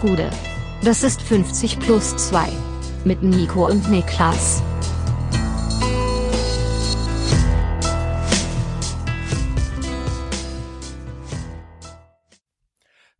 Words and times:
Gude. 0.00 0.30
Das 0.82 1.02
ist 1.02 1.20
50 1.20 1.78
plus 1.78 2.16
2. 2.16 2.48
Mit 3.04 3.22
Nico 3.22 3.66
und 3.66 3.90
Niklas. 3.90 4.62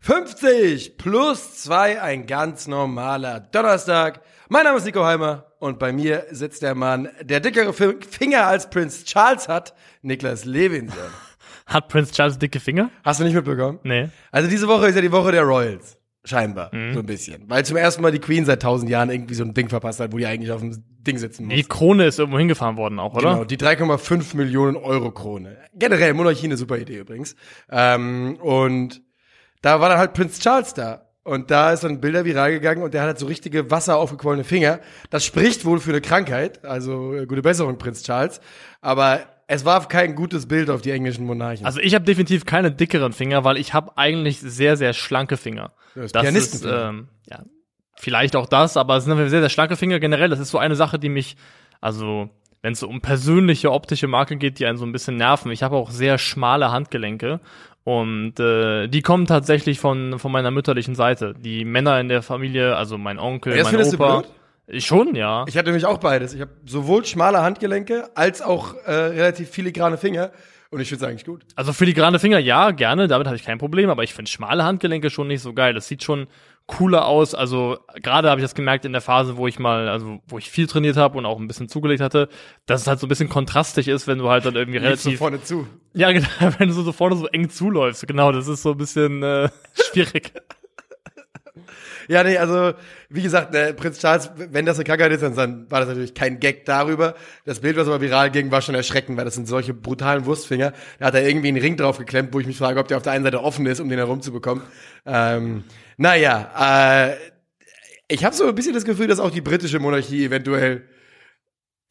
»50 0.03 0.97
plus 0.97 1.63
2, 1.63 2.01
ein 2.01 2.27
ganz 2.27 2.67
normaler 2.67 3.41
Donnerstag. 3.41 4.23
Mein 4.49 4.65
Name 4.65 4.79
ist 4.79 4.87
Nico 4.87 5.05
Heimer 5.05 5.53
und 5.59 5.79
bei 5.79 5.93
mir 5.93 6.27
sitzt 6.31 6.63
der 6.63 6.75
Mann, 6.75 7.11
der 7.21 7.41
dickere 7.41 7.73
Finger 7.75 8.47
als 8.47 8.71
Prinz 8.71 9.05
Charles 9.05 9.49
hat, 9.49 9.75
Niklas 10.03 10.47
Levinson. 10.47 10.99
Hat 11.67 11.89
Prinz 11.89 12.11
Charles 12.11 12.37
dicke 12.37 12.59
Finger? 12.59 12.91
Hast 13.05 13.21
du 13.21 13.25
nicht 13.25 13.35
mitbekommen? 13.35 13.79
Nee. 13.85 14.09
Also 14.33 14.51
diese 14.51 14.67
Woche 14.67 14.89
ist 14.89 14.97
ja 14.97 15.03
die 15.03 15.13
Woche 15.13 15.31
der 15.31 15.43
Royals. 15.43 16.00
Scheinbar, 16.23 16.75
mhm. 16.75 16.93
so 16.93 17.01
ein 17.01 17.07
bisschen. 17.07 17.49
Weil 17.49 17.65
zum 17.65 17.79
ersten 17.79 18.03
Mal 18.03 18.13
die 18.13 18.19
Queen 18.19 18.45
seit 18.45 18.61
tausend 18.61 18.91
Jahren 18.91 19.09
irgendwie 19.11 19.35
so 19.35 19.43
ein 19.43 19.55
Ding 19.55 19.71
verpasst 19.71 20.01
hat, 20.01 20.13
wo 20.13 20.19
die 20.19 20.27
eigentlich 20.27 20.53
auf 20.53 20.61
dem 20.61 20.85
Ding 21.01 21.17
sitzen 21.17 21.47
muss. 21.47 21.55
Die 21.55 21.63
Krone 21.65 22.05
ist 22.05 22.19
irgendwo 22.19 22.39
hingefahren 22.39 22.77
worden 22.77 22.99
auch, 22.99 23.15
oder? 23.15 23.33
Genau, 23.33 23.45
die 23.45 23.57
3,5 23.57 24.37
Millionen 24.37 24.77
Euro 24.77 25.13
Krone. 25.13 25.57
Generell, 25.75 26.13
Monarchie 26.13 26.45
eine 26.45 26.59
super 26.59 26.77
Idee 26.77 26.99
übrigens. 26.99 27.37
Ähm, 27.71 28.37
und 28.41 29.03
da 29.63 29.81
war 29.81 29.89
dann 29.89 29.99
halt 29.99 30.13
Prinz 30.13 30.41
Charles 30.41 30.75
da. 30.75 31.07
Und 31.23 31.51
da 31.51 31.73
ist 31.73 31.85
dann 31.85 32.01
Bilder 32.01 32.25
viral 32.25 32.51
gegangen 32.51 32.83
und 32.83 32.93
der 32.93 33.03
hat 33.03 33.09
halt 33.09 33.19
so 33.19 33.27
richtige 33.27 33.71
Wasser 33.71 33.97
aufgequollene 33.97 34.45
Finger. 34.45 34.81
Das 35.11 35.25
spricht 35.25 35.65
wohl 35.65 35.79
für 35.79 35.91
eine 35.91 36.01
Krankheit, 36.01 36.65
also 36.65 37.15
äh, 37.15 37.27
gute 37.27 37.43
Besserung, 37.43 37.79
Prinz 37.79 38.03
Charles. 38.03 38.41
Aber 38.81 39.21
es 39.51 39.65
war 39.65 39.87
kein 39.89 40.15
gutes 40.15 40.47
Bild 40.47 40.71
auf 40.71 40.81
die 40.81 40.93
englischen 40.93 41.27
Monarchen. 41.27 41.67
Also 41.67 41.81
ich 41.81 41.97
habe 41.97 42.05
definitiv 42.05 42.47
keine 42.47 42.71
dickeren 42.71 43.13
Finger, 43.13 43.43
weil 43.43 43.57
ich 43.57 43.75
habe 43.75 43.99
eigentlich 43.99 44.39
sehr, 44.39 44.77
sehr 44.77 44.93
schlanke 44.93 45.37
Finger. 45.37 45.73
Das, 45.97 46.13
das 46.13 46.35
ist, 46.35 46.65
ähm, 46.65 47.09
ja, 47.29 47.43
vielleicht 47.97 48.37
auch 48.37 48.47
das, 48.47 48.77
aber 48.77 48.97
es 48.97 49.05
sind 49.05 49.17
sehr, 49.17 49.41
sehr 49.41 49.49
schlanke 49.49 49.75
Finger 49.75 49.99
generell. 49.99 50.29
Das 50.29 50.39
ist 50.39 50.51
so 50.51 50.59
eine 50.59 50.77
Sache, 50.77 51.01
die 51.01 51.09
mich, 51.09 51.37
also 51.81 52.31
wenn 52.63 52.75
es 52.75 52.79
so 52.79 52.89
um 52.89 53.01
persönliche 53.01 53.73
optische 53.73 54.07
Marken 54.07 54.39
geht, 54.39 54.61
die 54.61 54.67
einen 54.67 54.79
so 54.79 54.87
ein 54.87 54.93
bisschen 54.93 55.17
nerven. 55.17 55.51
Ich 55.51 55.65
habe 55.65 55.75
auch 55.75 55.91
sehr 55.91 56.19
schmale 56.19 56.71
Handgelenke 56.71 57.41
und 57.83 58.39
äh, 58.39 58.87
die 58.87 59.03
kommen 59.03 59.27
tatsächlich 59.27 59.81
von, 59.81 60.21
von 60.21 60.31
meiner 60.31 60.53
mütterlichen 60.53 60.95
Seite. 60.95 61.35
Die 61.37 61.65
Männer 61.65 61.99
in 61.99 62.09
der 62.09 62.23
Familie, 62.23 62.77
also 62.77 62.99
mein 62.99 63.19
Onkel, 63.19 63.57
Jetzt 63.57 63.73
mein 63.73 63.85
Opa. 63.85 64.17
Du 64.17 64.23
blöd? 64.23 64.35
Schon, 64.79 65.15
ja. 65.15 65.45
Ich 65.49 65.57
hatte 65.57 65.67
nämlich 65.67 65.87
auch 65.87 65.99
beides. 65.99 66.33
Ich 66.33 66.41
habe 66.41 66.53
sowohl 66.65 67.05
schmale 67.05 67.43
Handgelenke 67.43 68.11
als 68.15 68.41
auch 68.41 68.75
äh, 68.85 68.93
relativ 68.93 69.51
filigrane 69.51 69.99
Finger. 69.99 70.31
Und 70.71 70.81
ich 70.81 70.89
finde 70.89 71.05
es 71.05 71.11
eigentlich 71.11 71.25
gut. 71.25 71.43
Also 71.57 71.73
filigrane 71.73 72.21
Finger, 72.21 72.39
ja, 72.39 72.71
gerne, 72.71 73.09
damit 73.09 73.27
habe 73.27 73.35
ich 73.37 73.45
kein 73.45 73.59
Problem, 73.59 73.91
aber 73.91 74.05
ich 74.05 74.15
finde 74.15 74.31
schmale 74.31 74.63
Handgelenke 74.63 75.11
schon 75.11 75.27
nicht 75.27 75.43
so 75.43 75.53
geil. 75.53 75.75
Das 75.75 75.89
sieht 75.89 76.05
schon 76.05 76.29
cooler 76.69 77.07
aus. 77.07 77.35
Also 77.35 77.79
gerade 77.97 78.31
habe 78.31 78.41
ich 78.41 78.45
das 78.45 78.55
gemerkt 78.55 78.85
in 78.85 78.93
der 78.93 79.01
Phase, 79.01 79.37
wo 79.37 79.49
ich 79.49 79.59
mal, 79.59 79.89
also 79.89 80.21
wo 80.29 80.39
ich 80.39 80.49
viel 80.49 80.69
trainiert 80.69 80.97
habe 80.97 81.19
und 81.19 81.27
auch 81.27 81.41
ein 81.41 81.49
bisschen 81.49 81.69
zugelegt 81.69 82.01
hatte, 82.01 82.29
dass 82.67 82.83
es 82.83 82.87
halt 82.87 83.01
so 83.01 83.07
ein 83.07 83.09
bisschen 83.09 83.29
kontrastig 83.29 83.89
ist, 83.89 84.07
wenn 84.07 84.19
du 84.19 84.31
halt 84.31 84.45
dann 84.45 84.55
irgendwie 84.55 84.79
relativ. 84.79 85.13
So 85.13 85.19
vorne 85.19 85.43
zu. 85.43 85.67
Ja, 85.93 86.13
genau, 86.13 86.29
wenn 86.59 86.69
du 86.69 86.75
so 86.75 86.93
vorne 86.93 87.17
so 87.17 87.27
eng 87.27 87.51
zuläufst. 87.51 88.07
Genau, 88.07 88.31
das 88.31 88.47
ist 88.47 88.63
so 88.63 88.71
ein 88.71 88.79
bisschen 88.79 89.25
äh, 89.25 89.49
schwierig. 89.91 90.33
Ja, 92.09 92.23
nee, 92.25 92.37
also 92.37 92.73
wie 93.09 93.23
gesagt, 93.23 93.55
der 93.55 93.73
Prinz 93.73 93.99
Charles, 93.99 94.31
wenn 94.37 94.67
das 94.67 94.77
eine 94.77 94.85
Krankheit 94.85 95.13
ist, 95.13 95.23
dann 95.23 95.71
war 95.71 95.81
das 95.81 95.89
natürlich 95.89 96.15
kein 96.15 96.41
Gag 96.41 96.65
darüber. 96.65 97.15
Das 97.45 97.61
Bild, 97.61 97.77
was 97.77 97.87
aber 97.87 98.01
viral 98.01 98.31
ging, 98.31 98.51
war 98.51 98.63
schon 98.63 98.75
erschreckend, 98.75 99.17
weil 99.17 99.25
das 99.25 99.35
sind 99.35 99.49
solche 99.49 99.75
brutalen 99.75 100.27
Wurstfinger. 100.27 100.73
Da 100.99 101.07
hat 101.07 101.15
er 101.15 101.27
irgendwie 101.27 101.49
einen 101.49 101.61
Ring 101.61 101.77
drauf 101.77 101.99
geklemmt, 101.99 102.33
wo 102.33 102.41
ich 102.41 102.47
mich 102.47 102.59
frage, 102.59 102.81
ob 102.81 102.89
der 102.89 102.97
auf 102.97 103.03
der 103.03 103.13
einen 103.13 103.25
Seite 103.25 103.43
offen 103.43 103.67
ist, 103.67 103.81
um 103.81 103.89
den 103.89 103.99
herumzubekommen. 103.99 104.65
Ähm, 105.07 105.65
naja, 105.97 107.11
äh, 107.11 107.17
ich 108.09 108.25
habe 108.25 108.35
so 108.35 108.47
ein 108.47 108.55
bisschen 108.55 108.75
das 108.75 108.85
Gefühl, 108.85 109.07
dass 109.07 109.21
auch 109.21 109.31
die 109.31 109.41
britische 109.41 109.79
Monarchie 109.79 110.25
eventuell 110.25 110.83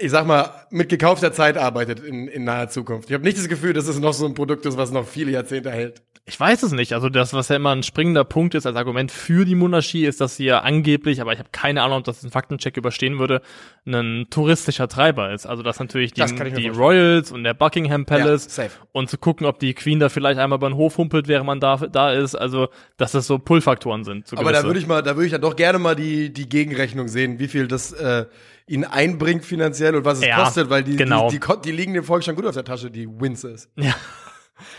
ich 0.01 0.11
sag 0.11 0.25
mal, 0.25 0.65
mit 0.69 0.87
gekaufter 0.87 1.33
Zeit 1.33 1.57
arbeitet 1.57 1.99
in, 1.99 2.29
in 2.29 2.45
naher 2.45 2.69
Zukunft. 2.69 3.09
Ich 3.09 3.13
habe 3.13 3.23
nicht 3.25 3.37
das 3.37 3.49
Gefühl, 3.49 3.73
dass 3.73 3.87
es 3.87 3.99
noch 3.99 4.13
so 4.13 4.25
ein 4.25 4.33
Produkt 4.33 4.65
ist, 4.65 4.77
was 4.77 4.91
noch 4.91 5.05
viele 5.05 5.31
Jahrzehnte 5.31 5.71
hält. 5.71 6.01
Ich 6.29 6.39
weiß 6.39 6.61
es 6.63 6.71
nicht. 6.71 6.93
Also 6.93 7.09
das, 7.09 7.33
was 7.33 7.49
ja 7.49 7.55
immer 7.55 7.71
ein 7.71 7.81
springender 7.81 8.23
Punkt 8.23 8.53
ist 8.53 8.67
als 8.67 8.75
Argument 8.75 9.11
für 9.11 9.45
die 9.45 9.55
Monarchie, 9.55 10.05
ist, 10.05 10.21
dass 10.21 10.35
sie 10.35 10.45
ja 10.45 10.59
angeblich, 10.59 11.21
aber 11.21 11.33
ich 11.33 11.39
habe 11.39 11.49
keine 11.51 11.81
Ahnung, 11.81 11.97
ob 11.97 12.03
das 12.03 12.23
ein 12.23 12.29
Faktencheck 12.29 12.77
überstehen 12.77 13.17
würde, 13.17 13.41
ein 13.87 14.27
touristischer 14.29 14.87
Treiber 14.87 15.33
ist. 15.33 15.47
Also 15.47 15.63
dass 15.63 15.79
natürlich 15.79 16.13
die, 16.13 16.23
die 16.23 16.67
Royals 16.67 17.31
und 17.31 17.43
der 17.43 17.55
Buckingham 17.55 18.05
Palace 18.05 18.55
ja, 18.57 18.67
und 18.91 19.09
zu 19.09 19.17
gucken, 19.17 19.47
ob 19.47 19.59
die 19.59 19.73
Queen 19.73 19.99
da 19.99 20.09
vielleicht 20.09 20.39
einmal 20.39 20.57
über 20.57 20.69
den 20.69 20.75
Hof 20.75 20.97
humpelt, 20.97 21.27
während 21.27 21.47
man 21.47 21.59
da, 21.59 21.77
da 21.77 22.11
ist. 22.11 22.35
Also 22.35 22.69
dass 22.97 23.11
das 23.11 23.25
so 23.25 23.39
Pull-Faktoren 23.39 24.03
sind. 24.03 24.27
So 24.27 24.37
aber 24.37 24.51
da 24.51 24.63
würde 24.63 24.79
ich 24.79 24.85
mal, 24.85 25.01
da 25.01 25.15
würde 25.15 25.25
ich 25.25 25.31
ja 25.31 25.39
doch 25.39 25.55
gerne 25.55 25.79
mal 25.79 25.95
die, 25.95 26.31
die 26.31 26.47
Gegenrechnung 26.47 27.07
sehen, 27.07 27.39
wie 27.39 27.47
viel 27.47 27.67
das 27.67 27.91
äh, 27.91 28.25
ihn 28.67 28.85
einbringt 28.85 29.45
finanziell 29.45 29.95
und 29.95 30.05
was 30.05 30.19
es 30.19 30.25
ja, 30.25 30.43
kostet, 30.43 30.69
weil 30.69 30.83
die, 30.83 30.95
genau. 30.95 31.29
die, 31.29 31.39
die, 31.39 31.61
die, 31.65 31.71
liegen 31.71 31.95
dem 31.95 32.03
Volk 32.03 32.23
schon 32.23 32.35
gut 32.35 32.45
auf 32.45 32.53
der 32.53 32.63
Tasche, 32.63 32.91
die 32.91 33.07
Winces. 33.07 33.67
Ja. 33.75 33.95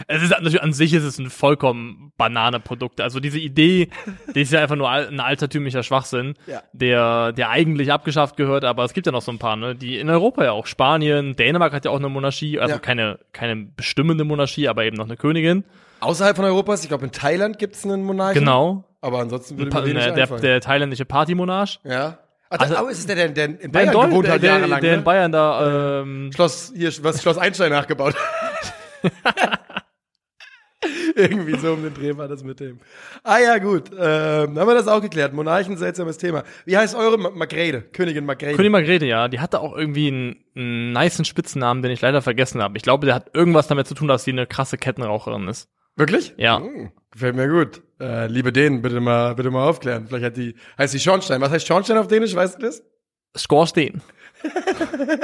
Es 0.06 0.22
ist 0.22 0.30
natürlich 0.30 0.62
an 0.62 0.72
sich 0.72 0.94
ist 0.94 1.04
es 1.04 1.18
ein 1.18 1.30
vollkommen 1.30 2.12
Banane-Produkt. 2.16 3.00
Also 3.00 3.20
diese 3.20 3.38
Idee, 3.38 3.88
die 4.34 4.42
ist 4.42 4.52
ja 4.52 4.60
einfach 4.60 4.76
nur 4.76 4.90
ein 4.90 5.20
altertümlicher 5.20 5.82
Schwachsinn, 5.82 6.34
ja. 6.46 6.62
der, 6.72 7.32
der 7.32 7.50
eigentlich 7.50 7.92
abgeschafft 7.92 8.36
gehört, 8.36 8.64
aber 8.64 8.84
es 8.84 8.92
gibt 8.92 9.06
ja 9.06 9.12
noch 9.12 9.22
so 9.22 9.32
ein 9.32 9.38
paar, 9.38 9.56
ne, 9.56 9.74
die 9.74 9.98
in 9.98 10.08
Europa 10.08 10.44
ja 10.44 10.52
auch. 10.52 10.66
Spanien, 10.66 11.36
Dänemark 11.36 11.72
hat 11.72 11.84
ja 11.84 11.90
auch 11.90 11.98
eine 11.98 12.08
Monarchie, 12.08 12.58
also 12.58 12.74
ja. 12.74 12.78
keine, 12.78 13.18
keine 13.32 13.56
bestimmende 13.56 14.24
Monarchie, 14.24 14.68
aber 14.68 14.84
eben 14.84 14.96
noch 14.96 15.06
eine 15.06 15.16
Königin. 15.16 15.64
Außerhalb 16.00 16.36
von 16.36 16.44
Europas, 16.44 16.82
ich 16.82 16.88
glaube 16.88 17.04
in 17.04 17.12
Thailand 17.12 17.58
gibt 17.58 17.76
es 17.76 17.84
einen 17.84 18.04
Monarchen. 18.04 18.40
Genau. 18.40 18.84
Aber 19.02 19.20
ansonsten 19.20 19.58
würde 19.58 19.74
mir 19.74 19.86
wenig 19.86 20.04
der, 20.04 20.26
der, 20.26 20.38
der 20.38 20.60
thailändische 20.60 21.04
Partymonarch. 21.04 21.80
Ja. 21.84 22.18
Ach, 22.52 22.58
also, 22.58 22.74
oh, 22.82 22.88
ist 22.88 22.98
es 22.98 23.06
der, 23.06 23.14
der, 23.14 23.28
der 23.28 23.44
in 23.60 23.70
Bayern 23.70 23.92
der 23.92 24.02
in 24.02 24.10
gewohnt 24.10 24.28
hat 24.28 24.42
der, 24.42 24.50
jahrelang? 24.50 24.80
Der, 24.80 24.90
der 24.90 24.98
in 24.98 25.04
Bayern 25.04 25.32
da, 25.32 26.00
ähm, 26.00 26.32
Schloss, 26.34 26.72
hier, 26.74 26.92
was 27.02 27.22
Schloss 27.22 27.38
Einstein 27.38 27.70
nachgebaut 27.70 28.16
Irgendwie 31.14 31.58
so 31.58 31.74
um 31.74 31.82
den 31.82 31.92
Dreh 31.92 32.16
war 32.16 32.26
das 32.26 32.42
mit 32.42 32.58
dem. 32.60 32.80
Ah 33.22 33.38
ja, 33.38 33.58
gut. 33.58 33.90
Ähm, 33.92 34.58
haben 34.58 34.68
wir 34.68 34.74
das 34.74 34.88
auch 34.88 35.02
geklärt. 35.02 35.34
Monarchen, 35.34 35.76
seltsames 35.76 36.16
Thema. 36.16 36.42
Wie 36.64 36.76
heißt 36.76 36.94
eure 36.94 37.18
Magrede? 37.18 37.82
Königin 37.82 38.24
Magrede. 38.24 38.54
Königin 38.54 38.72
Magrede, 38.72 39.06
ja. 39.06 39.28
Die 39.28 39.40
hatte 39.40 39.60
auch 39.60 39.76
irgendwie 39.76 40.08
einen, 40.08 40.44
einen 40.56 40.92
niceen 40.92 41.26
Spitzennamen, 41.26 41.82
den 41.82 41.92
ich 41.92 42.00
leider 42.00 42.22
vergessen 42.22 42.62
habe. 42.62 42.78
Ich 42.78 42.82
glaube, 42.82 43.04
der 43.04 43.14
hat 43.14 43.34
irgendwas 43.34 43.66
damit 43.66 43.88
zu 43.88 43.94
tun, 43.94 44.08
dass 44.08 44.24
sie 44.24 44.30
eine 44.30 44.46
krasse 44.46 44.78
Kettenraucherin 44.78 45.48
ist. 45.48 45.68
Wirklich? 45.96 46.32
Ja. 46.38 46.60
Hm, 46.60 46.92
gefällt 47.10 47.36
mir 47.36 47.48
gut. 47.48 47.82
Äh, 48.00 48.28
liebe 48.28 48.52
denen, 48.52 48.80
bitte 48.80 49.00
mal, 49.00 49.34
bitte 49.34 49.50
mal 49.50 49.68
aufklären. 49.68 50.06
Vielleicht 50.06 50.24
hat 50.24 50.36
die, 50.38 50.54
heißt 50.78 50.94
die 50.94 51.00
Schornstein. 51.00 51.42
Was 51.42 51.50
heißt 51.50 51.66
Schornstein 51.66 51.98
auf 51.98 52.08
Dänisch? 52.08 52.34
Weißt 52.34 52.56
du 52.56 52.66
das? 52.66 52.82
Skorstein. 53.36 54.00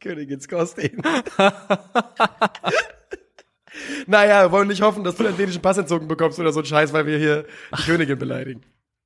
Königin 0.00 0.40
Skorstein. 0.40 1.00
naja, 4.06 4.44
wir 4.44 4.52
wollen 4.52 4.68
nicht 4.68 4.82
hoffen, 4.82 5.04
dass 5.04 5.16
du 5.16 5.24
den 5.24 5.36
dänischen 5.36 5.62
Pass 5.62 5.78
entzogen 5.78 6.08
bekommst 6.08 6.38
oder 6.38 6.52
so 6.52 6.60
ein 6.60 6.66
Scheiß, 6.66 6.92
weil 6.92 7.06
wir 7.06 7.18
hier 7.18 7.44
die 7.76 7.82
Königin 7.82 8.18
beleidigen. 8.18 8.62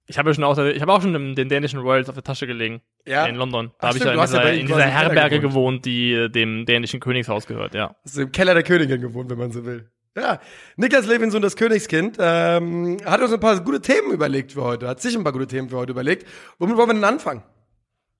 Ich 0.06 0.18
habe 0.18 0.30
ja 0.30 0.34
schon 0.34 0.44
auch, 0.44 0.58
ich 0.58 0.82
habe 0.82 0.92
auch 0.92 1.02
schon 1.02 1.36
den 1.36 1.48
dänischen 1.48 1.78
Royals 1.78 2.08
auf 2.08 2.16
der 2.16 2.24
Tasche 2.24 2.48
gelegen. 2.48 2.80
Ja. 3.06 3.26
In 3.26 3.36
London. 3.36 3.70
Da 3.78 3.88
habe 3.88 3.98
ich 3.98 4.04
ja 4.04 4.12
in 4.12 4.20
dieser, 4.20 4.44
ja 4.44 4.50
in 4.50 4.66
dieser 4.66 4.82
Herberge 4.82 5.38
gewohnt. 5.38 5.84
gewohnt, 5.84 5.84
die 5.84 6.12
äh, 6.12 6.28
dem 6.28 6.66
dänischen 6.66 6.98
Königshaus 6.98 7.46
gehört, 7.46 7.74
ja. 7.74 7.94
Hast 8.04 8.16
du 8.16 8.22
im 8.22 8.32
Keller 8.32 8.54
der 8.54 8.64
Königin 8.64 9.00
gewohnt, 9.00 9.30
wenn 9.30 9.38
man 9.38 9.52
so 9.52 9.64
will. 9.64 9.88
Ja, 10.16 10.40
Niklas 10.74 11.06
Levinson, 11.06 11.40
das 11.40 11.54
Königskind, 11.54 12.16
ähm, 12.18 12.96
hat 13.04 13.20
uns 13.20 13.32
ein 13.32 13.38
paar 13.38 13.60
gute 13.60 13.80
Themen 13.80 14.10
überlegt 14.10 14.52
für 14.52 14.62
heute, 14.62 14.88
hat 14.88 15.00
sich 15.00 15.16
ein 15.16 15.22
paar 15.22 15.32
gute 15.32 15.46
Themen 15.46 15.68
für 15.68 15.76
heute 15.76 15.92
überlegt. 15.92 16.26
Womit 16.58 16.76
wollen 16.76 16.88
wir 16.88 16.94
denn 16.94 17.04
anfangen? 17.04 17.44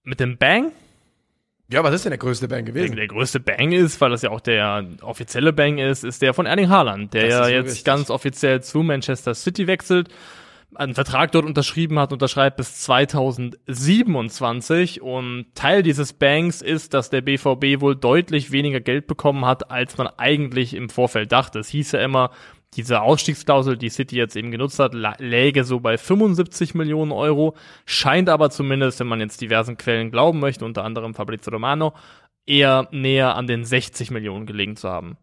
Mit 0.04 0.20
dem 0.20 0.38
Bang? 0.38 0.70
Ja, 1.72 1.84
was 1.84 1.94
ist 1.94 2.04
denn 2.04 2.10
der 2.10 2.18
größte 2.18 2.48
Bang 2.48 2.64
gewesen? 2.64 2.96
Der, 2.96 3.06
größte 3.06 3.38
Bang 3.38 3.70
ist, 3.72 4.00
weil 4.00 4.10
das 4.10 4.22
ja 4.22 4.30
auch 4.30 4.40
der 4.40 4.84
offizielle 5.02 5.52
Bang 5.52 5.78
ist, 5.78 6.02
ist 6.02 6.20
der 6.20 6.34
von 6.34 6.46
Erling 6.46 6.68
Haaland, 6.68 7.14
der 7.14 7.28
ja 7.28 7.46
jetzt 7.48 7.68
richtig. 7.68 7.84
ganz 7.84 8.10
offiziell 8.10 8.60
zu 8.62 8.82
Manchester 8.82 9.34
City 9.34 9.68
wechselt, 9.68 10.08
einen 10.74 10.94
Vertrag 10.94 11.32
dort 11.32 11.46
unterschrieben 11.46 11.98
hat, 11.98 12.12
unterschreibt 12.12 12.56
bis 12.56 12.80
2027 12.80 15.02
und 15.02 15.46
Teil 15.54 15.82
dieses 15.82 16.12
Banks 16.12 16.62
ist, 16.62 16.94
dass 16.94 17.10
der 17.10 17.22
BVB 17.22 17.80
wohl 17.80 17.96
deutlich 17.96 18.52
weniger 18.52 18.80
Geld 18.80 19.06
bekommen 19.06 19.44
hat, 19.44 19.70
als 19.70 19.96
man 19.96 20.08
eigentlich 20.16 20.74
im 20.74 20.88
Vorfeld 20.88 21.32
dachte. 21.32 21.60
Es 21.60 21.68
hieß 21.68 21.92
ja 21.92 22.00
immer, 22.00 22.30
diese 22.74 23.00
Ausstiegsklausel, 23.00 23.76
die 23.76 23.88
City 23.88 24.16
jetzt 24.16 24.36
eben 24.36 24.50
genutzt 24.50 24.78
hat, 24.78 24.94
läge 25.18 25.64
so 25.64 25.80
bei 25.80 25.98
75 25.98 26.74
Millionen 26.74 27.12
Euro, 27.12 27.56
scheint 27.84 28.28
aber 28.28 28.50
zumindest, 28.50 29.00
wenn 29.00 29.08
man 29.08 29.20
jetzt 29.20 29.40
diversen 29.40 29.76
Quellen 29.76 30.10
glauben 30.10 30.38
möchte, 30.38 30.64
unter 30.64 30.84
anderem 30.84 31.14
Fabrizio 31.14 31.52
Romano, 31.52 31.94
eher 32.46 32.88
näher 32.92 33.34
an 33.34 33.46
den 33.46 33.64
60 33.64 34.10
Millionen 34.10 34.46
gelegen 34.46 34.76
zu 34.76 34.88
haben. 34.88 35.16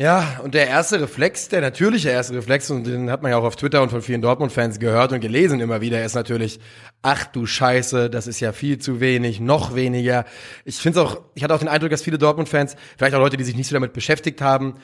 Ja, 0.00 0.40
und 0.42 0.54
der 0.54 0.66
erste 0.66 0.98
Reflex, 0.98 1.50
der 1.50 1.60
natürliche 1.60 2.08
erste 2.08 2.34
Reflex, 2.34 2.70
und 2.70 2.86
den 2.86 3.10
hat 3.10 3.20
man 3.20 3.32
ja 3.32 3.36
auch 3.36 3.44
auf 3.44 3.56
Twitter 3.56 3.82
und 3.82 3.90
von 3.90 4.00
vielen 4.00 4.22
Dortmund-Fans 4.22 4.78
gehört 4.78 5.12
und 5.12 5.20
gelesen 5.20 5.60
immer 5.60 5.82
wieder, 5.82 6.02
ist 6.02 6.14
natürlich, 6.14 6.58
ach 7.02 7.26
du 7.26 7.44
Scheiße, 7.44 8.08
das 8.08 8.26
ist 8.26 8.40
ja 8.40 8.52
viel 8.52 8.78
zu 8.78 9.00
wenig, 9.00 9.40
noch 9.40 9.74
weniger. 9.74 10.24
Ich 10.64 10.76
finde 10.76 11.02
auch, 11.02 11.20
ich 11.34 11.44
hatte 11.44 11.54
auch 11.54 11.58
den 11.58 11.68
Eindruck, 11.68 11.90
dass 11.90 12.00
viele 12.00 12.16
Dortmund-Fans, 12.16 12.76
vielleicht 12.96 13.14
auch 13.14 13.20
Leute, 13.20 13.36
die 13.36 13.44
sich 13.44 13.56
nicht 13.56 13.68
so 13.68 13.74
damit 13.74 13.92
beschäftigt 13.92 14.40
haben, 14.40 14.76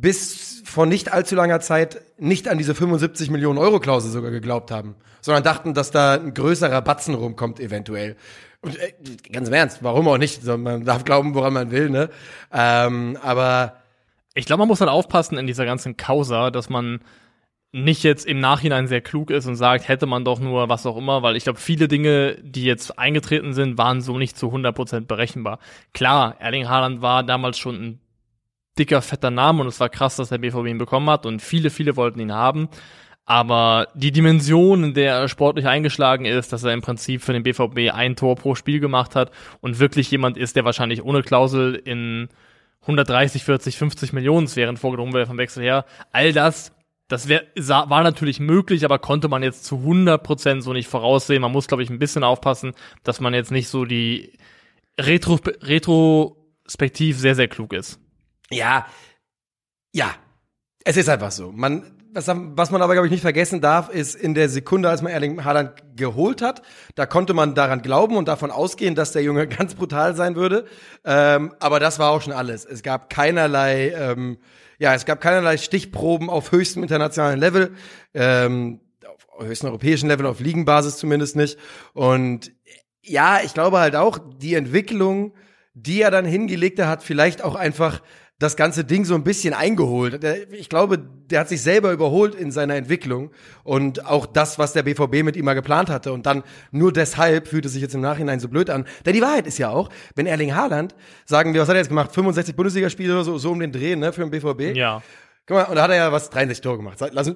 bis 0.00 0.62
vor 0.64 0.86
nicht 0.86 1.12
allzu 1.12 1.34
langer 1.34 1.60
Zeit 1.60 2.00
nicht 2.18 2.48
an 2.48 2.58
diese 2.58 2.74
75 2.74 3.30
Millionen 3.30 3.58
Euro 3.58 3.80
Klausel 3.80 4.10
sogar 4.10 4.30
geglaubt 4.30 4.70
haben, 4.70 4.94
sondern 5.20 5.42
dachten, 5.42 5.74
dass 5.74 5.90
da 5.90 6.14
ein 6.14 6.34
größerer 6.34 6.82
Batzen 6.82 7.14
rumkommt 7.14 7.58
eventuell. 7.60 8.16
Und 8.60 8.78
äh, 8.78 8.92
ganz 9.32 9.48
im 9.48 9.54
Ernst, 9.54 9.82
warum 9.82 10.06
auch 10.08 10.18
nicht? 10.18 10.44
Man 10.44 10.84
darf 10.84 11.04
glauben, 11.04 11.34
woran 11.34 11.52
man 11.52 11.70
will, 11.70 11.90
ne? 11.90 12.10
Ähm, 12.52 13.18
aber 13.22 13.76
Ich 14.34 14.46
glaube, 14.46 14.60
man 14.60 14.68
muss 14.68 14.80
halt 14.80 14.90
aufpassen 14.90 15.36
in 15.38 15.46
dieser 15.46 15.64
ganzen 15.64 15.96
Causa, 15.96 16.50
dass 16.50 16.68
man 16.68 17.00
nicht 17.72 18.02
jetzt 18.04 18.24
im 18.24 18.40
Nachhinein 18.40 18.86
sehr 18.86 19.00
klug 19.00 19.30
ist 19.30 19.46
und 19.46 19.56
sagt, 19.56 19.88
hätte 19.88 20.06
man 20.06 20.24
doch 20.24 20.38
nur 20.40 20.68
was 20.68 20.86
auch 20.86 20.96
immer, 20.96 21.22
weil 21.22 21.36
ich 21.36 21.44
glaube, 21.44 21.58
viele 21.58 21.88
Dinge, 21.88 22.36
die 22.42 22.64
jetzt 22.64 22.98
eingetreten 22.98 23.52
sind, 23.52 23.78
waren 23.78 24.00
so 24.00 24.16
nicht 24.16 24.38
zu 24.38 24.46
100% 24.46 25.06
berechenbar. 25.06 25.58
Klar, 25.92 26.36
Erling 26.40 26.68
Haaland 26.68 27.02
war 27.02 27.24
damals 27.24 27.58
schon 27.58 27.74
ein 27.76 28.00
dicker, 28.78 29.02
fetter 29.02 29.30
Name 29.30 29.62
und 29.62 29.68
es 29.68 29.80
war 29.80 29.88
krass, 29.88 30.16
dass 30.16 30.28
der 30.28 30.38
BVB 30.38 30.66
ihn 30.66 30.78
bekommen 30.78 31.10
hat 31.10 31.26
und 31.26 31.42
viele, 31.42 31.70
viele 31.70 31.96
wollten 31.96 32.20
ihn 32.20 32.32
haben. 32.32 32.68
Aber 33.24 33.88
die 33.94 34.10
Dimension, 34.10 34.84
in 34.84 34.94
der 34.94 35.16
er 35.16 35.28
sportlich 35.28 35.66
eingeschlagen 35.66 36.24
ist, 36.24 36.50
dass 36.52 36.64
er 36.64 36.72
im 36.72 36.80
Prinzip 36.80 37.22
für 37.22 37.34
den 37.34 37.42
BVB 37.42 37.92
ein 37.92 38.16
Tor 38.16 38.36
pro 38.36 38.54
Spiel 38.54 38.80
gemacht 38.80 39.14
hat 39.14 39.32
und 39.60 39.78
wirklich 39.80 40.10
jemand 40.10 40.38
ist, 40.38 40.56
der 40.56 40.64
wahrscheinlich 40.64 41.04
ohne 41.04 41.22
Klausel 41.22 41.74
in 41.74 42.30
130, 42.82 43.44
40, 43.44 43.76
50 43.76 44.12
Millionen 44.14 44.54
wären 44.56 44.78
vorgenommen 44.78 45.12
wäre 45.12 45.26
vom 45.26 45.36
Wechsel 45.36 45.62
her. 45.62 45.84
All 46.10 46.32
das, 46.32 46.72
das 47.08 47.28
wär, 47.28 47.42
war 47.54 48.02
natürlich 48.02 48.40
möglich, 48.40 48.86
aber 48.86 48.98
konnte 48.98 49.28
man 49.28 49.42
jetzt 49.42 49.66
zu 49.66 49.76
100% 49.76 50.62
so 50.62 50.72
nicht 50.72 50.88
voraussehen. 50.88 51.42
Man 51.42 51.52
muss, 51.52 51.68
glaube 51.68 51.82
ich, 51.82 51.90
ein 51.90 51.98
bisschen 51.98 52.24
aufpassen, 52.24 52.72
dass 53.02 53.20
man 53.20 53.34
jetzt 53.34 53.50
nicht 53.50 53.68
so 53.68 53.84
die 53.84 54.38
Retro, 54.98 55.38
retrospektiv 55.60 57.18
sehr, 57.18 57.34
sehr 57.34 57.48
klug 57.48 57.74
ist. 57.74 58.00
Ja, 58.50 58.86
ja, 59.92 60.14
es 60.84 60.96
ist 60.96 61.08
einfach 61.08 61.30
so. 61.30 61.52
Man, 61.52 61.98
was, 62.12 62.26
was 62.28 62.70
man 62.70 62.82
aber, 62.82 62.94
glaube 62.94 63.06
ich, 63.06 63.10
nicht 63.10 63.22
vergessen 63.22 63.60
darf, 63.60 63.90
ist 63.90 64.14
in 64.14 64.34
der 64.34 64.48
Sekunde, 64.48 64.88
als 64.88 65.02
man 65.02 65.12
Erling 65.12 65.44
Haaland 65.44 65.72
geholt 65.96 66.42
hat, 66.42 66.62
da 66.94 67.06
konnte 67.06 67.34
man 67.34 67.54
daran 67.54 67.82
glauben 67.82 68.16
und 68.16 68.28
davon 68.28 68.50
ausgehen, 68.50 68.94
dass 68.94 69.12
der 69.12 69.22
Junge 69.22 69.46
ganz 69.48 69.74
brutal 69.74 70.14
sein 70.14 70.36
würde. 70.36 70.66
Ähm, 71.04 71.54
aber 71.60 71.80
das 71.80 71.98
war 71.98 72.10
auch 72.10 72.22
schon 72.22 72.32
alles. 72.32 72.64
Es 72.64 72.82
gab 72.82 73.10
keinerlei, 73.10 73.90
ähm, 73.90 74.38
ja, 74.78 74.94
es 74.94 75.04
gab 75.04 75.20
keinerlei 75.20 75.56
Stichproben 75.56 76.30
auf 76.30 76.52
höchstem 76.52 76.82
internationalen 76.82 77.38
Level, 77.38 77.74
ähm, 78.14 78.80
auf 79.36 79.46
höchstem 79.46 79.68
europäischen 79.68 80.08
Level, 80.08 80.26
auf 80.26 80.40
Ligenbasis 80.40 80.96
zumindest 80.96 81.36
nicht. 81.36 81.58
Und 81.92 82.52
ja, 83.02 83.40
ich 83.42 83.54
glaube 83.54 83.78
halt 83.78 83.96
auch, 83.96 84.18
die 84.38 84.54
Entwicklung, 84.54 85.34
die 85.74 86.02
er 86.02 86.10
dann 86.10 86.24
hingelegt 86.24 86.80
hat, 86.80 87.02
vielleicht 87.02 87.42
auch 87.42 87.54
einfach 87.54 88.02
das 88.38 88.56
ganze 88.56 88.84
Ding 88.84 89.04
so 89.04 89.14
ein 89.14 89.24
bisschen 89.24 89.52
eingeholt. 89.52 90.22
Ich 90.52 90.68
glaube, 90.68 90.98
der 90.98 91.40
hat 91.40 91.48
sich 91.48 91.60
selber 91.60 91.92
überholt 91.92 92.34
in 92.36 92.52
seiner 92.52 92.76
Entwicklung 92.76 93.32
und 93.64 94.06
auch 94.06 94.26
das, 94.26 94.58
was 94.58 94.72
der 94.72 94.84
BVB 94.84 95.24
mit 95.24 95.36
ihm 95.36 95.44
mal 95.44 95.54
geplant 95.54 95.90
hatte. 95.90 96.12
Und 96.12 96.26
dann 96.26 96.44
nur 96.70 96.92
deshalb 96.92 97.48
fühlt 97.48 97.66
es 97.66 97.72
sich 97.72 97.82
jetzt 97.82 97.94
im 97.94 98.00
Nachhinein 98.00 98.38
so 98.38 98.48
blöd 98.48 98.70
an. 98.70 98.86
Denn 99.04 99.14
die 99.14 99.22
Wahrheit 99.22 99.46
ist 99.46 99.58
ja 99.58 99.70
auch, 99.70 99.88
wenn 100.14 100.26
Erling 100.26 100.54
Haaland, 100.54 100.94
sagen 101.24 101.52
wir, 101.52 101.62
was 101.62 101.68
hat 101.68 101.74
er 101.74 101.80
jetzt 101.80 101.88
gemacht? 101.88 102.12
65 102.12 102.54
Bundesligaspiele 102.54 103.12
oder 103.12 103.24
so, 103.24 103.38
so 103.38 103.50
um 103.50 103.58
den 103.58 103.72
Dreh, 103.72 103.96
ne, 103.96 104.12
für 104.12 104.20
den 104.20 104.30
BVB? 104.30 104.76
Ja, 104.76 105.02
Guck 105.48 105.56
mal, 105.56 105.64
und 105.64 105.76
da 105.76 105.84
hat 105.84 105.90
er 105.90 105.96
ja 105.96 106.12
was 106.12 106.28
63 106.28 106.60
Tore 106.62 106.76
gemacht. 106.76 106.98
Lass, 107.10 107.32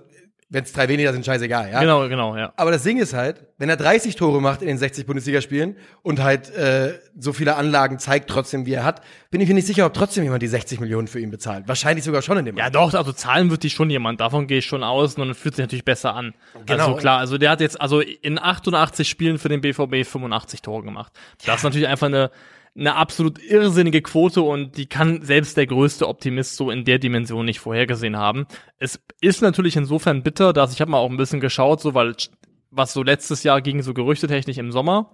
wenn 0.53 0.65
es 0.65 0.73
drei 0.73 0.87
weniger 0.87 1.15
sind, 1.15 1.25
scheißegal, 1.25 1.71
ja. 1.73 1.81
genau, 1.81 2.07
genau, 2.11 2.37
ja. 2.37 2.53
Aber 2.57 2.71
das 2.71 2.83
Ding 2.83 2.99
ist 2.99 3.15
halt, 3.15 3.47
wenn 3.57 3.71
er 3.71 3.79
30 3.79 4.17
Tore 4.17 4.43
macht 4.43 4.61
in 4.61 4.69
den 4.69 4.77
60 4.77 5.07
Bundesligaspielen 5.07 5.77
und 6.03 6.23
halt 6.23 6.55
äh, 6.55 6.99
so 7.19 7.33
viele 7.33 7.57
Anlagen 7.57 7.99
zeigt 7.99 8.29
trotzdem, 8.29 8.67
wie 8.67 8.75
er 8.75 8.85
hat, 8.85 9.01
bin 9.31 9.41
ich 9.41 9.49
mir 9.49 9.55
nicht 9.55 9.67
sicher, 9.67 9.87
ob 9.87 9.95
trotzdem 9.95 10.25
jemand 10.25 10.43
die 10.43 10.49
60 10.49 10.79
Millionen 10.79 11.09
für 11.09 11.21
ihn 11.21 11.31
bezahlt. 11.31 11.69
Wahrscheinlich 11.69 12.05
sogar 12.05 12.21
schon 12.21 12.37
in 12.37 12.45
dem 12.45 12.59
Ja, 12.59 12.69
doch, 12.69 12.93
also 12.93 13.13
zahlen 13.13 13.51
wird 13.51 13.63
die 13.63 13.71
schon 13.71 13.89
jemand, 13.89 14.21
davon 14.21 14.47
gehe 14.47 14.59
ich 14.59 14.67
schon 14.67 14.85
aus 14.85 15.15
und 15.15 15.27
dann 15.27 15.35
fühlt 15.35 15.57
sich 15.57 15.63
natürlich 15.63 15.87
besser 15.87 16.15
an. 16.15 16.35
Genau. 16.67 16.85
Also 16.85 16.97
klar, 16.97 17.19
also 17.19 17.39
der 17.39 17.51
hat 17.51 17.63
jetzt 17.63 17.81
also 17.81 18.01
in 18.01 18.39
88 18.39 19.09
Spielen 19.09 19.39
für 19.39 19.49
den 19.49 19.63
BVB 19.63 20.07
85 20.07 20.61
Tore 20.61 20.83
gemacht. 20.83 21.13
Das 21.47 21.57
ist 21.57 21.63
natürlich 21.65 21.89
einfach 21.89 22.09
eine 22.09 22.31
eine 22.77 22.95
absolut 22.97 23.39
irrsinnige 23.43 24.01
Quote 24.01 24.41
und 24.43 24.77
die 24.79 24.87
kann 24.87 25.23
selbst 25.23 25.57
der 25.57 25.67
größte 25.67 26.09
Optimist 26.09 26.57
so 26.57 26.71
in 26.71 26.85
der 26.85 26.99
Dimension 26.99 27.45
nicht 27.45 27.61
vorhergesehen 27.61 28.17
haben. 28.17 28.47
Es 28.79 28.99
ist 29.21 29.43
natürlich 29.43 29.77
insofern 29.77 30.23
bitter, 30.23 30.53
dass 30.53 30.73
ich 30.73 30.81
habe 30.81 30.91
mal 30.91 30.99
auch 30.99 31.11
ein 31.11 31.19
bisschen 31.19 31.41
geschaut, 31.41 31.81
so 31.81 31.95
weil 31.95 32.15
was 32.71 32.95
so 32.95 33.03
letztes 33.03 33.43
Jahr 33.43 33.61
ging 33.61 33.83
so 33.83 33.93
gerüchtetechnisch 33.93 34.57
im 34.57 34.73
Sommer 34.73 35.11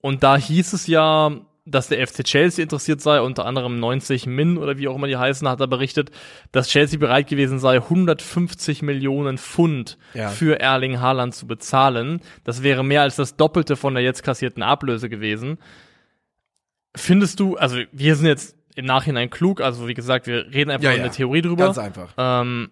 und 0.00 0.22
da 0.22 0.38
hieß 0.38 0.72
es 0.72 0.86
ja, 0.86 1.32
dass 1.66 1.88
der 1.88 2.06
FC 2.06 2.24
Chelsea 2.24 2.62
interessiert 2.62 3.02
sei, 3.02 3.20
unter 3.20 3.44
anderem 3.44 3.78
90 3.78 4.24
Min 4.24 4.56
oder 4.56 4.78
wie 4.78 4.88
auch 4.88 4.96
immer 4.96 5.06
die 5.06 5.18
heißen, 5.18 5.46
hat 5.46 5.60
er 5.60 5.66
berichtet, 5.66 6.10
dass 6.50 6.68
Chelsea 6.70 6.98
bereit 6.98 7.26
gewesen 7.28 7.58
sei, 7.58 7.76
150 7.76 8.80
Millionen 8.80 9.36
Pfund 9.36 9.98
Ja. 10.14 10.30
für 10.30 10.58
Erling 10.60 11.00
Haaland 11.00 11.34
zu 11.34 11.46
bezahlen. 11.46 12.22
Das 12.44 12.62
wäre 12.62 12.82
mehr 12.82 13.02
als 13.02 13.16
das 13.16 13.36
Doppelte 13.36 13.76
von 13.76 13.92
der 13.92 14.02
jetzt 14.02 14.22
kassierten 14.22 14.62
Ablöse 14.62 15.10
gewesen. 15.10 15.58
Findest 16.96 17.40
du, 17.40 17.56
also 17.56 17.78
wir 17.92 18.16
sind 18.16 18.26
jetzt 18.26 18.56
im 18.74 18.84
Nachhinein 18.84 19.30
klug, 19.30 19.60
also 19.60 19.88
wie 19.88 19.94
gesagt, 19.94 20.26
wir 20.26 20.46
reden 20.52 20.70
einfach 20.70 20.84
Ja, 20.84 20.90
nur 20.90 20.98
ja. 20.98 21.04
eine 21.04 21.12
Theorie 21.12 21.42
drüber. 21.42 21.64
Ganz 21.66 21.78
einfach. 21.78 22.14
Ähm, 22.16 22.70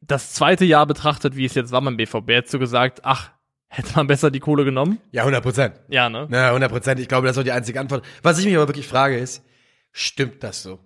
das 0.00 0.32
zweite 0.32 0.64
Jahr 0.64 0.86
betrachtet, 0.86 1.36
wie 1.36 1.44
es 1.44 1.54
jetzt 1.54 1.72
war 1.72 1.82
beim 1.82 1.96
BVB, 1.96 2.28
hättest 2.30 2.54
du 2.54 2.58
gesagt, 2.58 3.00
ach, 3.04 3.30
hätte 3.68 3.94
man 3.96 4.06
besser 4.06 4.30
die 4.30 4.40
Kohle 4.40 4.64
genommen? 4.64 4.98
Ja, 5.12 5.22
100 5.22 5.42
Prozent. 5.42 5.74
Ja, 5.88 6.08
ne? 6.08 6.26
Na, 6.30 6.48
100 6.48 6.70
Prozent. 6.70 7.00
Ich 7.00 7.08
glaube, 7.08 7.26
das 7.26 7.36
ist 7.36 7.40
auch 7.40 7.44
die 7.44 7.52
einzige 7.52 7.80
Antwort. 7.80 8.04
Was 8.22 8.38
ich 8.38 8.46
mich 8.46 8.56
aber 8.56 8.68
wirklich 8.68 8.88
frage 8.88 9.18
ist, 9.18 9.44
stimmt 9.92 10.42
das 10.42 10.62
so? 10.62 10.78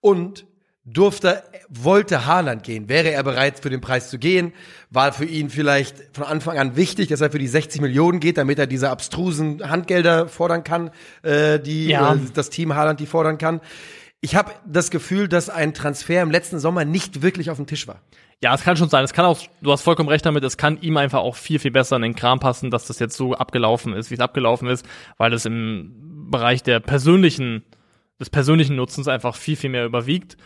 Und 0.00 0.46
durfte, 0.84 1.42
wollte 1.68 2.26
Haaland 2.26 2.62
gehen? 2.62 2.88
Wäre 2.88 3.10
er 3.10 3.22
bereit, 3.22 3.60
für 3.60 3.70
den 3.70 3.80
Preis 3.80 4.10
zu 4.10 4.18
gehen? 4.18 4.52
War 4.90 5.12
für 5.12 5.24
ihn 5.24 5.50
vielleicht 5.50 5.96
von 6.16 6.24
Anfang 6.24 6.58
an 6.58 6.76
wichtig, 6.76 7.08
dass 7.08 7.20
er 7.20 7.30
für 7.30 7.38
die 7.38 7.48
60 7.48 7.80
Millionen 7.80 8.18
geht, 8.20 8.38
damit 8.38 8.58
er 8.58 8.66
diese 8.66 8.90
abstrusen 8.90 9.68
Handgelder 9.70 10.26
fordern 10.28 10.64
kann, 10.64 10.90
äh, 11.22 11.58
die 11.60 11.88
Ja. 11.88 12.14
äh, 12.14 12.18
das 12.34 12.50
Team 12.50 12.74
Haaland 12.74 12.98
die 13.00 13.06
fordern 13.06 13.38
kann? 13.38 13.60
Ich 14.22 14.34
habe 14.34 14.52
das 14.66 14.90
Gefühl, 14.90 15.28
dass 15.28 15.48
ein 15.48 15.72
Transfer 15.74 16.22
im 16.22 16.30
letzten 16.30 16.58
Sommer 16.58 16.84
nicht 16.84 17.22
wirklich 17.22 17.50
auf 17.50 17.56
dem 17.56 17.66
Tisch 17.66 17.86
war. 17.88 18.00
Ja, 18.42 18.54
es 18.54 18.62
kann 18.62 18.76
schon 18.76 18.88
sein. 18.88 19.04
Es 19.04 19.12
kann 19.12 19.26
auch, 19.26 19.38
du 19.60 19.70
hast 19.70 19.82
vollkommen 19.82 20.08
recht 20.08 20.24
damit, 20.24 20.42
es 20.44 20.56
kann 20.56 20.80
ihm 20.80 20.96
einfach 20.96 21.20
auch 21.20 21.36
viel, 21.36 21.58
viel 21.58 21.70
besser 21.70 21.96
in 21.96 22.02
den 22.02 22.14
Kram 22.14 22.40
passen, 22.40 22.70
dass 22.70 22.86
das 22.86 22.98
jetzt 22.98 23.16
so 23.16 23.34
abgelaufen 23.34 23.92
ist, 23.92 24.10
wie 24.10 24.14
es 24.14 24.20
abgelaufen 24.20 24.66
ist, 24.68 24.84
weil 25.18 25.32
es 25.34 25.44
im 25.44 26.28
Bereich 26.30 26.62
der 26.62 26.80
persönlichen, 26.80 27.64
des 28.18 28.30
persönlichen 28.30 28.76
Nutzens 28.76 29.08
einfach 29.08 29.36
viel, 29.36 29.56
viel 29.56 29.70
mehr 29.70 29.84
überwiegt. 29.84 30.36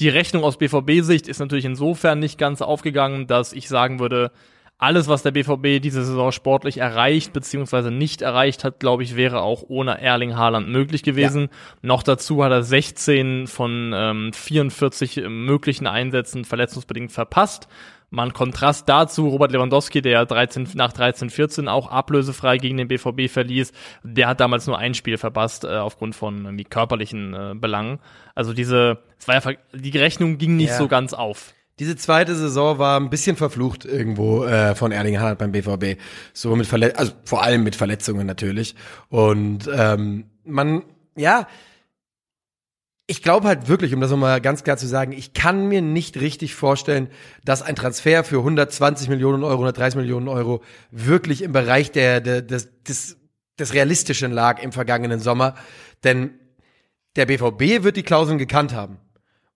Die 0.00 0.08
Rechnung 0.08 0.44
aus 0.44 0.58
BVB-Sicht 0.58 1.28
ist 1.28 1.38
natürlich 1.38 1.64
insofern 1.64 2.18
nicht 2.18 2.38
ganz 2.38 2.62
aufgegangen, 2.62 3.26
dass 3.26 3.52
ich 3.52 3.68
sagen 3.68 4.00
würde, 4.00 4.32
alles, 4.78 5.08
was 5.08 5.24
der 5.24 5.32
BVB 5.32 5.82
diese 5.82 6.04
Saison 6.04 6.30
sportlich 6.30 6.78
erreicht 6.78 7.32
bzw. 7.32 7.90
nicht 7.90 8.22
erreicht 8.22 8.62
hat, 8.62 8.78
glaube 8.78 9.02
ich, 9.02 9.16
wäre 9.16 9.42
auch 9.42 9.64
ohne 9.66 10.00
Erling 10.00 10.36
Haaland 10.36 10.68
möglich 10.68 11.02
gewesen. 11.02 11.48
Noch 11.82 12.04
dazu 12.04 12.44
hat 12.44 12.52
er 12.52 12.62
16 12.62 13.48
von 13.48 13.92
ähm, 13.92 14.32
44 14.32 15.24
möglichen 15.28 15.88
Einsätzen 15.88 16.44
verletzungsbedingt 16.44 17.10
verpasst. 17.10 17.66
Mal 18.10 18.28
ein 18.28 18.32
Kontrast 18.32 18.88
dazu, 18.88 19.28
Robert 19.28 19.52
Lewandowski, 19.52 20.00
der 20.00 20.24
13, 20.24 20.68
nach 20.74 20.92
13, 20.94 21.28
14 21.28 21.68
auch 21.68 21.90
ablösefrei 21.90 22.56
gegen 22.56 22.78
den 22.78 22.88
BVB 22.88 23.28
verließ, 23.30 23.72
der 24.02 24.28
hat 24.28 24.40
damals 24.40 24.66
nur 24.66 24.78
ein 24.78 24.94
Spiel 24.94 25.18
verpasst, 25.18 25.64
äh, 25.64 25.68
aufgrund 25.76 26.16
von 26.16 26.44
irgendwie 26.44 26.64
körperlichen 26.64 27.34
äh, 27.34 27.54
Belangen. 27.54 27.98
Also 28.34 28.54
diese, 28.54 28.98
es 29.18 29.28
war 29.28 29.34
ja, 29.34 29.52
die 29.74 29.98
Rechnung 29.98 30.38
ging 30.38 30.56
nicht 30.56 30.70
Ja. 30.70 30.78
so 30.78 30.88
ganz 30.88 31.12
auf. 31.12 31.52
Diese 31.78 31.96
zweite 31.96 32.34
Saison 32.34 32.78
war 32.78 32.98
ein 32.98 33.10
bisschen 33.10 33.36
verflucht 33.36 33.84
irgendwo 33.84 34.44
äh, 34.44 34.74
von 34.74 34.90
Erling 34.90 35.20
Haaland 35.20 35.38
beim 35.38 35.52
BVB. 35.52 36.00
So 36.32 36.56
mit 36.56 36.66
Verlet 36.66 36.96
also 36.98 37.12
vor 37.24 37.42
allem 37.44 37.62
mit 37.62 37.76
Verletzungen 37.76 38.26
natürlich. 38.26 38.74
Und 39.10 39.68
ähm, 39.72 40.24
man, 40.44 40.82
ja, 41.14 41.46
ich 43.10 43.22
glaube 43.22 43.48
halt 43.48 43.68
wirklich, 43.68 43.94
um 43.94 44.02
das 44.02 44.10
nochmal 44.10 44.38
ganz 44.42 44.64
klar 44.64 44.76
zu 44.76 44.86
sagen, 44.86 45.12
ich 45.12 45.32
kann 45.32 45.66
mir 45.66 45.80
nicht 45.80 46.20
richtig 46.20 46.54
vorstellen, 46.54 47.08
dass 47.42 47.62
ein 47.62 47.74
Transfer 47.74 48.22
für 48.22 48.36
120 48.36 49.08
Millionen 49.08 49.44
Euro, 49.44 49.54
130 49.54 49.96
Millionen 49.96 50.28
Euro 50.28 50.62
wirklich 50.90 51.40
im 51.40 51.52
Bereich 51.52 51.90
der, 51.90 52.20
der 52.20 52.42
des, 52.42 52.68
des, 52.82 53.16
des 53.58 53.72
Realistischen 53.72 54.30
lag 54.30 54.62
im 54.62 54.72
vergangenen 54.72 55.20
Sommer. 55.20 55.54
Denn 56.04 56.38
der 57.16 57.24
BVB 57.24 57.82
wird 57.82 57.96
die 57.96 58.02
Klauseln 58.02 58.36
gekannt 58.36 58.74
haben. 58.74 58.98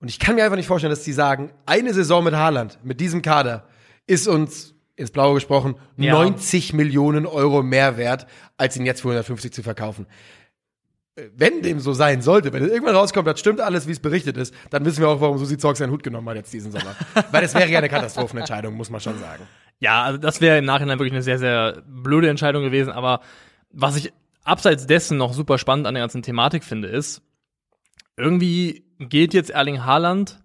Und 0.01 0.09
ich 0.09 0.19
kann 0.19 0.35
mir 0.35 0.45
einfach 0.45 0.57
nicht 0.57 0.67
vorstellen, 0.67 0.91
dass 0.91 1.05
die 1.05 1.13
sagen, 1.13 1.53
eine 1.67 1.93
Saison 1.93 2.25
mit 2.25 2.35
Haaland, 2.35 2.79
mit 2.83 3.01
diesem 3.01 3.21
Kader, 3.21 3.69
ist 4.07 4.29
uns 4.29 4.75
ins 4.97 5.11
Blaue 5.11 5.35
gesprochen 5.35 5.77
Ja. 5.99 6.13
90 6.13 6.73
Millionen 6.73 7.27
Euro 7.27 7.63
mehr 7.63 7.99
wert, 7.99 8.27
als 8.57 8.79
ihn 8.79 8.87
jetzt 8.87 9.03
für 9.03 9.09
150 9.09 9.53
zu 9.53 9.63
verkaufen. 9.63 10.07
Wenn 11.15 11.61
dem 11.61 11.79
so 11.79 11.93
sein 11.93 12.23
sollte, 12.23 12.53
wenn 12.55 12.63
es 12.63 12.71
irgendwann 12.71 12.97
rauskommt, 12.97 13.27
das 13.29 13.39
stimmt 13.39 13.61
alles, 13.61 13.87
wie 13.87 13.93
es 13.93 14.01
berichtet 14.01 14.39
ist, 14.39 14.55
dann 14.71 14.85
wissen 14.87 15.01
wir 15.01 15.09
auch, 15.09 15.21
warum 15.21 15.37
Susi 15.37 15.59
Zorg 15.59 15.77
seinen 15.77 15.91
Hut 15.93 16.03
genommen 16.03 16.27
hat 16.29 16.37
jetzt 16.37 16.53
diesen 16.53 16.73
Sommer. 16.73 16.97
Weil 17.31 17.43
das 17.43 17.55
wäre 17.55 17.69
ja 17.69 17.79
eine 17.79 17.91
Katastrophenentscheidung, 17.91 18.75
muss 18.75 18.89
man 18.89 19.01
schon 19.01 19.19
sagen. 19.19 19.47
Ja, 19.79 20.05
also 20.05 20.19
das 20.19 20.41
wäre 20.41 20.57
im 20.59 20.65
Nachhinein 20.65 20.99
wirklich 20.99 21.13
eine 21.13 21.23
sehr, 21.23 21.39
sehr 21.39 21.83
blöde 21.87 22.31
Entscheidung 22.31 22.63
gewesen. 22.63 22.93
Aber 22.93 23.21
was 23.71 23.97
ich 23.97 24.13
abseits 24.45 24.87
dessen 24.87 25.19
noch 25.19 25.35
super 25.35 25.59
spannend 25.59 25.87
an 25.87 25.95
der 25.95 26.03
ganzen 26.03 26.23
Thematik 26.23 26.65
finde, 26.65 26.89
ist, 26.89 27.21
irgendwie 28.17 28.87
geht 28.99 29.35
jetzt 29.35 29.51
Erling 29.51 29.85
Haaland, 29.85 30.41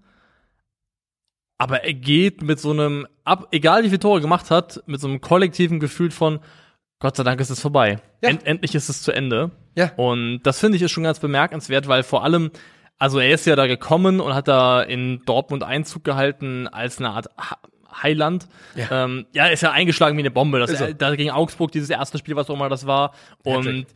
aber 1.58 1.84
er 1.84 1.94
geht 1.94 2.42
mit 2.42 2.60
so 2.60 2.72
einem, 2.72 3.08
egal 3.52 3.84
wie 3.84 3.90
viele 3.90 4.00
Tore 4.00 4.20
er 4.20 4.22
gemacht 4.22 4.52
hat, 4.52 4.84
mit 4.86 5.00
so 5.00 5.08
einem 5.08 5.22
kollektiven 5.22 5.80
Gefühl 5.80 6.12
von, 6.12 6.40
Gott 7.00 7.16
sei 7.16 7.24
Dank 7.24 7.40
ist 7.40 7.50
es 7.50 7.60
vorbei. 7.60 8.00
Ja. 8.22 8.30
End, 8.30 8.46
endlich 8.46 8.74
ist 8.76 8.90
es 8.90 9.02
zu 9.02 9.12
Ende. 9.12 9.52
Ja. 9.76 9.92
Und 9.96 10.42
das 10.44 10.60
finde 10.60 10.78
ich 10.78 10.82
ist 10.82 10.92
schon 10.92 11.04
ganz 11.04 11.20
bemerkenswert, 11.20 11.88
weil 11.88 12.04
vor 12.04 12.24
allem, 12.24 12.52
also 12.98 13.20
er 13.20 13.30
ist 13.30 13.46
ja 13.46 13.56
da 13.56 13.68
gekommen 13.68 14.20
und 14.20 14.34
hat 14.34 14.48
da 14.48 14.82
in 14.82 15.22
Dortmund 15.26 15.64
Einzug 15.64 16.04
gehalten 16.04 16.68
als 16.68 16.98
eine 16.98 17.12
Art 17.12 17.28
Heiland. 18.02 18.48
Ja. 18.76 19.06
Ähm, 19.06 19.26
ja, 19.34 19.48
ist 19.48 19.62
ja 19.62 19.72
eingeschlagen 19.72 20.18
wie 20.18 20.22
eine 20.22 20.32
Bombe. 20.32 20.60
Das, 20.60 20.72
Ist 20.72 20.82
er. 20.82 20.94
da 20.94 21.16
gegen 21.16 21.32
Augsburg, 21.32 21.72
dieses 21.72 21.90
erste 21.90 22.18
Spiel, 22.18 22.36
was 22.36 22.50
auch 22.50 22.56
immer 22.56 22.70
das 22.70 22.88
war. 22.88 23.14
Und 23.44 23.66
Hattrick. 23.66 23.88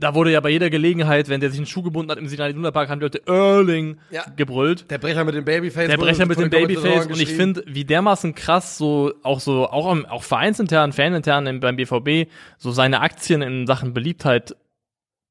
Da 0.00 0.14
wurde 0.14 0.30
ja 0.30 0.40
bei 0.40 0.50
jeder 0.50 0.70
Gelegenheit, 0.70 1.28
wenn 1.28 1.40
der 1.40 1.50
sich 1.50 1.58
einen 1.58 1.66
Schuh 1.66 1.82
gebunden 1.82 2.10
hat 2.10 2.18
im 2.18 2.28
Signal 2.28 2.50
Iduna 2.50 2.70
Park, 2.70 2.88
haben 2.88 3.00
die 3.00 3.04
Leute 3.04 3.26
Erling 3.26 3.98
Ja. 4.10 4.24
gebrüllt. 4.36 4.90
Der 4.90 4.98
Brecher 4.98 5.24
mit 5.24 5.34
dem 5.34 5.44
Babyface. 5.44 5.88
Der 5.88 5.96
Brecher 5.96 6.24
mit 6.26 6.38
dem 6.38 6.50
Babyface 6.50 7.06
und 7.06 7.20
ich 7.20 7.34
finde, 7.34 7.64
wie 7.66 7.84
dermaßen 7.84 8.34
krass 8.34 8.78
so 8.78 9.12
auch 9.22 9.40
so 9.40 9.66
auch 9.68 9.86
am- 9.90 10.06
auch 10.06 10.22
vereinsintern, 10.22 10.92
fanintern 10.92 11.46
im- 11.46 11.60
beim 11.60 11.76
BVB 11.76 12.28
so 12.58 12.70
seine 12.70 13.00
Aktien 13.00 13.42
in 13.42 13.66
Sachen 13.66 13.92
Beliebtheit 13.92 14.54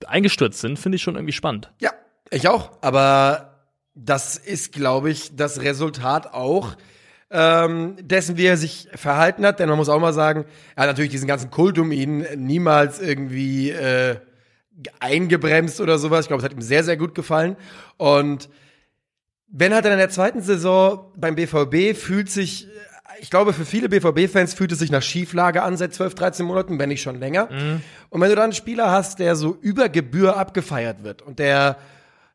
eingestürzt 0.06 0.60
sind, 0.62 0.78
finde 0.78 0.98
ich 0.98 1.02
schon 1.02 1.16
irgendwie 1.16 1.32
spannend. 1.34 1.72
Ja, 1.82 1.92
ich 2.30 2.48
auch. 2.48 2.72
Aber 2.82 3.54
das 3.96 4.38
ist, 4.38 4.74
glaube 4.74 5.10
ich, 5.10 5.36
das 5.36 5.62
Resultat 5.62 6.34
auch 6.34 6.76
ähm, 7.32 7.96
dessen, 8.02 8.38
wie 8.38 8.46
er 8.46 8.56
sich 8.58 8.88
verhalten 8.94 9.46
hat. 9.46 9.60
Denn 9.60 9.68
man 9.68 9.78
muss 9.78 9.90
auch 9.90 10.00
mal 10.00 10.14
sagen, 10.14 10.46
er 10.76 10.84
hat 10.84 10.90
natürlich 10.90 11.12
diesen 11.12 11.28
ganzen 11.28 11.50
Kult 11.52 11.78
um 11.80 11.92
ihn 11.92 12.26
niemals 12.38 13.02
irgendwie 13.02 13.72
äh, 13.72 14.18
eingebremst 15.00 15.82
oder 15.82 15.98
sowas. 15.98 16.22
Ich 16.22 16.28
glaube, 16.28 16.42
es 16.42 16.46
hat 16.46 16.54
ihm 16.54 16.62
sehr, 16.62 16.84
sehr 16.84 16.98
gut 16.98 17.16
gefallen. 17.16 17.56
Und 17.98 18.50
wenn 19.48 19.74
halt 19.74 19.86
dann 19.86 19.94
in 19.94 19.98
der 19.98 20.10
zweiten 20.10 20.42
Saison 20.42 21.12
beim 21.16 21.36
BVB 21.36 21.98
fühlt 21.98 22.30
sich, 22.30 22.68
ich 23.20 23.30
glaube, 23.30 23.54
für 23.54 23.66
viele 23.66 23.90
BVB-Fans 23.90 24.54
fühlt 24.54 24.72
es 24.72 24.80
sich 24.80 24.92
nach 24.92 25.02
Schieflage 25.02 25.64
an 25.64 25.78
seit 25.78 25.94
12, 25.94 26.16
13 26.16 26.46
Monaten, 26.46 26.78
wenn 26.80 26.90
nicht 26.90 27.02
schon 27.02 27.20
länger. 27.20 27.50
Und 28.10 28.22
wenn 28.22 28.30
du 28.30 28.36
dann 28.36 28.46
einen 28.46 28.54
Spieler 28.54 28.92
hast, 28.92 29.20
der 29.20 29.36
so 29.36 29.58
über 29.62 29.90
Gebühr 29.90 30.38
abgefeiert 30.38 31.04
wird 31.04 31.22
und 31.22 31.40
der 31.40 31.78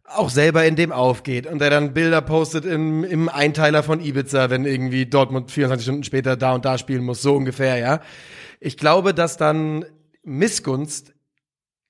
auch 0.04 0.30
selber 0.30 0.64
in 0.64 0.76
dem 0.76 0.92
aufgeht 0.92 1.46
und 1.46 1.60
der 1.60 1.70
dann 1.70 1.94
Bilder 1.94 2.20
postet 2.20 2.64
im, 2.64 3.04
im 3.04 3.28
Einteiler 3.28 3.82
von 3.82 4.00
Ibiza, 4.00 4.50
wenn 4.50 4.64
irgendwie 4.64 5.06
Dortmund 5.06 5.50
24 5.50 5.84
Stunden 5.84 6.04
später 6.04 6.36
da 6.36 6.54
und 6.54 6.64
da 6.64 6.76
spielen 6.76 7.04
muss, 7.04 7.22
so 7.22 7.34
ungefähr, 7.34 7.78
ja. 7.78 8.00
Ich 8.60 8.76
glaube, 8.76 9.14
dass 9.14 9.36
dann 9.36 9.84
Missgunst 10.24 11.14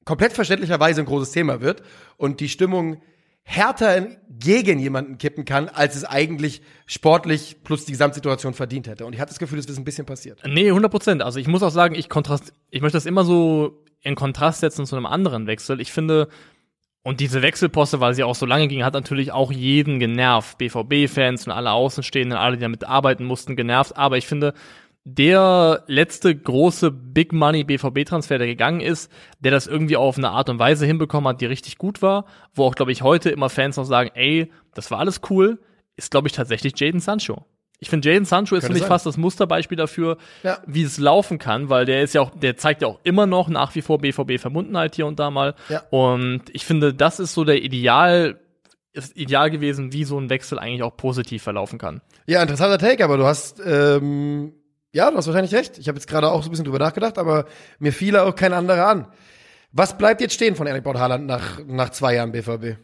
komplett 0.05 0.33
verständlicherweise 0.33 1.01
ein 1.01 1.07
großes 1.07 1.33
Thema 1.33 1.61
wird 1.61 1.83
und 2.17 2.41
die 2.41 2.49
Stimmung 2.49 3.01
härter 3.45 4.07
gegen 4.29 4.79
jemanden 4.79 5.19
kippen 5.19 5.45
kann, 5.45 5.69
als 5.69 5.97
es 5.97 6.05
eigentlich 6.05 6.63
sportlich 6.87 7.57
plus 7.65 7.85
die 7.85 7.93
Gesamtsituation 7.93 8.55
verdient 8.55 8.87
hätte. 8.87 9.05
Und 9.05 9.15
ich 9.15 9.21
hatte 9.21 9.31
das 9.31 9.39
Gefühl, 9.39 9.59
es 9.59 9.67
ist 9.67 9.79
ein 9.79 9.85
bisschen 9.85 10.07
passiert. 10.07 10.41
Nee, 10.47 10.69
100 10.69 10.91
Prozent. 10.91 11.23
Also 11.23 11.41
ich 11.41 11.49
muss 11.49 11.63
auch 11.63 11.71
sagen, 11.71 11.95
ich 11.95 12.09
kontrast, 12.09 12.53
ich 12.71 12.83
möchte 12.83 12.97
das 12.97 13.07
immer 13.07 13.25
so 13.25 13.85
in 14.01 14.15
Kontrast 14.15 14.61
setzen 14.61 14.87
zu 14.87 14.97
einem 14.97 15.07
anderen 15.07 15.47
Wechsel. 15.47 15.81
Ich 15.81 15.93
finde, 15.93 16.29
und 17.05 17.19
diese 17.19 17.43
Wechselposte, 17.43 17.99
weil 17.99 18.15
sie 18.15 18.23
auch 18.23 18.37
so 18.37 18.47
lange 18.47 18.69
ging, 18.69 18.85
hat 18.85 18.95
natürlich 18.95 19.33
auch 19.33 19.51
jeden 19.51 19.99
genervt. 19.99 20.59
BVB-Fans 20.59 21.47
und 21.47 21.53
alle 21.53 21.73
Außenstehenden, 21.73 22.39
alle, 22.39 22.57
die 22.57 22.63
damit 22.63 22.85
arbeiten 22.85 23.25
mussten, 23.25 23.57
genervt. 23.57 23.97
Aber 23.97 24.19
ich 24.19 24.27
finde, 24.27 24.55
der 25.05 25.83
letzte 25.89 26.35
große 26.37 26.91
Big 26.91 27.33
Money 27.33 27.65
BVB-Transfer, 27.65 28.39
der 28.39 28.47
gegangen 28.47 28.81
ist, 28.81 29.11
der 29.41 29.51
das 29.51 29.67
irgendwie 29.67 29.97
auf 29.97 30.17
eine 30.17 30.31
Art 30.31 30.49
und 30.49 30.59
Weise 30.59 30.87
hinbekommen 30.87 31.29
hat, 31.29 31.41
die 31.41 31.47
richtig 31.47 31.77
gut 31.79 32.03
war, 32.03 32.25
wo 32.55 32.65
auch, 32.65 32.75
glaube 32.75 32.93
ich, 32.93 33.03
heute 33.03 33.31
immer 33.31 33.51
Fans 33.51 33.77
noch 33.77 33.85
sagen, 33.85 34.11
ey, 34.15 34.51
das 34.75 34.91
war 34.91 35.01
alles 35.01 35.21
cool, 35.31 35.59
ist, 35.97 36.11
glaube 36.13 36.29
ich, 36.29 36.33
tatsächlich 36.33 36.79
Jaden 36.79 37.01
Sancho. 37.01 37.45
Ich 37.81 37.91
finde, 37.91 38.09
Jaden 38.09 38.25
Sancho 38.25 38.55
ist 38.55 38.65
für 38.69 38.73
mich 38.73 38.85
fast 38.85 39.07
das 39.07 39.17
Musterbeispiel 39.17 39.77
dafür, 39.77 40.19
Ja. 40.45 40.59
wie 40.69 40.85
es 40.85 40.99
laufen 40.99 41.39
kann, 41.41 41.69
weil 41.69 41.85
der 41.85 42.03
ist 42.03 42.15
ja 42.15 42.21
auch, 42.21 42.31
der 42.31 42.57
zeigt 42.57 42.83
ja 42.83 42.87
auch 42.89 43.01
immer 43.03 43.27
noch 43.27 43.49
nach 43.49 43.75
wie 43.75 43.83
vor 43.83 43.99
BVB-Verbundenheit 43.99 44.95
hier 44.95 45.07
und 45.07 45.19
da 45.19 45.33
mal. 45.33 45.57
Ja. 45.69 45.83
Und 45.91 46.43
ich 46.53 46.65
finde, 46.65 46.95
das 46.95 47.19
ist 47.19 47.35
so 47.35 47.43
der 47.43 47.61
Ideal, 47.61 48.39
ist 48.93 49.17
ideal 49.17 49.51
gewesen, 49.51 49.93
wie 49.93 50.05
so 50.05 50.17
ein 50.17 50.31
Wechsel 50.31 50.61
eigentlich 50.61 50.85
auch 50.85 50.97
positiv 50.97 51.43
verlaufen 51.43 51.81
kann. 51.81 52.03
Ja, 52.27 52.41
interessanter 52.41 52.79
Take, 52.79 53.03
aber 53.03 53.17
du 53.17 53.25
hast, 53.25 53.61
ähm, 53.67 54.53
ja, 54.93 55.11
du 55.11 55.17
hast 55.17 55.27
wahrscheinlich 55.27 55.55
recht. 55.55 55.79
Ich 55.79 55.89
habe 55.89 55.99
jetzt 55.99 56.07
gerade 56.07 56.31
auch 56.31 56.43
so 56.43 56.49
ein 56.49 56.51
bisschen 56.51 56.65
drüber 56.65 56.79
nachgedacht, 56.79 57.19
aber 57.19 57.47
mir 57.79 57.93
fiel 57.93 58.17
auch 58.17 58.35
kein 58.35 58.53
anderer 58.53 58.87
an. 58.87 59.07
Was 59.73 59.97
bleibt 59.97 60.21
jetzt 60.21 60.35
stehen 60.35 60.55
von 60.55 60.67
Erik 60.67 60.85
Braut 60.85 60.99
Haaland 60.99 61.27
nach, 61.27 61.61
nach 61.67 61.91
zwei 61.91 62.15
Jahren 62.15 62.33
BVB? 62.33 62.77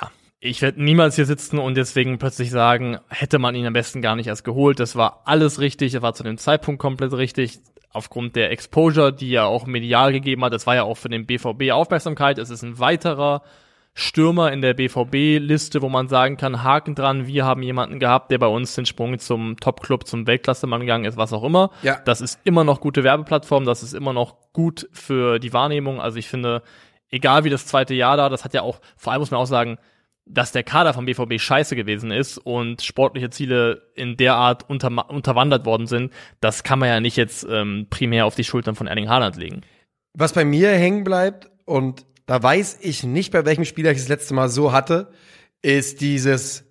ja, 0.00 0.10
ich 0.40 0.62
werde 0.62 0.82
niemals 0.82 1.16
hier 1.16 1.26
sitzen 1.26 1.58
und 1.58 1.76
deswegen 1.76 2.18
plötzlich 2.18 2.50
sagen, 2.50 2.98
hätte 3.08 3.38
man 3.38 3.54
ihn 3.54 3.66
am 3.66 3.72
besten 3.72 4.02
gar 4.02 4.16
nicht 4.16 4.26
erst 4.26 4.44
geholt. 4.44 4.80
Das 4.80 4.96
war 4.96 5.22
alles 5.24 5.60
richtig, 5.60 5.92
das 5.92 6.02
war 6.02 6.14
zu 6.14 6.22
dem 6.22 6.38
Zeitpunkt 6.38 6.80
komplett 6.80 7.12
richtig. 7.12 7.60
Aufgrund 7.90 8.34
der 8.34 8.50
Exposure, 8.50 9.12
die 9.12 9.32
er 9.32 9.46
auch 9.46 9.66
medial 9.66 10.12
gegeben 10.12 10.44
hat, 10.44 10.52
das 10.52 10.66
war 10.66 10.74
ja 10.74 10.82
auch 10.82 10.96
für 10.96 11.08
den 11.08 11.26
BVB 11.26 11.70
Aufmerksamkeit. 11.70 12.38
Es 12.38 12.50
ist 12.50 12.62
ein 12.62 12.80
weiterer 12.80 13.42
Stürmer 13.94 14.52
in 14.52 14.60
der 14.60 14.74
BVB-Liste, 14.74 15.80
wo 15.80 15.88
man 15.88 16.08
sagen 16.08 16.36
kann, 16.36 16.64
Haken 16.64 16.96
dran, 16.96 17.28
wir 17.28 17.44
haben 17.44 17.62
jemanden 17.62 18.00
gehabt, 18.00 18.30
der 18.32 18.38
bei 18.38 18.48
uns 18.48 18.74
den 18.74 18.86
Sprung 18.86 19.18
zum 19.20 19.56
Top-Club, 19.56 20.06
zum 20.06 20.26
Weltklasse-Mann 20.26 20.80
gegangen 20.80 21.04
ist, 21.04 21.16
was 21.16 21.32
auch 21.32 21.44
immer. 21.44 21.70
Ja. 21.82 22.00
Das 22.04 22.20
ist 22.20 22.40
immer 22.42 22.64
noch 22.64 22.80
gute 22.80 23.04
Werbeplattform, 23.04 23.64
das 23.64 23.84
ist 23.84 23.94
immer 23.94 24.12
noch 24.12 24.36
gut 24.52 24.88
für 24.92 25.38
die 25.38 25.52
Wahrnehmung. 25.52 26.00
Also 26.00 26.18
ich 26.18 26.28
finde, 26.28 26.62
egal 27.08 27.44
wie 27.44 27.50
das 27.50 27.66
zweite 27.66 27.94
Jahr 27.94 28.16
da, 28.16 28.28
das 28.28 28.44
hat 28.44 28.52
ja 28.52 28.62
auch, 28.62 28.80
vor 28.96 29.12
allem 29.12 29.20
muss 29.20 29.30
man 29.30 29.40
auch 29.40 29.46
sagen, 29.46 29.78
dass 30.26 30.50
der 30.50 30.64
Kader 30.64 30.92
vom 30.94 31.04
BVB 31.04 31.38
scheiße 31.38 31.76
gewesen 31.76 32.10
ist 32.10 32.38
und 32.38 32.82
sportliche 32.82 33.30
Ziele 33.30 33.92
in 33.94 34.16
der 34.16 34.34
Art 34.34 34.68
unter, 34.68 35.08
unterwandert 35.10 35.66
worden 35.66 35.86
sind, 35.86 36.12
das 36.40 36.64
kann 36.64 36.80
man 36.80 36.88
ja 36.88 36.98
nicht 36.98 37.16
jetzt 37.16 37.46
ähm, 37.48 37.86
primär 37.90 38.26
auf 38.26 38.34
die 38.34 38.44
Schultern 38.44 38.74
von 38.74 38.86
Erling 38.86 39.08
Haaland 39.08 39.36
legen. 39.36 39.60
Was 40.14 40.32
bei 40.32 40.44
mir 40.44 40.70
hängen 40.70 41.04
bleibt, 41.04 41.50
und 41.64 42.04
da 42.26 42.42
weiß 42.42 42.78
ich 42.80 43.04
nicht, 43.04 43.32
bei 43.32 43.44
welchem 43.44 43.64
Spieler 43.64 43.90
ich 43.90 43.98
das 43.98 44.08
letzte 44.08 44.34
Mal 44.34 44.48
so 44.48 44.72
hatte, 44.72 45.12
ist 45.62 46.00
dieses, 46.00 46.64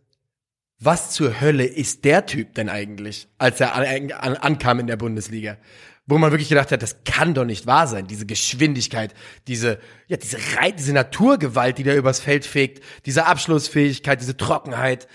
was 0.80 1.12
zur 1.12 1.42
Hölle 1.42 1.66
ist 1.66 2.06
der 2.06 2.26
Typ 2.26 2.54
denn 2.56 2.70
eigentlich, 2.70 3.28
als 3.38 3.60
er 3.60 3.76
an, 3.76 4.12
an, 4.12 4.36
ankam 4.36 4.80
in 4.80 4.88
der 4.88 4.98
Bundesliga? 4.98 5.58
Wo 6.06 6.18
man 6.18 6.32
wirklich 6.32 6.50
gedacht 6.50 6.72
hat, 6.72 6.82
das 6.82 7.06
kann 7.06 7.34
doch 7.34 7.46
nicht 7.46 7.66
wahr 7.66 7.88
sein. 7.88 8.08
Diese 8.08 8.26
Geschwindigkeit, 8.26 9.14
diese, 9.48 9.80
ja, 10.08 10.18
diese 10.18 10.38
Rei 10.58 10.72
diese 10.72 10.92
Naturgewalt, 10.92 11.78
die 11.78 11.84
da 11.84 11.94
übers 11.94 12.20
Feld 12.20 12.46
fegt, 12.46 12.84
diese 13.06 13.26
Abschlussfähigkeit, 13.26 14.20
diese 14.20 14.36
Trockenheit. 14.36 15.08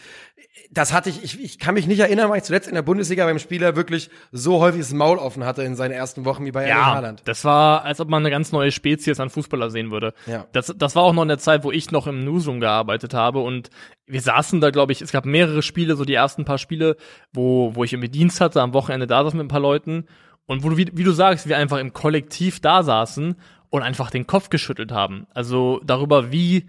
Das 0.70 0.92
hatte 0.92 1.10
ich, 1.10 1.22
ich, 1.24 1.42
ich 1.42 1.58
kann 1.58 1.74
mich 1.74 1.86
nicht 1.86 2.00
erinnern, 2.00 2.28
weil 2.30 2.38
ich 2.38 2.44
zuletzt 2.44 2.68
in 2.68 2.74
der 2.74 2.82
Bundesliga 2.82 3.24
beim 3.24 3.38
Spieler 3.38 3.76
wirklich 3.76 4.10
so 4.32 4.60
häufig 4.60 4.80
das 4.80 4.92
Maul 4.92 5.18
offen 5.18 5.44
hatte 5.44 5.62
in 5.62 5.76
seinen 5.76 5.92
ersten 5.92 6.24
Wochen 6.24 6.44
wie 6.44 6.52
bei 6.52 6.64
Erling 6.64 6.84
Haaland. 6.84 7.22
das 7.24 7.44
war, 7.44 7.84
als 7.84 8.00
ob 8.00 8.08
man 8.08 8.22
eine 8.22 8.30
ganz 8.30 8.52
neue 8.52 8.70
Spezies 8.70 9.20
an 9.20 9.30
Fußballer 9.30 9.70
sehen 9.70 9.90
würde. 9.90 10.14
Ja. 10.26 10.46
Das, 10.52 10.74
das 10.76 10.94
war 10.94 11.02
auch 11.02 11.12
noch 11.12 11.22
in 11.22 11.28
der 11.28 11.38
Zeit, 11.38 11.64
wo 11.64 11.72
ich 11.72 11.90
noch 11.90 12.06
im 12.06 12.24
Newsroom 12.24 12.60
gearbeitet 12.60 13.14
habe 13.14 13.40
und 13.40 13.70
wir 14.06 14.20
saßen 14.20 14.60
da, 14.60 14.70
glaube 14.70 14.92
ich, 14.92 15.02
es 15.02 15.12
gab 15.12 15.26
mehrere 15.26 15.62
Spiele, 15.62 15.96
so 15.96 16.04
die 16.04 16.14
ersten 16.14 16.44
paar 16.44 16.58
Spiele, 16.58 16.96
wo, 17.32 17.74
wo 17.74 17.84
ich 17.84 17.92
irgendwie 17.92 18.08
Dienst 18.08 18.40
hatte, 18.40 18.62
am 18.62 18.74
Wochenende 18.74 19.06
da 19.06 19.24
saß 19.24 19.34
mit 19.34 19.44
ein 19.44 19.48
paar 19.48 19.60
Leuten 19.60 20.06
und 20.46 20.64
wo 20.64 20.70
du, 20.70 20.76
wie, 20.76 20.90
wie 20.94 21.04
du 21.04 21.12
sagst, 21.12 21.48
wir 21.48 21.58
einfach 21.58 21.78
im 21.78 21.92
Kollektiv 21.92 22.60
da 22.60 22.82
saßen 22.82 23.36
und 23.70 23.82
einfach 23.82 24.10
den 24.10 24.26
Kopf 24.26 24.48
geschüttelt 24.48 24.92
haben. 24.92 25.26
Also 25.32 25.80
darüber, 25.84 26.32
wie 26.32 26.68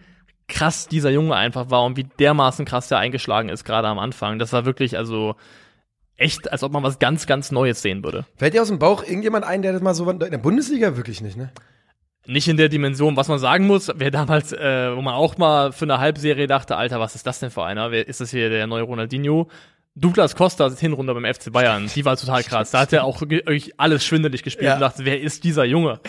krass 0.50 0.88
dieser 0.88 1.10
Junge 1.10 1.36
einfach 1.36 1.70
war 1.70 1.84
und 1.86 1.96
wie 1.96 2.04
dermaßen 2.04 2.66
krass 2.66 2.90
der 2.90 2.98
eingeschlagen 2.98 3.50
ist, 3.50 3.64
gerade 3.64 3.88
am 3.88 4.00
Anfang. 4.00 4.40
Das 4.40 4.52
war 4.52 4.66
wirklich, 4.66 4.98
also 4.98 5.36
echt, 6.18 6.52
als 6.52 6.64
ob 6.64 6.74
man 6.74 6.84
was 6.84 7.00
ganz, 7.00 7.26
ganz 7.26 7.52
Neues 7.52 7.82
sehen 7.82 8.04
würde. 8.04 8.26
Fällt 8.36 8.54
dir 8.54 8.62
aus 8.62 8.68
dem 8.68 8.80
Bauch 8.80 9.04
irgendjemand 9.04 9.46
ein, 9.46 9.62
der 9.62 9.74
das 9.74 9.82
mal 9.82 9.94
so 9.94 10.10
in 10.10 10.20
der 10.20 10.38
Bundesliga 10.38 10.98
wirklich 10.98 11.22
nicht, 11.22 11.38
ne? 11.38 11.52
Nicht 12.26 12.48
in 12.48 12.58
der 12.58 12.70
Dimension, 12.70 13.16
was 13.16 13.28
man 13.28 13.40
sagen 13.40 13.66
muss, 13.66 13.92
wer 13.96 14.12
damals, 14.12 14.52
äh, 14.52 14.96
wo 14.96 15.02
man 15.02 15.16
auch 15.16 15.38
mal 15.38 15.72
für 15.72 15.86
eine 15.86 16.00
Halbserie 16.00 16.48
dachte, 16.48 16.76
Alter, 16.76 17.00
was 17.00 17.16
ist 17.16 17.26
das 17.26 17.40
denn 17.40 17.50
für 17.50 17.64
einer? 17.64 17.92
Wer 17.92 18.08
ist 18.08 18.22
das 18.22 18.30
hier 18.30 18.50
der 18.50 18.68
neue 18.68 18.84
Ronaldinho? 18.84 19.48
Douglas 20.00 20.36
Costa 20.36 20.70
Hinrunde 20.72 21.14
beim 21.14 21.26
FC 21.26 21.52
Bayern, 21.52 21.90
die 21.94 22.06
war 22.06 22.16
total 22.18 22.44
krass. 22.44 22.72
Da 22.72 22.80
hat 22.82 22.94
er 22.94 23.04
auch 23.04 23.22
wirklich 23.22 23.74
alles 23.78 24.06
schwindelig 24.06 24.44
gespielt 24.44 24.68
Ja. 24.68 24.76
und 24.76 24.80
dachte, 24.82 25.04
wer 25.06 25.20
ist 25.20 25.44
dieser 25.44 25.66
Junge? 25.66 26.00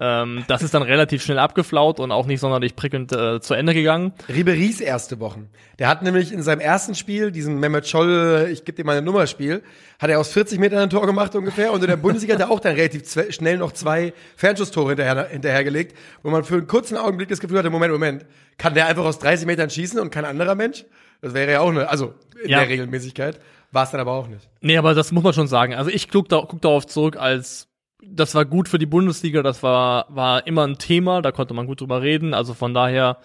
Ähm, 0.00 0.44
das 0.48 0.62
ist 0.62 0.72
dann 0.72 0.82
relativ 0.82 1.22
schnell 1.22 1.38
abgeflaut 1.38 2.00
und 2.00 2.12
auch 2.12 2.26
nicht 2.26 2.40
sonderlich 2.40 2.76
prickelnd 2.76 3.12
äh, 3.12 3.40
zu 3.40 3.54
Ende 3.54 3.74
gegangen. 3.74 4.12
Ribery's 4.28 4.80
erste 4.80 5.20
Wochen. 5.20 5.48
Der 5.78 5.88
hat 5.88 6.02
nämlich 6.02 6.32
in 6.32 6.42
seinem 6.42 6.60
ersten 6.60 6.94
Spiel, 6.94 7.32
diesem 7.32 7.60
Mehmet 7.60 7.86
Scholl, 7.88 8.48
ich 8.52 8.64
gebe 8.64 8.76
dir 8.76 8.84
meine 8.86 9.02
Nummer 9.02 9.26
Spiel, 9.26 9.62
hat 9.98 10.08
er 10.10 10.20
aus 10.20 10.32
40 10.32 10.58
Metern 10.58 10.78
ein 10.78 10.90
Tor 10.90 11.06
gemacht 11.06 11.34
ungefähr 11.34 11.72
und 11.72 11.82
in 11.82 11.88
der 11.88 11.96
Bundesliga 11.96 12.34
hat 12.34 12.40
er 12.40 12.50
auch 12.50 12.60
dann 12.60 12.74
relativ 12.76 13.02
schnell 13.30 13.58
noch 13.58 13.72
zwei 13.72 14.12
Fernschusstore 14.36 14.90
hinterher, 14.90 15.28
hinterhergelegt, 15.28 15.96
wo 16.22 16.30
man 16.30 16.44
für 16.44 16.54
einen 16.54 16.66
kurzen 16.66 16.96
Augenblick 16.96 17.28
das 17.28 17.40
Gefühl 17.40 17.58
hatte, 17.58 17.70
Moment, 17.70 17.92
Moment, 17.92 18.24
kann 18.58 18.74
der 18.74 18.86
einfach 18.86 19.04
aus 19.04 19.18
30 19.18 19.46
Metern 19.46 19.68
schießen 19.70 19.98
und 19.98 20.10
kein 20.10 20.24
anderer 20.24 20.54
Mensch? 20.54 20.84
Das 21.20 21.34
wäre 21.34 21.52
ja 21.52 21.60
auch 21.60 21.70
eine, 21.70 21.88
also 21.88 22.14
in 22.42 22.50
Ja. 22.50 22.60
der 22.60 22.68
Regelmäßigkeit. 22.68 23.40
War 23.72 23.84
es 23.84 23.90
dann 23.90 24.00
aber 24.00 24.12
auch 24.12 24.26
nicht. 24.26 24.48
Nee, 24.60 24.76
aber 24.76 24.94
das 24.94 25.12
muss 25.12 25.22
man 25.22 25.32
schon 25.32 25.46
sagen. 25.46 25.74
Also 25.74 25.90
ich 25.90 26.08
guck, 26.08 26.28
da, 26.28 26.44
guck 26.46 26.60
darauf 26.60 26.86
zurück 26.86 27.16
als 27.16 27.68
das 28.02 28.34
war 28.34 28.46
gut 28.46 28.66
für 28.68 28.78
die 28.78 28.86
Bundesliga, 28.86 29.42
das 29.42 29.62
war, 29.62 30.06
war 30.08 30.46
immer 30.46 30.66
ein 30.66 30.78
Thema, 30.78 31.20
da 31.20 31.32
konnte 31.32 31.52
man 31.52 31.66
gut 31.66 31.82
drüber 31.82 32.00
reden. 32.00 32.32
Also 32.32 32.54
von 32.54 32.72
daher 32.72 33.18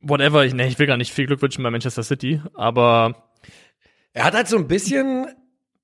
whatever, 0.00 0.44
ich, 0.44 0.52
nee, 0.52 0.66
ich 0.66 0.78
will 0.78 0.86
gar 0.88 0.96
nicht 0.96 1.12
viel 1.12 1.26
Glück 1.26 1.40
wünschen 1.42 1.62
bei 1.62 1.70
Manchester 1.70 2.02
City, 2.02 2.42
aber 2.54 3.28
Er 4.12 4.24
hat 4.24 4.34
halt 4.34 4.48
so 4.48 4.56
ein 4.58 4.66
bisschen, 4.66 5.26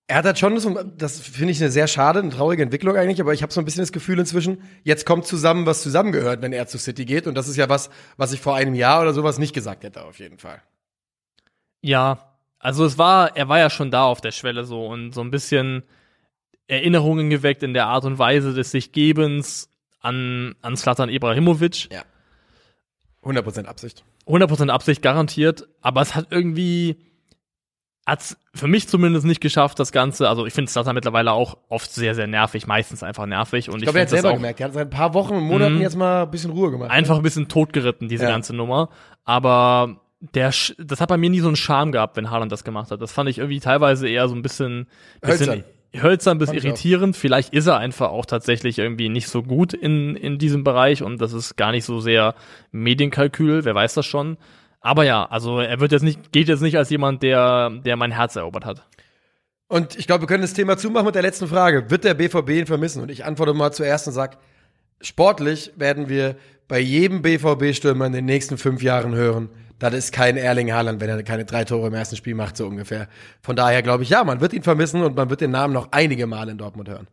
er 0.08 0.16
hat 0.16 0.24
halt 0.24 0.38
schon, 0.38 0.58
so, 0.58 0.74
das 0.82 1.20
finde 1.20 1.52
ich 1.52 1.60
eine 1.60 1.70
sehr 1.70 1.86
schade, 1.86 2.18
eine 2.18 2.30
traurige 2.30 2.62
Entwicklung 2.64 2.96
eigentlich, 2.96 3.20
aber 3.20 3.32
ich 3.32 3.42
habe 3.42 3.52
so 3.52 3.60
ein 3.60 3.64
bisschen 3.64 3.82
das 3.82 3.92
Gefühl 3.92 4.18
inzwischen, 4.18 4.62
jetzt 4.82 5.06
kommt 5.06 5.24
zusammen, 5.26 5.64
was 5.64 5.80
zusammengehört, 5.82 6.42
wenn 6.42 6.52
er 6.52 6.66
zu 6.66 6.78
City 6.78 7.04
geht. 7.04 7.26
Und 7.28 7.36
das 7.36 7.46
ist 7.48 7.56
ja 7.56 7.68
was, 7.68 7.90
was 8.16 8.32
ich 8.32 8.40
vor 8.40 8.56
einem 8.56 8.74
Jahr 8.74 9.00
oder 9.02 9.14
sowas 9.14 9.38
nicht 9.38 9.54
gesagt 9.54 9.84
hätte, 9.84 10.04
auf 10.04 10.18
jeden 10.18 10.38
Fall. 10.38 10.60
Ja, 11.80 12.18
also 12.58 12.84
es 12.84 12.98
war, 12.98 13.36
er 13.36 13.48
war 13.48 13.58
ja 13.58 13.70
schon 13.70 13.90
da 13.90 14.04
auf 14.04 14.20
der 14.20 14.32
Schwelle 14.32 14.64
so 14.64 14.86
und 14.86 15.12
so 15.12 15.20
ein 15.20 15.30
bisschen 15.30 15.84
Erinnerungen 16.66 17.30
geweckt 17.30 17.62
in 17.62 17.72
der 17.72 17.86
Art 17.86 18.04
und 18.04 18.18
Weise 18.18 18.52
des 18.52 18.70
Sichgebens 18.72 19.70
an, 20.00 20.54
an 20.60 20.76
Slatan 20.76 21.08
Ibrahimovic. 21.08 21.90
Ja. 21.92 22.02
100% 23.24 23.64
Absicht. 23.66 24.04
100% 24.26 24.68
Absicht 24.68 25.02
garantiert, 25.02 25.66
aber 25.80 26.02
es 26.02 26.14
hat 26.14 26.26
irgendwie, 26.30 26.96
hat's 28.06 28.36
für 28.54 28.66
mich 28.68 28.88
zumindest 28.88 29.24
nicht 29.24 29.40
geschafft, 29.40 29.78
das 29.78 29.90
Ganze, 29.92 30.28
also 30.28 30.44
ich 30.46 30.52
finde 30.52 30.70
Slatan 30.70 30.94
mittlerweile 30.94 31.32
auch 31.32 31.56
oft 31.68 31.90
sehr, 31.92 32.14
sehr 32.14 32.26
nervig, 32.26 32.66
meistens 32.66 33.02
einfach 33.02 33.24
nervig 33.26 33.70
und 33.70 33.76
Ich 33.76 33.82
glaube, 33.84 33.98
er 33.98 34.02
hat 34.02 34.10
selber 34.10 34.30
auch 34.30 34.34
gemerkt, 34.34 34.60
er 34.60 34.66
hat 34.66 34.74
seit 34.74 34.88
ein 34.88 34.90
paar 34.90 35.14
Wochen 35.14 35.34
und 35.34 35.44
Monaten 35.44 35.76
Mhm. 35.76 35.80
jetzt 35.80 35.96
mal 35.96 36.24
ein 36.24 36.30
bisschen 36.30 36.50
Ruhe 36.50 36.70
gemacht. 36.70 36.90
einfach 36.90 37.16
ein 37.16 37.22
bisschen 37.22 37.48
totgeritten, 37.48 38.08
diese 38.08 38.24
Ja. 38.24 38.30
ganze 38.30 38.54
Nummer, 38.54 38.90
aber 39.24 40.00
der, 40.20 40.52
das 40.78 41.00
hat 41.00 41.08
bei 41.08 41.16
mir 41.16 41.30
nie 41.30 41.40
so 41.40 41.46
einen 41.46 41.56
Charme 41.56 41.92
gehabt, 41.92 42.16
wenn 42.16 42.30
Haaland 42.30 42.50
das 42.50 42.64
gemacht 42.64 42.90
hat. 42.90 43.00
Das 43.00 43.12
fand 43.12 43.30
ich 43.30 43.38
irgendwie 43.38 43.60
teilweise 43.60 44.08
eher 44.08 44.28
so 44.28 44.34
ein 44.34 44.42
bisschen, 44.42 44.88
bisschen 45.20 45.48
Hölzern. 45.48 45.64
hölzern 45.94 46.38
bis 46.38 46.50
Fand 46.50 46.64
irritierend. 46.64 47.16
Vielleicht 47.16 47.54
ist 47.54 47.66
er 47.66 47.78
einfach 47.78 48.10
auch 48.10 48.26
tatsächlich 48.26 48.78
irgendwie 48.78 49.08
nicht 49.08 49.28
so 49.28 49.42
gut 49.42 49.72
in, 49.74 50.16
in 50.16 50.38
diesem 50.38 50.64
Bereich 50.64 51.02
und 51.02 51.20
das 51.20 51.32
ist 51.32 51.56
gar 51.56 51.70
nicht 51.70 51.84
so 51.84 52.00
sehr 52.00 52.34
Medienkalkül, 52.72 53.64
wer 53.64 53.74
weiß 53.74 53.94
das 53.94 54.06
schon. 54.06 54.38
Aber 54.80 55.04
ja, 55.04 55.24
also 55.24 55.60
er 55.60 55.80
wird 55.80 55.92
jetzt 55.92 56.02
nicht, 56.02 56.32
geht 56.32 56.48
jetzt 56.48 56.62
nicht 56.62 56.76
als 56.76 56.90
jemand, 56.90 57.22
der, 57.22 57.70
der 57.70 57.96
mein 57.96 58.12
Herz 58.12 58.36
erobert 58.36 58.64
hat. 58.64 58.86
Und 59.68 59.96
ich 59.96 60.06
glaube, 60.06 60.22
wir 60.22 60.28
können 60.28 60.42
das 60.42 60.54
Thema 60.54 60.78
zumachen 60.78 61.06
mit 61.06 61.14
der 61.14 61.22
letzten 61.22 61.46
Frage. 61.46 61.90
Wird 61.90 62.04
der 62.04 62.14
BVB 62.14 62.50
ihn 62.50 62.66
vermissen? 62.66 63.02
Und 63.02 63.10
ich 63.10 63.24
antworte 63.24 63.54
mal 63.54 63.70
zuerst 63.70 64.06
und 64.06 64.14
sag, 64.14 64.38
sportlich 65.00 65.72
werden 65.76 66.08
wir 66.08 66.36
bei 66.68 66.78
jedem 66.78 67.22
BVB-Stürmer 67.22 68.06
in 68.06 68.12
den 68.12 68.24
nächsten 68.24 68.56
fünf 68.56 68.82
Jahren 68.82 69.14
hören, 69.14 69.50
das 69.78 69.94
ist 69.94 70.12
kein 70.12 70.36
Erling 70.36 70.72
Haaland, 70.72 71.00
wenn 71.00 71.08
er 71.08 71.22
keine 71.22 71.44
drei 71.44 71.64
Tore 71.64 71.88
im 71.88 71.94
ersten 71.94 72.16
Spiel 72.16 72.34
macht, 72.34 72.56
so 72.56 72.66
ungefähr. 72.66 73.08
Von 73.40 73.56
daher 73.56 73.82
glaube 73.82 74.02
ich, 74.02 74.10
ja, 74.10 74.24
man 74.24 74.40
wird 74.40 74.52
ihn 74.52 74.62
vermissen 74.62 75.02
und 75.02 75.16
man 75.16 75.30
wird 75.30 75.40
den 75.40 75.52
Namen 75.52 75.72
noch 75.72 75.88
einige 75.92 76.26
Male 76.26 76.52
in 76.52 76.58
Dortmund 76.58 76.88
hören. 76.88 77.06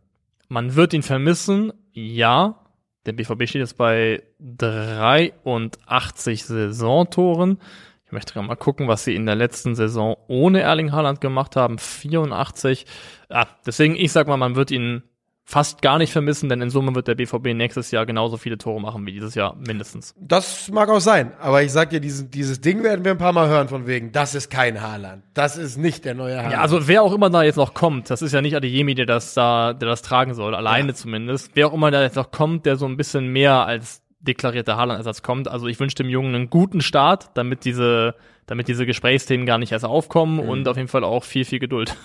Man 0.48 0.76
wird 0.76 0.94
ihn 0.94 1.04
vermissen, 1.04 1.74
ja. 1.94 2.60
Der 3.06 3.14
BVB 3.14 3.48
steht 3.48 3.62
jetzt 3.62 3.78
bei 3.78 4.24
83 4.40 6.46
Saisontoren. 6.46 7.60
Ich 8.06 8.12
möchte 8.12 8.34
gerade 8.34 8.48
mal 8.48 8.56
gucken, 8.56 8.88
was 8.88 9.04
sie 9.04 9.16
in 9.16 9.26
der 9.26 9.36
letzten 9.36 9.76
Saison 9.76 10.16
ohne 10.28 10.62
Erling 10.62 10.92
Haaland 10.92 11.22
gemacht 11.22 11.56
haben. 11.56 11.78
84. 11.78 12.86
Ja, 13.30 13.48
deswegen, 13.66 13.96
ich 13.96 14.12
sag 14.12 14.28
mal, 14.28 14.38
man 14.38 14.56
wird 14.56 14.72
ihn 14.72 15.04
fast 15.48 15.84
gar 15.84 16.00
nicht 16.00 16.12
vermissen, 16.12 16.50
denn 16.50 16.62
in 16.62 16.72
Summe 16.72 16.96
wird 16.96 17.08
der 17.08 17.14
BVB 17.14 17.54
nächstes 17.54 17.92
Jahr 17.92 18.08
genauso 18.08 18.38
viele 18.38 18.58
Tore 18.58 18.82
machen 18.82 19.06
wie 19.06 19.12
dieses 19.12 19.36
Jahr 19.36 19.56
mindestens. 19.56 20.16
Das 20.20 20.70
mag 20.72 20.90
auch 20.90 21.00
sein, 21.00 21.34
aber 21.40 21.62
ich 21.62 21.72
sag 21.72 21.92
dir, 21.92 22.00
dieses, 22.00 22.30
dieses 22.32 22.62
Ding 22.62 22.84
werden 22.84 23.06
wir 23.06 23.12
ein 23.12 23.20
paar 23.20 23.32
Mal 23.32 23.48
hören 23.48 23.68
von 23.68 23.86
wegen, 23.86 24.12
das 24.12 24.34
ist 24.34 24.50
kein 24.50 24.82
Haaland. 24.82 25.24
Das 25.36 25.56
ist 25.56 25.78
nicht 25.78 26.04
der 26.04 26.16
neue 26.16 26.38
Haaland. 26.38 26.54
Ja, 26.54 26.62
also 26.62 26.88
wer 26.88 27.04
auch 27.04 27.14
immer 27.14 27.30
da 27.30 27.44
jetzt 27.44 27.58
noch 27.58 27.76
kommt, 27.76 28.10
das 28.10 28.24
ist 28.24 28.34
ja 28.34 28.42
nicht 28.42 28.56
Adeyemi, 28.56 28.96
der 28.96 29.06
das 29.06 29.36
da, 29.36 29.74
der 29.74 29.88
das 29.88 30.02
tragen 30.02 30.34
soll, 30.34 30.56
alleine 30.56 30.96
zumindest. 30.96 31.52
Wer 31.54 31.68
auch 31.68 31.74
immer 31.74 31.92
da 31.92 32.02
jetzt 32.02 32.16
noch 32.16 32.32
kommt, 32.32 32.66
der 32.66 32.76
so 32.76 32.88
ein 32.88 32.98
bisschen 32.98 33.28
mehr 33.28 33.66
als 33.68 34.02
deklarierter 34.22 34.78
Haaland-Ersatz 34.78 35.22
kommt. 35.22 35.48
Also 35.48 35.68
ich 35.68 35.80
wünsche 35.80 35.96
dem 35.96 36.10
Jungen 36.10 36.34
einen 36.34 36.50
guten 36.50 36.82
Start, 36.82 37.30
damit 37.36 37.66
diese, 37.66 38.16
damit 38.48 38.68
diese 38.68 38.88
Gesprächsthemen 38.88 39.46
gar 39.46 39.60
nicht 39.60 39.72
erst 39.72 39.86
aufkommen 39.86 40.40
und 40.40 40.68
auf 40.68 40.78
jeden 40.78 40.90
Fall 40.90 41.04
auch 41.04 41.24
viel, 41.24 41.46
viel 41.46 41.60
Geduld. 41.60 41.96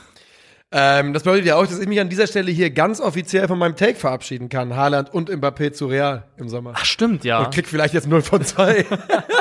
Ähm, 0.73 1.13
das 1.13 1.25
bedeutet 1.25 1.47
ja 1.47 1.57
auch, 1.57 1.67
dass 1.67 1.81
ich 1.81 1.89
mich 1.89 1.99
an 1.99 2.09
dieser 2.09 2.29
Stelle 2.29 2.53
hier 2.53 2.71
ganz 2.71 3.01
offiziell 3.01 3.49
von 3.49 3.59
meinem 3.59 3.75
Take 3.75 3.97
verabschieden 3.97 4.49
kann. 4.49 4.77
Haaland 4.77 5.13
und 5.13 5.29
Mbappé 5.29 5.73
zu 5.73 5.87
Real 5.87 6.29
im 6.37 6.49
Sommer. 6.49 6.75
Ach, 6.77 6.85
stimmt, 6.85 7.25
ja. 7.25 7.41
Und 7.41 7.53
krieg 7.53 7.67
vielleicht 7.67 7.93
jetzt 7.93 8.07
0 8.07 8.23
von 8.23 8.45
2. 8.45 8.87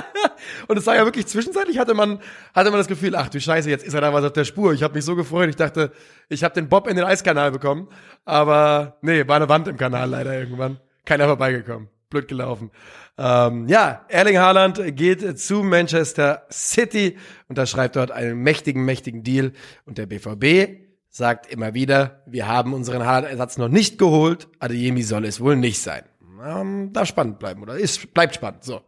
und 0.67 0.77
es 0.77 0.87
war 0.87 0.95
ja 0.95 1.05
wirklich 1.05 1.27
zwischenzeitlich 1.27 1.77
hatte 1.77 1.93
man, 1.93 2.19
hatte 2.55 2.71
man 2.71 2.79
das 2.79 2.87
Gefühl, 2.87 3.15
ach 3.15 3.29
du 3.29 3.39
Scheiße, 3.39 3.69
jetzt 3.69 3.85
ist 3.85 3.93
er 3.93 4.01
da 4.01 4.11
was 4.11 4.25
auf 4.25 4.33
der 4.33 4.43
Spur. 4.43 4.73
Ich 4.73 4.81
habe 4.81 4.95
mich 4.95 5.05
so 5.05 5.15
gefreut. 5.15 5.49
Ich 5.49 5.55
dachte, 5.55 5.91
ich 6.29 6.43
habe 6.43 6.55
den 6.55 6.67
Bob 6.67 6.87
in 6.87 6.95
den 6.95 7.05
Eiskanal 7.05 7.51
bekommen. 7.51 7.89
Aber 8.25 8.97
nee, 9.03 9.27
war 9.27 9.35
eine 9.35 9.49
Wand 9.49 9.67
im 9.67 9.77
Kanal 9.77 10.09
leider 10.09 10.33
irgendwann. 10.33 10.79
Keiner 11.05 11.25
vorbeigekommen. 11.25 11.89
Blöd 12.09 12.27
gelaufen. 12.27 12.71
Ähm, 13.19 13.67
ja, 13.67 14.03
Erling 14.07 14.39
Haaland 14.39 14.81
geht 14.95 15.39
zu 15.39 15.61
Manchester 15.61 16.47
City, 16.51 17.19
unterschreibt 17.47 17.97
dort 17.97 18.09
einen 18.09 18.41
mächtigen, 18.41 18.83
mächtigen 18.83 19.21
Deal. 19.21 19.51
Und 19.85 19.99
der 19.99 20.07
BVB 20.07 20.88
sagt 21.09 21.47
immer 21.47 21.73
wieder, 21.73 22.23
wir 22.25 22.47
haben 22.47 22.73
unseren 22.73 23.05
Haaland-Ersatz 23.05 23.57
noch 23.57 23.67
nicht 23.67 23.97
geholt. 23.97 24.47
Adeyemi 24.59 25.01
soll 25.01 25.25
es 25.25 25.41
wohl 25.41 25.55
nicht 25.55 25.81
sein. 25.81 26.03
Ähm, 26.43 26.93
darf 26.93 27.07
spannend 27.07 27.39
bleiben, 27.39 27.61
oder? 27.61 27.75
Ist, 27.75 28.13
bleibt 28.13 28.35
spannend. 28.35 28.63
So. 28.63 28.81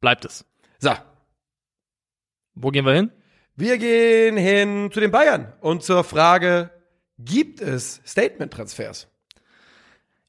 Bleibt 0.00 0.24
es. 0.24 0.44
So. 0.78 0.92
Wo 2.54 2.70
gehen 2.70 2.84
wir 2.84 2.94
hin? 2.94 3.10
Wir 3.56 3.78
gehen 3.78 4.36
hin 4.36 4.90
zu 4.92 5.00
den 5.00 5.10
Bayern 5.10 5.52
und 5.60 5.82
zur 5.82 6.04
Frage, 6.04 6.70
gibt 7.18 7.60
es 7.60 8.02
Statement-Transfers? 8.06 9.08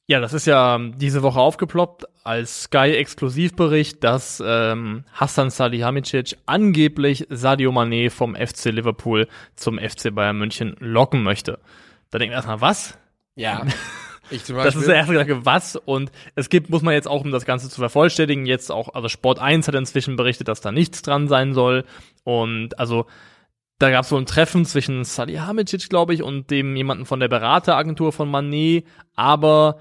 Ja, 0.10 0.22
das 0.22 0.32
ist 0.34 0.48
ja 0.48 0.76
ähm, 0.76 0.98
diese 0.98 1.22
Woche 1.22 1.39
aufgeploppt 1.39 2.06
als 2.24 2.63
Sky-Exklusivbericht, 2.63 4.02
dass 4.06 4.41
ähm, 4.46 5.04
Hassan 5.12 5.50
Salihamidzic 5.50 6.38
angeblich 6.46 7.28
Sadio 7.30 7.72
Mané 7.72 8.10
vom 8.10 8.34
FC 8.34 8.65
Liverpool 8.65 9.28
zum 9.58 9.78
FC 9.78 10.15
Bayern 10.15 10.38
München 10.38 10.78
locken 10.80 11.24
möchte. 11.24 11.60
Da 12.10 12.20
denken 12.20 12.32
wir 12.32 12.38
erstmal, 12.38 12.62
was? 12.62 12.98
Ja. 13.36 13.65
Ich 14.30 14.43
zum 14.43 14.58
Das 14.58 14.65
Beispiel. 14.65 14.82
ist 14.82 14.88
der 14.89 14.96
erste 14.98 15.13
Gedanke, 15.13 15.46
was? 15.46 15.78
Und 15.78 16.12
es 16.36 16.50
gibt, 16.50 16.70
muss 16.70 16.82
man 16.82 16.93
jetzt 16.93 17.08
auch, 17.08 17.24
um 17.24 17.32
das 17.32 17.46
Ganze 17.46 17.70
zu 17.70 17.78
vervollständigen, 17.80 18.46
jetzt 18.46 18.74
auch, 18.74 18.93
also 18.93 19.08
Sport 19.08 19.39
1 19.39 19.70
hat 19.70 19.76
inzwischen 19.76 20.17
berichtet, 20.17 20.50
dass 20.50 20.60
da 20.60 20.74
nichts 20.74 21.02
dran 21.02 21.30
sein 21.30 21.54
soll. 21.54 21.86
Und 22.26 22.78
also 22.78 23.06
da 23.80 23.89
gab 23.89 24.04
es 24.04 24.10
so 24.10 24.17
ein 24.17 24.26
Treffen 24.26 24.65
zwischen 24.65 25.06
Salihamidzic, 25.06 25.88
glaube 25.88 26.13
ich, 26.13 26.24
und 26.24 26.52
dem 26.52 26.76
jemanden 26.76 27.06
von 27.06 27.22
der 27.22 27.30
Berateragentur 27.30 28.12
von 28.12 28.30
Manet, 28.30 28.86
aber 29.15 29.80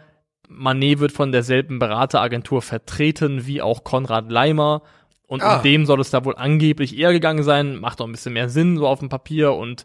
Manet 0.48 0.98
wird 1.00 1.12
von 1.12 1.32
derselben 1.32 1.78
Berateragentur 1.78 2.62
vertreten 2.62 3.46
wie 3.46 3.62
auch 3.62 3.84
Konrad 3.84 4.30
Leimer. 4.30 4.82
Und 5.26 5.42
Ah. 5.42 5.58
dem 5.58 5.86
soll 5.86 6.00
es 6.00 6.10
da 6.10 6.24
wohl 6.24 6.36
angeblich 6.36 6.96
eher 6.96 7.12
gegangen 7.12 7.42
sein. 7.42 7.76
Macht 7.80 8.00
auch 8.00 8.06
ein 8.06 8.12
bisschen 8.12 8.32
mehr 8.34 8.48
Sinn, 8.48 8.76
so 8.76 8.86
auf 8.86 9.00
dem 9.00 9.08
Papier. 9.08 9.52
Und 9.54 9.84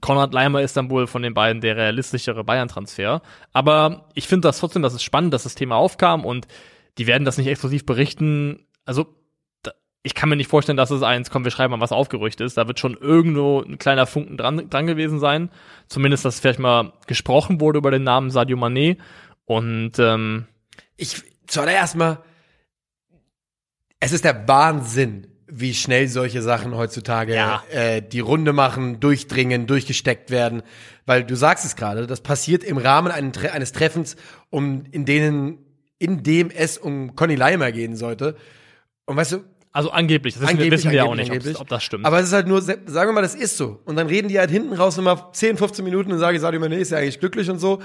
Konrad 0.00 0.32
Leimer 0.34 0.60
ist 0.62 0.76
dann 0.76 0.90
wohl 0.90 1.06
von 1.06 1.22
den 1.22 1.34
beiden 1.34 1.60
der 1.62 1.76
realistischere 1.76 2.44
Bayern-Transfer. 2.44 3.22
Aber 3.52 4.06
ich 4.14 4.28
finde 4.28 4.46
das 4.48 4.58
trotzdem, 4.58 4.82
dass 4.82 4.92
es 4.94 5.02
spannend, 5.02 5.32
dass 5.32 5.44
das 5.44 5.54
Thema 5.54 5.76
aufkam 5.76 6.24
und 6.24 6.46
die 6.98 7.06
werden 7.06 7.24
das 7.24 7.38
nicht 7.38 7.46
exklusiv 7.46 7.86
berichten. 7.86 8.66
Also, 8.84 9.06
da, 9.62 9.70
ich 10.02 10.14
kann 10.14 10.28
mir 10.28 10.36
nicht 10.36 10.50
vorstellen, 10.50 10.76
dass 10.76 10.90
es 10.90 11.02
eins, 11.02 11.30
komm, 11.30 11.44
wir 11.44 11.50
schreiben 11.50 11.70
mal, 11.72 11.80
was 11.80 11.92
aufgerücht 11.92 12.40
ist. 12.40 12.56
Da 12.58 12.66
wird 12.68 12.78
schon 12.78 12.94
irgendwo 13.00 13.62
ein 13.62 13.78
kleiner 13.78 14.06
Funken 14.06 14.36
dran, 14.36 14.68
dran 14.68 14.86
gewesen 14.86 15.18
sein. 15.18 15.50
Zumindest, 15.88 16.24
dass 16.24 16.40
vielleicht 16.40 16.58
mal 16.60 16.92
gesprochen 17.06 17.60
wurde 17.60 17.78
über 17.78 17.90
den 17.90 18.04
Namen 18.04 18.30
Sadio 18.30 18.56
Mané. 18.58 18.98
Und 19.48 19.92
ähm, 19.98 20.46
ich 20.98 21.22
zuallererst 21.46 21.96
mal, 21.96 22.22
es 23.98 24.12
ist 24.12 24.24
der 24.24 24.46
Wahnsinn, 24.46 25.26
wie 25.46 25.72
schnell 25.72 26.06
solche 26.06 26.42
Sachen 26.42 26.76
heutzutage 26.76 27.34
Ja. 27.34 27.64
äh, 27.70 28.02
die 28.02 28.20
Runde 28.20 28.52
machen, 28.52 29.00
durchdringen, 29.00 29.66
durchgesteckt 29.66 30.30
werden. 30.30 30.62
Weil 31.06 31.24
du 31.24 31.34
sagst 31.34 31.64
es 31.64 31.76
gerade, 31.76 32.06
das 32.06 32.20
passiert 32.20 32.62
im 32.62 32.76
Rahmen 32.76 33.10
eines 33.10 33.72
Treffens, 33.72 34.16
um 34.50 34.84
in 34.90 35.06
denen, 35.06 35.64
in 35.98 36.22
dem 36.22 36.50
es 36.50 36.76
um 36.76 37.16
Conny 37.16 37.34
Leimer 37.34 37.72
gehen 37.72 37.96
sollte. 37.96 38.36
Und 39.06 39.16
weißt 39.16 39.32
du, 39.32 39.44
also 39.72 39.90
angeblich, 39.90 40.34
das 40.34 40.42
wissen, 40.42 40.48
wir- 40.48 40.62
Angeblich, 40.64 40.72
wissen 40.80 40.90
wir 40.90 40.96
ja 40.98 41.02
auch 41.04 41.10
angeblich, 41.12 41.28
nicht, 41.30 41.38
angeblich. 41.40 41.60
ob 41.60 41.68
das 41.68 41.82
stimmt. 41.84 42.04
Aber 42.06 42.18
es 42.20 42.26
ist 42.26 42.32
halt 42.32 42.46
nur, 42.46 42.60
sagen 42.62 42.80
wir 42.86 43.12
mal, 43.12 43.22
das 43.22 43.34
ist 43.34 43.56
so. 43.56 43.80
Und 43.84 43.96
dann 43.96 44.06
reden 44.06 44.28
die 44.28 44.38
halt 44.38 44.50
hinten 44.50 44.72
raus 44.74 44.98
immer 44.98 45.30
10, 45.32 45.56
15 45.56 45.84
Minuten 45.84 46.12
und 46.12 46.18
sagen, 46.18 46.38
Sadio 46.40 46.60
Mané 46.60 46.76
ist 46.76 46.90
ja 46.90 46.98
eigentlich 46.98 47.20
glücklich 47.20 47.48
und 47.50 47.58
so. 47.58 47.80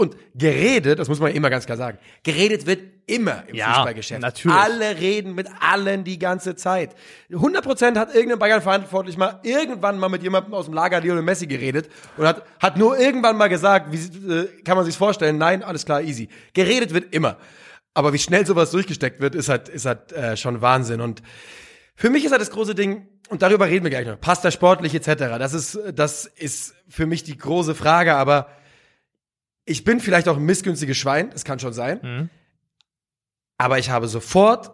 Und 0.00 0.16
geredet, 0.36 1.00
das 1.00 1.08
muss 1.08 1.18
man 1.18 1.32
immer 1.32 1.50
ganz 1.50 1.66
klar 1.66 1.76
sagen, 1.76 1.98
geredet 2.22 2.66
wird 2.66 2.78
immer 3.06 3.42
im 3.48 3.56
Ja, 3.56 3.74
Fußballgeschäft. 3.74 4.20
natürlich. 4.20 4.56
Alle 4.56 5.00
reden 5.00 5.34
mit 5.34 5.48
allen 5.60 6.04
die 6.04 6.20
ganze 6.20 6.54
Zeit. 6.54 6.94
100% 7.32 7.96
hat 7.98 8.14
irgendein 8.14 8.38
Bayern-Verantwortlich 8.38 9.16
mal 9.16 9.40
irgendwann 9.42 9.98
mal 9.98 10.08
mit 10.08 10.22
jemandem 10.22 10.54
aus 10.54 10.66
dem 10.66 10.74
Lager 10.74 11.00
Lionel 11.00 11.22
Messi 11.24 11.48
geredet 11.48 11.88
und 12.16 12.26
hat, 12.26 12.44
hat 12.60 12.76
nur 12.76 12.96
irgendwann 12.96 13.36
mal 13.36 13.48
gesagt, 13.48 13.90
wie 13.90 14.32
äh, 14.32 14.46
kann 14.64 14.76
man 14.76 14.84
sich's 14.84 14.96
vorstellen? 14.96 15.36
Nein, 15.36 15.64
alles 15.64 15.84
klar, 15.84 16.00
easy. 16.02 16.28
Geredet 16.52 16.94
wird 16.94 17.12
immer. 17.12 17.36
Aber 17.98 18.12
wie 18.12 18.18
schnell 18.20 18.46
sowas 18.46 18.70
durchgesteckt 18.70 19.18
wird, 19.18 19.34
ist 19.34 19.48
halt, 19.48 19.68
ist 19.68 19.84
halt 19.84 20.12
äh, 20.12 20.36
schon 20.36 20.60
Wahnsinn. 20.60 21.00
Und 21.00 21.20
für 21.96 22.10
mich 22.10 22.24
ist 22.24 22.30
halt 22.30 22.40
das 22.40 22.52
große 22.52 22.76
Ding, 22.76 23.08
und 23.28 23.42
darüber 23.42 23.66
reden 23.66 23.82
wir 23.84 23.90
gleich 23.90 24.06
noch, 24.06 24.20
passt 24.20 24.44
er 24.44 24.52
sportlich 24.52 24.94
etc. 24.94 25.36
Das 25.36 25.52
ist, 25.52 25.76
das 25.96 26.26
ist 26.26 26.76
für 26.88 27.06
mich 27.06 27.24
die 27.24 27.36
große 27.36 27.74
Frage, 27.74 28.14
aber 28.14 28.46
ich 29.64 29.82
bin 29.82 29.98
vielleicht 29.98 30.28
auch 30.28 30.36
ein 30.36 30.44
missgünstiges 30.44 30.96
Schwein, 30.96 31.30
das 31.30 31.44
kann 31.44 31.58
schon 31.58 31.72
sein. 31.72 31.98
Mhm. 32.00 32.30
Aber 33.56 33.80
ich 33.80 33.90
habe 33.90 34.06
sofort 34.06 34.70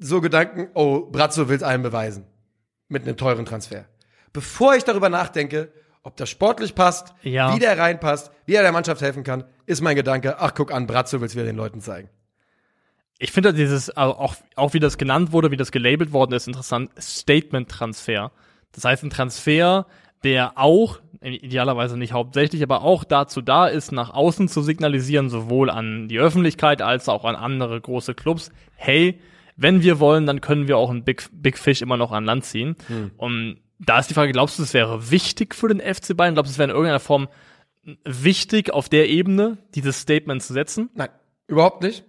so 0.00 0.20
Gedanken, 0.20 0.66
oh, 0.74 1.06
Brazzo 1.08 1.48
will 1.48 1.56
es 1.58 1.62
allen 1.62 1.82
beweisen. 1.82 2.26
Mit 2.88 3.04
einem 3.04 3.16
teuren 3.16 3.46
Transfer. 3.46 3.84
Bevor 4.32 4.74
ich 4.74 4.82
darüber 4.82 5.08
nachdenke, 5.08 5.72
ob 6.02 6.16
das 6.16 6.30
sportlich 6.30 6.74
passt, 6.74 7.14
Ja. 7.22 7.54
wie 7.54 7.60
der 7.60 7.78
reinpasst, 7.78 8.32
wie 8.44 8.54
er 8.54 8.62
der 8.62 8.72
Mannschaft 8.72 9.02
helfen 9.02 9.22
kann, 9.22 9.44
ist 9.66 9.82
mein 9.82 9.94
Gedanke, 9.94 10.40
ach 10.40 10.52
guck 10.54 10.72
an, 10.72 10.88
Brazzo 10.88 11.20
will 11.20 11.28
es 11.28 11.36
wieder 11.36 11.44
den 11.44 11.54
Leuten 11.56 11.80
zeigen. 11.80 12.08
Ich 13.18 13.32
finde 13.32 13.54
dieses, 13.54 13.90
also 13.90 14.14
auch, 14.16 14.36
auch 14.56 14.74
wie 14.74 14.80
das 14.80 14.98
genannt 14.98 15.32
wurde, 15.32 15.50
wie 15.50 15.56
das 15.56 15.72
gelabelt 15.72 16.12
worden 16.12 16.34
ist, 16.34 16.46
interessant, 16.46 16.90
Statement-Transfer. 16.98 18.30
Das 18.72 18.84
heißt, 18.84 19.04
ein 19.04 19.10
Transfer, 19.10 19.86
der 20.22 20.58
auch, 20.58 21.00
idealerweise 21.22 21.96
nicht 21.96 22.12
hauptsächlich, 22.12 22.62
aber 22.62 22.82
auch 22.82 23.04
dazu 23.04 23.40
da 23.40 23.66
ist, 23.66 23.90
nach 23.90 24.10
außen 24.10 24.48
zu 24.48 24.60
signalisieren, 24.60 25.30
sowohl 25.30 25.70
an 25.70 26.08
die 26.08 26.18
Öffentlichkeit 26.18 26.82
als 26.82 27.08
auch 27.08 27.24
an 27.24 27.36
andere 27.36 27.80
große 27.80 28.14
Clubs, 28.14 28.52
hey, 28.74 29.18
wenn 29.56 29.82
wir 29.82 29.98
wollen, 29.98 30.26
dann 30.26 30.42
können 30.42 30.68
wir 30.68 30.76
auch 30.76 30.90
einen 30.90 31.04
Big, 31.04 31.28
Big 31.32 31.56
Fish 31.56 31.80
immer 31.80 31.96
noch 31.96 32.12
an 32.12 32.26
Land 32.26 32.44
ziehen. 32.44 32.76
Und 33.16 33.56
da 33.78 33.98
ist 33.98 34.10
die 34.10 34.14
Frage, 34.14 34.32
glaubst 34.32 34.58
du, 34.58 34.62
es 34.62 34.74
wäre 34.74 35.10
wichtig 35.10 35.54
für 35.54 35.68
den 35.68 35.80
FC 35.80 36.14
Bayern? 36.14 36.34
Glaubst 36.34 36.50
du, 36.50 36.52
es 36.52 36.58
wäre 36.58 36.68
in 36.68 36.74
irgendeiner 36.74 37.00
Form 37.00 37.28
wichtig, 38.04 38.72
auf 38.72 38.90
der 38.90 39.08
Ebene 39.08 39.56
dieses 39.74 40.00
Statement 40.00 40.42
zu 40.42 40.52
setzen? 40.52 40.90
Nein, 40.94 41.08
überhaupt 41.46 41.82
nicht. 41.82 42.04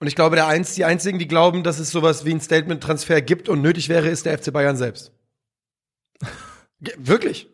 Und 0.00 0.06
ich 0.06 0.14
glaube, 0.14 0.36
der 0.36 0.46
eins, 0.46 0.74
die 0.74 0.84
einzigen, 0.84 1.18
die 1.18 1.26
glauben, 1.28 1.62
dass 1.64 1.78
es 1.78 1.90
sowas 1.90 2.24
wie 2.24 2.32
ein 2.32 2.40
Statement-Transfer 2.40 3.20
gibt 3.20 3.48
und 3.48 3.62
nötig 3.62 3.88
wäre, 3.88 4.08
ist 4.08 4.26
der 4.26 4.38
FC 4.38 4.52
Bayern 4.52 4.76
selbst. 4.76 5.12
Wirklich. 6.96 7.48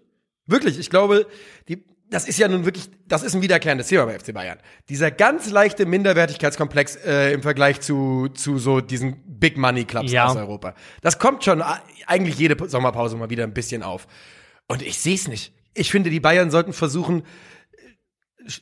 Wirklich. 0.46 0.78
Ich 0.78 0.90
glaube, 0.90 1.26
die, 1.68 1.84
das 2.10 2.28
ist 2.28 2.38
ja 2.38 2.48
nun 2.48 2.66
wirklich, 2.66 2.90
das 3.06 3.22
ist 3.22 3.34
ein 3.34 3.40
wiederkehrendes 3.42 3.88
Thema 3.88 4.04
bei 4.04 4.18
FC 4.18 4.34
Bayern. 4.34 4.58
Dieser 4.90 5.10
ganz 5.10 5.50
leichte 5.50 5.86
Minderwertigkeitskomplex 5.86 6.96
äh, 6.96 7.32
im 7.32 7.42
Vergleich 7.42 7.80
zu, 7.80 8.28
zu 8.28 8.58
so 8.58 8.80
diesen 8.82 9.16
Big 9.26 9.56
Money 9.56 9.84
Clubs 9.84 10.12
Ja. 10.12 10.26
aus 10.26 10.36
Europa. 10.36 10.74
Das 11.00 11.18
kommt 11.18 11.44
schon 11.44 11.62
eigentlich 12.06 12.38
jede 12.38 12.68
Sommerpause 12.68 13.16
mal 13.16 13.30
wieder 13.30 13.44
ein 13.44 13.54
bisschen 13.54 13.82
auf. 13.82 14.06
Und 14.68 14.82
ich 14.82 14.98
sehe 14.98 15.14
es 15.14 15.28
nicht. 15.28 15.54
Ich 15.72 15.90
finde, 15.90 16.10
die 16.10 16.20
Bayern 16.20 16.50
sollten 16.50 16.72
versuchen, 16.74 17.24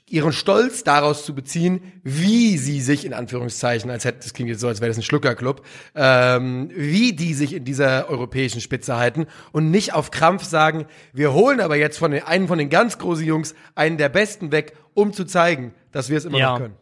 ihren 0.09 0.33
Stolz 0.33 0.85
daraus 0.85 1.25
zu 1.25 1.35
beziehen, 1.35 1.81
wie 2.03 2.57
sie 2.59 2.81
sich 2.81 3.05
in 3.05 3.15
Anführungszeichen, 3.15 3.91
als 3.91 4.05
hätte 4.05 4.21
das 4.21 4.33
klingt 4.35 4.49
jetzt 4.51 4.61
so, 4.61 4.69
als 4.69 4.81
wäre 4.81 4.89
das 4.91 4.97
ein 4.99 5.03
Schluckerclub, 5.03 5.65
ähm, 5.95 6.71
wie 6.75 7.13
die 7.15 7.35
sich 7.35 7.53
in 7.55 7.65
dieser 7.65 8.09
europäischen 8.09 8.61
Spitze 8.61 8.97
halten 8.97 9.27
und 9.53 9.71
nicht 9.71 9.95
auf 9.95 10.11
Krampf 10.11 10.45
sagen, 10.45 10.87
wir 11.13 11.33
holen 11.33 11.61
aber 11.61 11.77
jetzt 11.77 11.99
von 11.99 12.11
den, 12.13 12.23
einen 12.23 12.49
von 12.49 12.59
den 12.59 12.71
ganz 12.71 12.99
großen 12.99 13.25
Jungs 13.27 13.55
einen 13.75 13.99
der 13.99 14.09
Besten 14.09 14.53
weg, 14.53 14.77
um 14.95 15.13
zu 15.13 15.25
zeigen, 15.25 15.75
dass 15.91 16.09
wir 16.11 16.19
es 16.19 16.25
immer 16.25 16.39
Ja. 16.39 16.53
noch 16.53 16.59
können. 16.59 16.77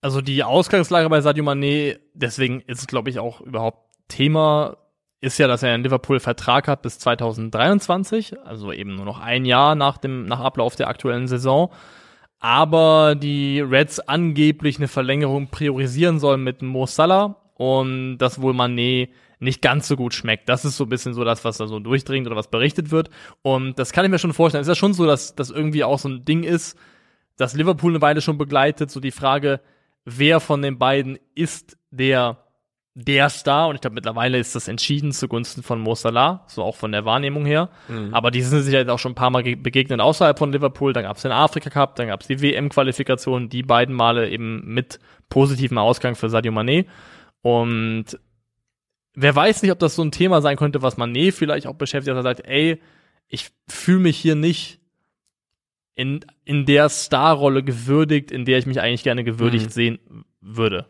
Also 0.00 0.20
die 0.20 0.42
Ausgangslage 0.42 1.08
bei 1.08 1.20
Sadio 1.20 1.44
Mané, 1.44 1.98
deswegen 2.14 2.60
ist 2.62 2.80
es, 2.80 2.86
glaube 2.86 3.10
ich, 3.10 3.18
auch 3.20 3.40
überhaupt 3.40 3.88
Thema, 4.08 4.76
ist 5.20 5.38
ja, 5.38 5.46
dass 5.46 5.62
er 5.62 5.74
in 5.76 5.84
Liverpool 5.84 6.18
Vertrag 6.18 6.66
hat 6.66 6.82
bis 6.82 6.98
2023, 6.98 8.34
also 8.44 8.72
eben 8.72 8.96
nur 8.96 9.04
noch 9.04 9.20
ein 9.20 9.44
Jahr 9.44 9.76
nach 9.76 9.98
dem, 9.98 10.26
nach 10.26 10.40
Ablauf 10.40 10.74
der 10.74 10.88
aktuellen 10.88 11.28
Saison. 11.28 11.70
Aber 12.44 13.14
die 13.14 13.60
Reds 13.60 14.00
angeblich 14.00 14.78
eine 14.78 14.88
Verlängerung 14.88 15.46
priorisieren 15.46 16.18
sollen 16.18 16.42
mit 16.42 16.60
Mo 16.60 16.86
Salah 16.86 17.36
und 17.54 18.18
das 18.18 18.42
wohl 18.42 18.52
Mané 18.52 19.10
nicht 19.38 19.62
ganz 19.62 19.86
so 19.86 19.94
gut 19.94 20.12
schmeckt. 20.12 20.48
Das 20.48 20.64
ist 20.64 20.76
so 20.76 20.84
ein 20.84 20.88
bisschen 20.88 21.14
so 21.14 21.22
das, 21.22 21.44
was 21.44 21.58
da 21.58 21.68
so 21.68 21.78
durchdringt 21.78 22.26
oder 22.26 22.34
was 22.34 22.50
berichtet 22.50 22.90
wird. 22.90 23.10
Und 23.42 23.78
das 23.78 23.92
kann 23.92 24.04
ich 24.04 24.10
mir 24.10 24.18
schon 24.18 24.32
vorstellen. 24.32 24.62
Ist 24.62 24.66
ja 24.66 24.74
schon 24.74 24.92
so, 24.92 25.06
dass 25.06 25.36
das 25.36 25.50
irgendwie 25.50 25.84
auch 25.84 26.00
so 26.00 26.08
ein 26.08 26.24
Ding 26.24 26.42
ist, 26.42 26.76
das 27.36 27.54
Liverpool 27.54 27.92
eine 27.92 28.02
Weile 28.02 28.20
schon 28.20 28.38
begleitet, 28.38 28.90
so 28.90 28.98
die 28.98 29.12
Frage, 29.12 29.60
wer 30.04 30.40
von 30.40 30.62
den 30.62 30.78
beiden 30.78 31.20
ist 31.36 31.78
der 31.92 32.38
der 32.94 33.30
Star 33.30 33.68
und 33.68 33.74
ich 33.76 33.80
glaube 33.80 33.94
mittlerweile 33.94 34.38
ist 34.38 34.54
das 34.54 34.68
entschieden 34.68 35.12
zugunsten 35.12 35.62
von 35.62 35.80
Mo 35.80 35.94
Salah, 35.94 36.44
so 36.46 36.62
auch 36.62 36.76
von 36.76 36.92
der 36.92 37.06
Wahrnehmung 37.06 37.46
her. 37.46 37.70
Aber 38.12 38.30
die 38.30 38.42
sind 38.42 38.60
sich 38.62 38.72
ja 38.74 38.80
jetzt 38.80 38.90
auch 38.90 38.98
schon 38.98 39.12
ein 39.12 39.16
paar 39.16 39.30
Mal 39.30 39.42
ge- 39.42 39.54
begegnet 39.54 40.00
außerhalb 40.00 40.38
von 40.38 40.52
Liverpool. 40.52 40.92
Dann 40.92 41.04
gab 41.04 41.16
es 41.16 41.22
den 41.22 41.32
Afrika 41.32 41.70
Cup, 41.70 41.96
dann 41.96 42.08
gab 42.08 42.20
es 42.20 42.26
die 42.26 42.42
WM-Qualifikation, 42.42 43.48
die 43.48 43.62
beiden 43.62 43.94
Male 43.94 44.28
eben 44.28 44.62
mit 44.74 44.98
positivem 45.30 45.78
Ausgang 45.78 46.14
für 46.16 46.28
Sadio 46.28 46.52
Mané. 46.52 46.84
Und 47.40 48.18
wer 49.14 49.34
weiß 49.34 49.62
nicht, 49.62 49.72
ob 49.72 49.78
das 49.78 49.94
so 49.96 50.02
ein 50.02 50.12
Thema 50.12 50.42
sein 50.42 50.56
könnte, 50.58 50.82
was 50.82 50.98
Mané 50.98 51.32
vielleicht 51.32 51.66
auch 51.66 51.74
beschäftigt, 51.76 52.10
dass 52.14 52.18
er 52.24 52.34
sagt, 52.34 52.46
ey, 52.46 52.78
ich 53.28 53.48
fühle 53.68 54.00
mich 54.00 54.18
hier 54.18 54.34
nicht 54.34 54.80
in, 55.94 56.24
in 56.44 56.66
der 56.66 56.90
Starrolle 56.90 57.62
gewürdigt, 57.62 58.30
in 58.30 58.44
der 58.44 58.58
ich 58.58 58.66
mich 58.66 58.80
eigentlich 58.82 59.02
gerne 59.02 59.24
gewürdigt 59.24 59.72
sehen 59.72 59.98
würde. 60.42 60.86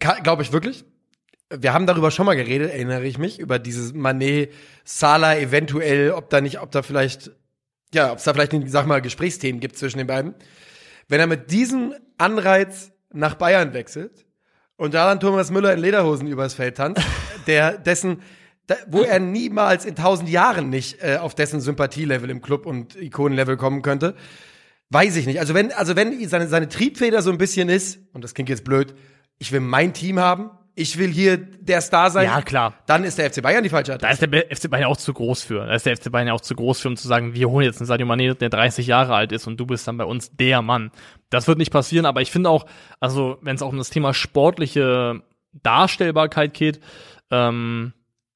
Glaube 0.00 0.42
ich 0.42 0.52
wirklich. 0.52 0.84
Wir 1.58 1.72
haben 1.72 1.86
darüber 1.86 2.10
schon 2.10 2.26
mal 2.26 2.36
geredet, 2.36 2.70
erinnere 2.70 3.04
ich 3.04 3.18
mich, 3.18 3.38
über 3.38 3.58
dieses 3.58 3.92
Manet, 3.92 4.52
Salah 4.84 5.36
eventuell, 5.36 6.12
ob 6.12 6.30
da 6.30 6.40
nicht, 6.40 6.60
ob 6.60 6.70
da 6.70 6.82
vielleicht, 6.82 7.30
ja, 7.92 8.10
ob 8.10 8.18
es 8.18 8.24
da 8.24 8.32
vielleicht, 8.32 8.52
sag 8.66 8.86
mal, 8.86 9.02
Gesprächsthemen 9.02 9.60
gibt 9.60 9.76
zwischen 9.76 9.98
den 9.98 10.06
beiden. 10.06 10.34
Wenn 11.08 11.20
er 11.20 11.26
mit 11.26 11.50
diesem 11.50 11.94
Anreiz 12.18 12.92
nach 13.12 13.34
Bayern 13.34 13.74
wechselt 13.74 14.24
und 14.76 14.94
da 14.94 15.06
dann 15.06 15.20
Thomas 15.20 15.50
Müller 15.50 15.72
in 15.72 15.80
Lederhosen 15.80 16.26
übers 16.26 16.54
Feld 16.54 16.76
tanzt, 16.76 17.02
der 17.46 17.76
dessen, 17.76 18.22
wo 18.86 19.02
er 19.02 19.18
niemals 19.18 19.84
in 19.84 19.94
tausend 19.94 20.28
Jahren 20.28 20.70
nicht 20.70 21.02
äh, 21.02 21.16
auf 21.16 21.34
dessen 21.34 21.60
Sympathielevel 21.60 22.30
im 22.30 22.40
Club 22.40 22.66
und 22.66 22.96
Ikonenlevel 22.96 23.56
kommen 23.56 23.82
könnte, 23.82 24.14
weiß 24.90 25.16
ich 25.16 25.26
nicht. 25.26 25.40
Also 25.40 25.54
wenn, 25.54 25.72
also 25.72 25.96
wenn 25.96 26.26
seine, 26.28 26.48
seine 26.48 26.68
Triebfeder 26.68 27.22
so 27.22 27.30
ein 27.30 27.38
bisschen 27.38 27.68
ist, 27.68 27.98
und 28.12 28.24
das 28.24 28.34
klingt 28.34 28.48
jetzt 28.48 28.64
blöd, 28.64 28.94
ich 29.38 29.52
will 29.52 29.60
mein 29.60 29.92
Team 29.92 30.18
haben, 30.18 30.50
ich 30.74 30.96
will 30.98 31.10
hier 31.10 31.36
der 31.36 31.80
Star 31.82 32.10
sein, 32.10 32.24
Ja, 32.24 32.40
klar. 32.40 32.74
dann 32.86 33.04
ist 33.04 33.18
der 33.18 33.30
FC 33.30 33.42
Bayern 33.42 33.62
die 33.62 33.68
falsche 33.68 33.92
Da 33.98 34.08
Adresse. 34.08 34.24
ist 34.24 34.32
der 34.32 34.56
FC 34.56 34.70
Bayern 34.70 34.82
ja 34.82 34.88
auch 34.88 34.96
zu 34.96 35.12
groß 35.12 35.42
für. 35.42 35.66
Da 35.66 35.74
ist 35.74 35.84
der 35.86 35.96
FC 35.96 36.10
Bayern 36.10 36.28
ja 36.28 36.32
auch 36.34 36.40
zu 36.40 36.54
groß 36.54 36.80
für, 36.80 36.88
um 36.88 36.96
zu 36.96 37.06
sagen, 37.06 37.34
wir 37.34 37.48
holen 37.50 37.66
jetzt 37.66 37.80
einen 37.80 37.86
Sadio 37.86 38.06
Mané, 38.06 38.34
der 38.34 38.48
30 38.48 38.86
Jahre 38.86 39.14
alt 39.14 39.32
ist 39.32 39.46
und 39.46 39.58
du 39.58 39.66
bist 39.66 39.86
dann 39.86 39.98
bei 39.98 40.04
uns 40.04 40.34
der 40.36 40.62
Mann. 40.62 40.90
Das 41.30 41.46
wird 41.46 41.58
nicht 41.58 41.72
passieren, 41.72 42.06
aber 42.06 42.22
ich 42.22 42.30
finde 42.30 42.48
auch, 42.50 42.64
also 43.00 43.38
wenn 43.42 43.56
es 43.56 43.62
auch 43.62 43.70
um 43.70 43.78
das 43.78 43.90
Thema 43.90 44.14
sportliche 44.14 45.20
Darstellbarkeit 45.62 46.54
geht, 46.54 46.80
ähm, 47.30 47.92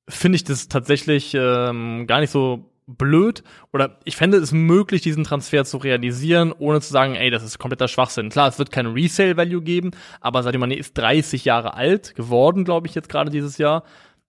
finde 0.09 0.37
ich 0.37 0.45
das 0.45 0.69
tatsächlich 0.69 1.35
ähm, 1.35 2.07
gar 2.07 2.21
nicht 2.21 2.31
so 2.31 2.71
blöd 2.87 3.43
oder 3.73 3.99
ich 4.05 4.17
fände 4.17 4.39
es 4.39 4.53
möglich, 4.53 5.03
diesen 5.03 5.25
Transfer 5.25 5.65
zu 5.65 5.79
realisieren, 5.79 6.53
ohne 6.57 6.81
zu 6.81 6.93
sagen, 6.93 7.15
ey, 7.15 7.31
das 7.31 7.43
ist 7.43 7.59
kompletter 7.59 7.89
Schwachsinn. 7.89 8.31
Klar, 8.31 8.49
es 8.49 8.59
wird 8.59 8.71
kein 8.71 8.87
Resale-Value 8.87 9.63
geben, 9.63 9.91
aber 10.21 10.43
Sadio 10.43 10.61
Mané 10.61 10.75
ist 10.75 10.97
30 10.97 11.45
Jahre 11.45 11.75
alt 11.75 12.15
geworden, 12.15 12.65
glaube 12.65 12.87
ich, 12.87 12.95
jetzt 12.95 13.09
gerade 13.09 13.31
dieses 13.31 13.59
Jahr. 13.59 13.83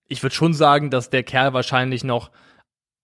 Ich 0.08 0.22
würde 0.22 0.34
schon 0.34 0.54
sagen, 0.54 0.90
dass 0.90 1.10
der 1.10 1.22
Kerl 1.22 1.52
wahrscheinlich 1.52 2.02
noch 2.02 2.30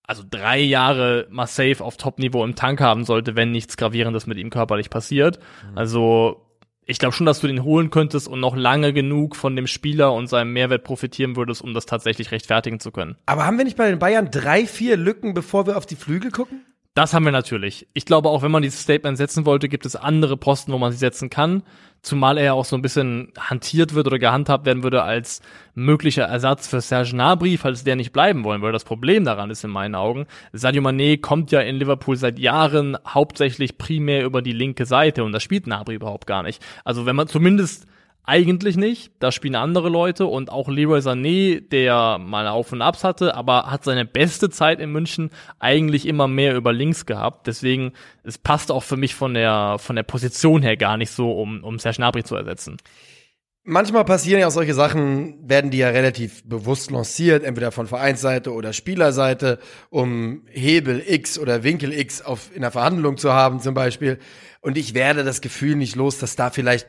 also 0.06 0.22
drei 0.28 0.60
Jahre 0.60 1.26
mal 1.30 1.46
safe 1.46 1.82
auf 1.82 1.96
Top-Niveau 1.96 2.44
im 2.44 2.56
Tank 2.56 2.80
haben 2.80 3.04
sollte, 3.04 3.36
wenn 3.36 3.50
nichts 3.50 3.76
Gravierendes 3.76 4.26
mit 4.26 4.36
ihm 4.36 4.50
körperlich 4.50 4.90
passiert. 4.90 5.38
Also 5.74 6.43
ich 6.86 6.98
glaube 6.98 7.14
schon, 7.14 7.26
dass 7.26 7.40
du 7.40 7.46
den 7.46 7.64
holen 7.64 7.90
könntest 7.90 8.28
und 8.28 8.40
noch 8.40 8.56
lange 8.56 8.92
genug 8.92 9.36
von 9.36 9.56
dem 9.56 9.66
Spieler 9.66 10.12
und 10.12 10.26
seinem 10.26 10.52
Mehrwert 10.52 10.84
profitieren 10.84 11.36
würdest, 11.36 11.62
um 11.62 11.74
das 11.74 11.86
tatsächlich 11.86 12.30
rechtfertigen 12.30 12.80
zu 12.80 12.90
können. 12.90 13.16
Aber 13.26 13.46
haben 13.46 13.58
wir 13.58 13.64
nicht 13.64 13.76
bei 13.76 13.88
den 13.88 13.98
Bayern 13.98 14.30
drei, 14.30 14.66
vier 14.66 14.96
Lücken, 14.96 15.34
bevor 15.34 15.66
wir 15.66 15.76
auf 15.76 15.86
die 15.86 15.96
Flügel 15.96 16.30
gucken? 16.30 16.64
Das 16.94 17.12
haben 17.12 17.24
wir 17.24 17.32
natürlich. 17.32 17.88
Ich 17.92 18.06
glaube, 18.06 18.28
auch 18.28 18.42
wenn 18.42 18.52
man 18.52 18.62
dieses 18.62 18.82
Statement 18.82 19.18
setzen 19.18 19.46
wollte, 19.46 19.68
gibt 19.68 19.84
es 19.84 19.96
andere 19.96 20.36
Posten, 20.36 20.72
wo 20.72 20.78
man 20.78 20.92
sie 20.92 20.98
setzen 20.98 21.28
kann. 21.28 21.64
Zumal 22.02 22.38
er 22.38 22.54
auch 22.54 22.64
so 22.64 22.76
ein 22.76 22.82
bisschen 22.82 23.32
hantiert 23.36 23.94
wird 23.94 24.06
oder 24.06 24.20
gehandhabt 24.20 24.64
werden 24.64 24.84
würde 24.84 25.02
als 25.02 25.42
möglicher 25.74 26.24
Ersatz 26.24 26.68
für 26.68 26.80
Serge 26.80 27.10
Gnabry, 27.10 27.56
falls 27.56 27.82
der 27.82 27.96
nicht 27.96 28.12
bleiben 28.12 28.44
wollen 28.44 28.62
würde. 28.62 28.74
Das 28.74 28.84
Problem 28.84 29.24
daran 29.24 29.50
ist 29.50 29.64
in 29.64 29.70
meinen 29.70 29.96
Augen, 29.96 30.26
Sadio 30.52 30.82
Mané 30.82 31.20
kommt 31.20 31.50
ja 31.50 31.60
in 31.62 31.76
Liverpool 31.76 32.14
seit 32.14 32.38
Jahren 32.38 32.96
hauptsächlich 33.04 33.76
primär 33.76 34.24
über 34.24 34.40
die 34.40 34.52
linke 34.52 34.86
Seite 34.86 35.24
und 35.24 35.32
das 35.32 35.42
spielt 35.42 35.64
Gnabry 35.64 35.96
überhaupt 35.96 36.28
gar 36.28 36.44
nicht. 36.44 36.62
Also 36.84 37.06
wenn 37.06 37.16
man 37.16 37.26
zumindest 37.26 37.88
eigentlich 38.24 38.76
nicht. 38.76 39.12
Da 39.18 39.30
spielen 39.30 39.54
andere 39.54 39.88
Leute 39.88 40.26
und 40.26 40.50
auch 40.50 40.68
Leroy 40.68 41.00
Sané, 41.00 41.60
der 41.60 42.18
mal 42.18 42.48
Auf 42.48 42.72
und 42.72 42.82
Abs 42.82 43.04
hatte, 43.04 43.34
aber 43.34 43.70
hat 43.70 43.84
seine 43.84 44.04
beste 44.04 44.50
Zeit 44.50 44.80
in 44.80 44.90
München 44.90 45.30
eigentlich 45.58 46.06
immer 46.06 46.26
mehr 46.26 46.56
über 46.56 46.72
links 46.72 47.06
gehabt. 47.06 47.46
Deswegen, 47.46 47.92
es 48.22 48.38
passt 48.38 48.70
auch 48.70 48.82
für 48.82 48.96
mich 48.96 49.14
von 49.14 49.34
der, 49.34 49.76
von 49.78 49.96
der 49.96 50.02
Position 50.04 50.62
her 50.62 50.76
gar 50.76 50.96
nicht 50.96 51.10
so, 51.10 51.32
um, 51.32 51.62
um 51.62 51.78
Serge 51.78 51.98
Gnabry 51.98 52.24
zu 52.24 52.34
ersetzen. 52.34 52.78
Manchmal 53.66 54.04
passieren 54.04 54.40
ja 54.40 54.48
auch 54.48 54.52
solche 54.52 54.74
Sachen, 54.74 55.48
werden 55.48 55.70
die 55.70 55.78
ja 55.78 55.88
relativ 55.88 56.46
bewusst 56.46 56.90
lanciert, 56.90 57.44
entweder 57.44 57.72
von 57.72 57.86
Vereinsseite 57.86 58.52
oder 58.52 58.74
Spielerseite, 58.74 59.58
um 59.88 60.42
Hebel 60.50 61.02
X 61.06 61.38
oder 61.38 61.62
Winkel 61.62 61.90
X 61.94 62.20
auf, 62.20 62.54
in 62.54 62.60
der 62.60 62.70
Verhandlung 62.70 63.16
zu 63.16 63.32
haben 63.32 63.60
zum 63.60 63.72
Beispiel. 63.72 64.18
Und 64.60 64.76
ich 64.76 64.92
werde 64.92 65.24
das 65.24 65.40
Gefühl 65.40 65.76
nicht 65.76 65.96
los, 65.96 66.18
dass 66.18 66.36
da 66.36 66.50
vielleicht, 66.50 66.86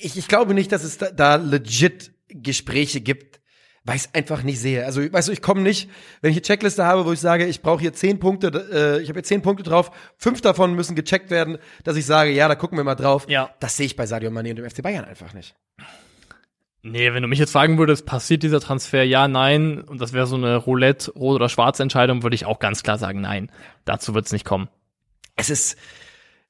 ich, 0.00 0.16
ich 0.16 0.28
glaube 0.28 0.54
nicht, 0.54 0.72
dass 0.72 0.84
es 0.84 0.98
da, 0.98 1.10
da 1.10 1.36
legit 1.36 2.12
Gespräche 2.28 3.00
gibt, 3.00 3.40
weil 3.84 3.96
ich 3.96 4.02
es 4.02 4.14
einfach 4.14 4.42
nicht 4.42 4.60
sehe. 4.60 4.84
Also, 4.84 5.00
weißt 5.00 5.28
du, 5.28 5.32
ich 5.32 5.42
komme 5.42 5.62
nicht, 5.62 5.88
wenn 6.20 6.30
ich 6.30 6.36
eine 6.36 6.42
Checkliste 6.42 6.84
habe, 6.84 7.06
wo 7.06 7.12
ich 7.12 7.20
sage, 7.20 7.46
ich 7.46 7.62
brauche 7.62 7.80
hier 7.80 7.92
zehn 7.92 8.18
Punkte, 8.18 8.48
äh, 8.48 9.02
ich 9.02 9.08
habe 9.08 9.18
hier 9.18 9.24
zehn 9.24 9.42
Punkte 9.42 9.62
drauf, 9.62 9.90
fünf 10.16 10.40
davon 10.40 10.74
müssen 10.74 10.94
gecheckt 10.94 11.30
werden, 11.30 11.58
dass 11.84 11.96
ich 11.96 12.06
sage, 12.06 12.30
ja, 12.30 12.48
da 12.48 12.54
gucken 12.54 12.78
wir 12.78 12.84
mal 12.84 12.94
drauf. 12.94 13.26
Ja. 13.28 13.50
Das 13.60 13.76
sehe 13.76 13.86
ich 13.86 13.96
bei 13.96 14.06
Sadio 14.06 14.30
Mané 14.30 14.50
und 14.50 14.56
dem 14.56 14.68
FC 14.68 14.82
Bayern 14.82 15.04
einfach 15.04 15.32
nicht. 15.32 15.54
Nee, 16.82 17.12
wenn 17.12 17.22
du 17.22 17.28
mich 17.28 17.38
jetzt 17.38 17.52
fragen 17.52 17.76
würdest, 17.76 18.06
passiert 18.06 18.42
dieser 18.42 18.60
Transfer 18.60 19.02
ja, 19.02 19.28
nein, 19.28 19.82
und 19.82 20.00
das 20.00 20.14
wäre 20.14 20.26
so 20.26 20.36
eine 20.36 20.56
Roulette, 20.56 21.12
rot 21.12 21.36
oder 21.36 21.50
schwarz 21.50 21.78
Entscheidung, 21.78 22.22
würde 22.22 22.34
ich 22.34 22.46
auch 22.46 22.58
ganz 22.58 22.82
klar 22.82 22.96
sagen, 22.96 23.20
nein. 23.20 23.52
Dazu 23.84 24.14
wird 24.14 24.26
es 24.26 24.32
nicht 24.32 24.46
kommen. 24.46 24.68
Es 25.36 25.50
ist, 25.50 25.76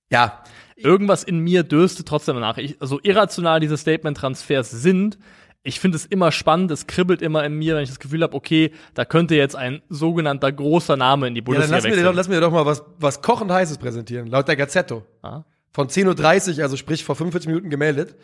ja, 0.08 0.44
Irgendwas 0.82 1.24
in 1.24 1.38
mir 1.38 1.62
dürstet 1.62 2.08
trotzdem 2.08 2.36
danach. 2.36 2.58
Ich, 2.58 2.76
so 2.80 3.00
irrational 3.02 3.60
diese 3.60 3.76
Statement-Transfers 3.76 4.70
sind, 4.70 5.18
ich 5.62 5.78
finde 5.78 5.96
es 5.96 6.06
immer 6.06 6.32
spannend, 6.32 6.70
es 6.70 6.86
kribbelt 6.86 7.20
immer 7.20 7.44
in 7.44 7.54
mir, 7.54 7.76
wenn 7.76 7.82
ich 7.82 7.90
das 7.90 7.98
Gefühl 7.98 8.22
habe, 8.22 8.34
okay, 8.34 8.72
da 8.94 9.04
könnte 9.04 9.34
jetzt 9.34 9.56
ein 9.56 9.82
sogenannter 9.88 10.50
großer 10.50 10.96
Name 10.96 11.28
in 11.28 11.34
die 11.34 11.40
ja 11.40 11.44
dann 11.44 11.54
Bundesliga 11.54 11.76
lass 11.76 11.84
mir, 11.84 11.90
wechseln. 11.90 12.04
doch, 12.06 12.14
lass 12.14 12.28
mir 12.28 12.40
doch 12.40 12.52
mal 12.52 12.66
was, 12.66 12.82
was 12.98 13.20
kochend 13.20 13.50
heißes 13.50 13.78
präsentieren. 13.78 14.26
Laut 14.26 14.48
der 14.48 14.56
Gazzetto. 14.56 15.04
Ah. 15.22 15.42
Von 15.72 15.88
10.30 15.88 16.56
Uhr, 16.56 16.62
also 16.62 16.76
sprich 16.76 17.04
vor 17.04 17.14
45 17.14 17.48
Minuten 17.48 17.70
gemeldet. 17.70 18.16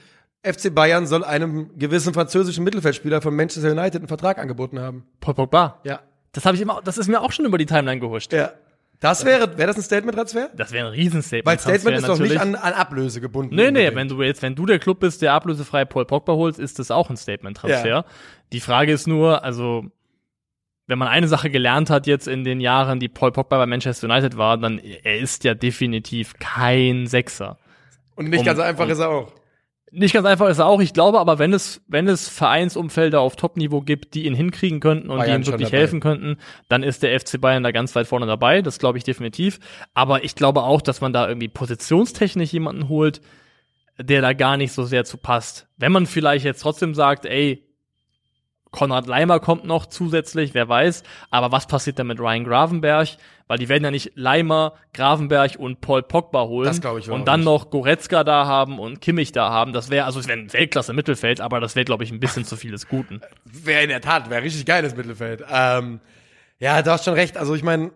FC 0.43 0.75
Bayern 0.75 1.07
soll 1.07 1.25
einem 1.25 1.77
gewissen 1.79 2.15
französischen 2.15 2.65
Mittelfeldspieler 2.65 3.21
von 3.21 3.35
Manchester 3.35 3.71
United 3.71 3.97
einen 3.97 4.09
Vertrag 4.09 4.39
angeboten 4.39 4.81
haben. 4.81 5.05
Paul 5.21 5.35
Pogba. 5.35 5.81
Ja. 5.85 6.01
Das 6.33 6.45
habe 6.45 6.57
ich 6.57 6.63
immer, 6.63 6.81
das 6.85 6.99
ist 6.99 7.09
mir 7.09 7.21
auch 7.21 7.33
schon 7.33 7.45
über 7.45 7.59
die 7.59 7.67
Timeline 7.67 8.01
gehuscht. 8.01 8.33
Ja. 8.33 8.53
Das 9.01 9.25
wäre, 9.25 9.59
wäre 9.59 9.67
das 9.69 9.77
ein 9.77 9.83
Statement-Transfer? 9.83 10.51
Das 10.57 10.73
wäre 10.73 10.87
ein 10.89 10.93
Riesenstatement. 10.93 11.47
Weil 11.47 11.59
Statement 11.59 11.99
ist 11.99 12.09
doch 12.09 12.19
nicht 12.19 12.39
an, 12.39 12.55
an 12.55 12.73
Ablöse 12.73 13.21
gebunden. 13.21 13.55
Nee, 13.55 13.71
nee, 13.71 13.95
wenn 13.95 14.09
du 14.09 14.23
jetzt, 14.23 14.43
wenn 14.43 14.55
du 14.55 14.65
der 14.67 14.79
Club 14.79 15.01
bist, 15.01 15.23
der 15.23 15.35
ablösefrei 15.35 15.85
Paul 15.85 16.07
Pogba 16.07 16.33
holst, 16.33 16.59
ist 16.59 16.79
das 16.79 16.91
auch 16.91 17.11
ein 17.11 17.17
Statement-Transfer. 17.17 17.89
Ja. 17.89 18.05
Die 18.53 18.61
Frage 18.61 18.93
ist 18.93 19.07
nur, 19.07 19.45
also, 19.45 19.85
wenn 20.87 20.99
man 20.99 21.09
eine 21.09 21.29
Sache 21.29 21.51
gelernt 21.51 21.91
hat 21.91 22.07
jetzt 22.07 22.27
in 22.27 22.45
den 22.45 22.61
Jahren, 22.61 22.99
die 23.01 23.09
Paul 23.09 23.33
Pogba 23.33 23.59
bei 23.59 23.67
Manchester 23.67 24.09
United 24.09 24.37
war, 24.39 24.57
dann 24.57 24.79
er 24.79 25.19
ist 25.19 25.45
ja 25.45 25.55
definitiv 25.55 26.35
kein 26.39 27.07
Sechser. 27.07 27.59
Und 28.15 28.31
nicht 28.31 28.41
um- 28.41 28.47
ganz 28.47 28.61
einfach 28.61 28.85
um- 28.85 28.91
ist 28.91 28.99
er 29.01 29.11
auch. 29.11 29.33
Nicht 29.93 30.15
ganz 30.15 30.27
einfach 30.27 30.49
ist 30.49 30.59
er 30.59 30.67
auch. 30.67 30.81
Ich 30.81 30.93
glaube 30.93 31.21
aber, 31.21 31.39
wenn 31.39 31.53
es, 31.53 31.81
wenn 31.87 32.09
es 32.09 32.29
Vereinsumfelder 32.29 33.21
auf 33.21 33.37
Top-Niveau 33.37 33.83
gibt, 33.83 34.15
die 34.15 34.27
ihn 34.27 34.35
hinkriegen 34.35 34.81
könnten 34.81 35.11
und 35.11 35.19
Bayern 35.19 35.43
die 35.43 35.49
ihm 35.49 35.53
wirklich 35.53 35.73
helfen 35.73 36.01
könnten, 36.01 36.39
dann 36.69 36.83
ist 36.83 37.03
der 37.03 37.19
FC 37.19 37.41
Bayern 37.41 37.63
da 37.63 37.71
ganz 37.71 37.95
weit 37.95 38.09
vorne 38.09 38.27
dabei. 38.27 38.63
Das 38.63 38.79
glaube 38.79 38.99
ich 38.99 39.05
definitiv. 39.05 39.61
Aber 39.95 40.25
ich 40.25 40.35
glaube 40.35 40.65
auch, 40.65 40.83
dass 40.83 41.01
man 41.01 41.13
da 41.13 41.29
irgendwie 41.29 41.49
positionstechnisch 41.49 42.53
jemanden 42.53 42.89
holt, 42.89 43.21
der 43.99 44.23
da 44.23 44.33
gar 44.33 44.57
nicht 44.57 44.73
so 44.73 44.85
sehr 44.85 45.05
zu 45.05 45.19
passt. 45.19 45.69
Wenn 45.77 45.93
man 45.93 46.07
vielleicht 46.07 46.45
jetzt 46.45 46.61
trotzdem 46.61 46.95
sagt, 46.95 47.25
ey, 47.25 47.63
Konrad 48.73 49.07
Leimer 49.07 49.41
kommt 49.41 49.65
noch 49.65 49.87
zusätzlich, 49.87 50.53
wer 50.53 50.69
weiß. 50.69 51.05
Aber 51.31 51.53
was 51.53 51.67
passiert 51.67 51.99
denn 51.99 52.09
mit 52.09 52.21
Ryan 52.21 52.45
Gravenberg? 52.45 53.09
Weil 53.49 53.59
die 53.59 53.69
werden 53.69 53.85
ja 53.85 53.93
nicht 53.93 54.13
Leimer, 54.17 54.73
Gravenberg 54.93 55.57
und 55.59 55.81
Paul 55.81 56.03
Pogba 56.03 56.43
holen 56.47 56.67
Das 56.67 56.81
glaub 56.81 56.99
ich 56.99 57.09
und 57.09 57.27
dann 57.29 57.41
nicht. 57.41 57.45
noch 57.45 57.71
Goretzka 57.71 58.25
da 58.25 58.47
haben 58.47 58.81
und 58.81 59.01
Kimmich 59.01 59.31
da 59.31 59.51
haben. 59.51 59.73
Das 59.73 59.89
wäre, 59.89 60.05
also 60.05 60.19
es 60.19 60.27
wäre 60.27 60.39
ein 60.39 60.53
Weltklasse 60.53 60.93
Mittelfeld, 60.93 61.41
aber 61.41 61.61
das 61.61 61.77
wäre, 61.77 61.85
glaube 61.85 62.03
ich, 62.03 62.11
ein 62.11 62.19
bisschen 62.19 62.45
zu 62.45 62.57
viel 62.57 62.73
des 62.73 62.89
Guten. 62.89 63.21
Wäre 63.45 63.83
in 63.85 63.89
der 63.89 64.01
Tat, 64.01 64.31
wäre 64.31 64.43
richtig 64.43 64.67
geiles 64.67 64.97
Mittelfeld. 64.97 65.45
Ähm, 65.49 66.01
ja, 66.59 66.83
du 66.83 66.91
hast 66.91 67.05
schon 67.05 67.15
recht. 67.15 67.37
Also 67.37 67.55
ich 67.55 67.63
meine, 67.63 67.93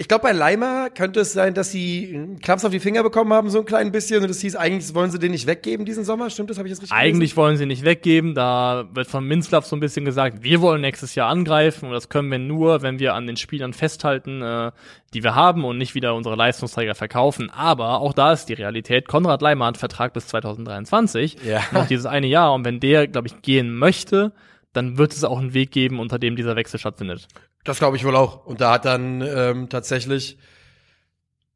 ich 0.00 0.08
glaube, 0.08 0.22
bei 0.22 0.32
Leimer 0.32 0.88
könnte 0.88 1.20
es 1.20 1.34
sein, 1.34 1.52
dass 1.52 1.72
sie 1.72 2.12
einen 2.14 2.38
Klaps 2.38 2.64
auf 2.64 2.70
die 2.70 2.80
Finger 2.80 3.02
bekommen 3.02 3.34
haben, 3.34 3.50
so 3.50 3.58
ein 3.58 3.66
klein 3.66 3.92
bisschen. 3.92 4.22
Und 4.22 4.30
es 4.30 4.40
hieß, 4.40 4.56
eigentlich 4.56 4.94
wollen 4.94 5.10
sie 5.10 5.18
den 5.18 5.30
nicht 5.30 5.46
weggeben 5.46 5.84
diesen 5.84 6.04
Sommer. 6.04 6.30
Stimmt 6.30 6.48
das? 6.48 6.56
Habe 6.56 6.68
ich 6.68 6.72
jetzt 6.72 6.80
richtig 6.80 6.96
Eigentlich 6.96 7.36
wollen 7.36 7.58
sie 7.58 7.66
nicht 7.66 7.84
weggeben. 7.84 8.34
Da 8.34 8.88
wird 8.94 9.08
von 9.08 9.26
Minzlaff 9.26 9.66
so 9.66 9.76
ein 9.76 9.80
bisschen 9.80 10.06
gesagt, 10.06 10.42
wir 10.42 10.62
wollen 10.62 10.80
nächstes 10.80 11.16
Jahr 11.16 11.28
angreifen 11.28 11.84
und 11.84 11.92
das 11.92 12.08
können 12.08 12.30
wir 12.30 12.38
nur, 12.38 12.80
wenn 12.80 12.98
wir 12.98 13.12
an 13.12 13.26
den 13.26 13.36
Spielern 13.36 13.74
festhalten, 13.74 14.40
äh, 14.40 14.72
die 15.12 15.22
wir 15.22 15.34
haben 15.34 15.66
und 15.66 15.76
nicht 15.76 15.94
wieder 15.94 16.14
unsere 16.14 16.34
Leistungsträger 16.34 16.94
verkaufen. 16.94 17.50
Aber 17.50 18.00
auch 18.00 18.14
da 18.14 18.32
ist 18.32 18.46
die 18.46 18.54
Realität. 18.54 19.06
Konrad 19.06 19.42
Leimer 19.42 19.66
hat 19.66 19.76
Vertrag 19.76 20.14
bis 20.14 20.28
2023. 20.28 21.36
Ja. 21.44 21.60
Noch 21.72 21.86
dieses 21.86 22.06
eine 22.06 22.26
Jahr. 22.26 22.54
Und 22.54 22.64
wenn 22.64 22.80
der, 22.80 23.06
glaube 23.06 23.28
ich, 23.28 23.42
gehen 23.42 23.76
möchte, 23.76 24.32
dann 24.72 24.96
wird 24.96 25.12
es 25.12 25.24
auch 25.24 25.38
einen 25.38 25.52
Weg 25.52 25.72
geben, 25.72 26.00
unter 26.00 26.18
dem 26.18 26.36
dieser 26.36 26.56
Wechsel 26.56 26.80
stattfindet. 26.80 27.28
Das 27.64 27.78
glaube 27.78 27.96
ich 27.96 28.04
wohl 28.04 28.16
auch. 28.16 28.46
Und 28.46 28.60
da 28.60 28.72
hat 28.72 28.84
dann 28.84 29.20
ähm, 29.22 29.68
tatsächlich 29.68 30.38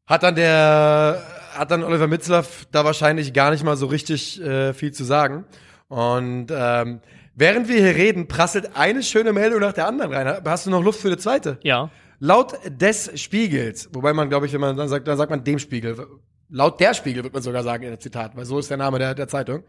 hat 0.06 0.22
dann 0.22 0.34
der 0.34 1.22
hat 1.54 1.70
dann 1.70 1.84
Oliver 1.84 2.08
Mitzlaff 2.08 2.66
da 2.72 2.84
wahrscheinlich 2.84 3.32
gar 3.32 3.50
nicht 3.50 3.64
mal 3.64 3.76
so 3.76 3.86
richtig 3.86 4.40
äh, 4.40 4.74
viel 4.74 4.92
zu 4.92 5.04
sagen. 5.04 5.44
Und 5.88 6.48
ähm, 6.50 7.00
während 7.34 7.68
wir 7.68 7.78
hier 7.78 7.94
reden, 7.94 8.28
prasselt 8.28 8.76
eine 8.76 9.02
schöne 9.02 9.32
Meldung 9.32 9.60
nach 9.60 9.72
der 9.72 9.86
anderen 9.86 10.12
rein. 10.12 10.42
Hast 10.44 10.66
du 10.66 10.70
noch 10.70 10.82
Luft 10.82 11.00
für 11.00 11.08
eine 11.08 11.18
zweite? 11.18 11.58
Ja. 11.62 11.90
Laut 12.18 12.58
des 12.68 13.20
Spiegels, 13.20 13.88
wobei 13.92 14.12
man, 14.12 14.28
glaube 14.28 14.46
ich, 14.46 14.52
wenn 14.52 14.60
man 14.60 14.76
dann 14.76 14.88
sagt, 14.88 15.06
dann 15.06 15.16
sagt 15.16 15.30
man 15.30 15.44
dem 15.44 15.58
Spiegel. 15.58 16.06
Laut 16.48 16.78
der 16.80 16.94
Spiegel 16.94 17.24
wird 17.24 17.34
man 17.34 17.42
sogar 17.42 17.62
sagen 17.62 17.84
in 17.84 17.90
der 17.90 17.98
Zitat, 18.00 18.36
weil 18.36 18.44
so 18.44 18.58
ist 18.58 18.70
der 18.70 18.76
Name 18.76 18.98
der, 18.98 19.14
der 19.14 19.28
Zeitung. 19.28 19.64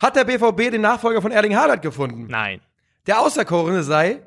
Hat 0.00 0.16
der 0.16 0.24
BVB 0.24 0.70
den 0.70 0.80
Nachfolger 0.80 1.22
von 1.22 1.32
Erling 1.32 1.56
Haaland 1.56 1.82
gefunden. 1.82 2.26
Nein. 2.28 2.60
Der 3.06 3.20
Auserkorene 3.20 3.82
sei 3.82 4.20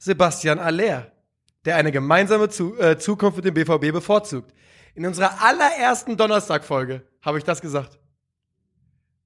Sebastian 0.00 0.58
Aller, 0.58 1.12
der 1.66 1.76
eine 1.76 1.92
gemeinsame 1.92 2.48
zu, 2.48 2.76
äh, 2.78 2.98
Zukunft 2.98 3.36
mit 3.36 3.44
dem 3.44 3.52
BVB 3.54 3.92
bevorzugt. 3.92 4.52
In 4.94 5.04
unserer 5.06 5.42
allerersten 5.42 6.16
Donnerstagfolge 6.16 7.02
habe 7.22 7.36
ich 7.36 7.44
das 7.44 7.60
gesagt. 7.60 7.98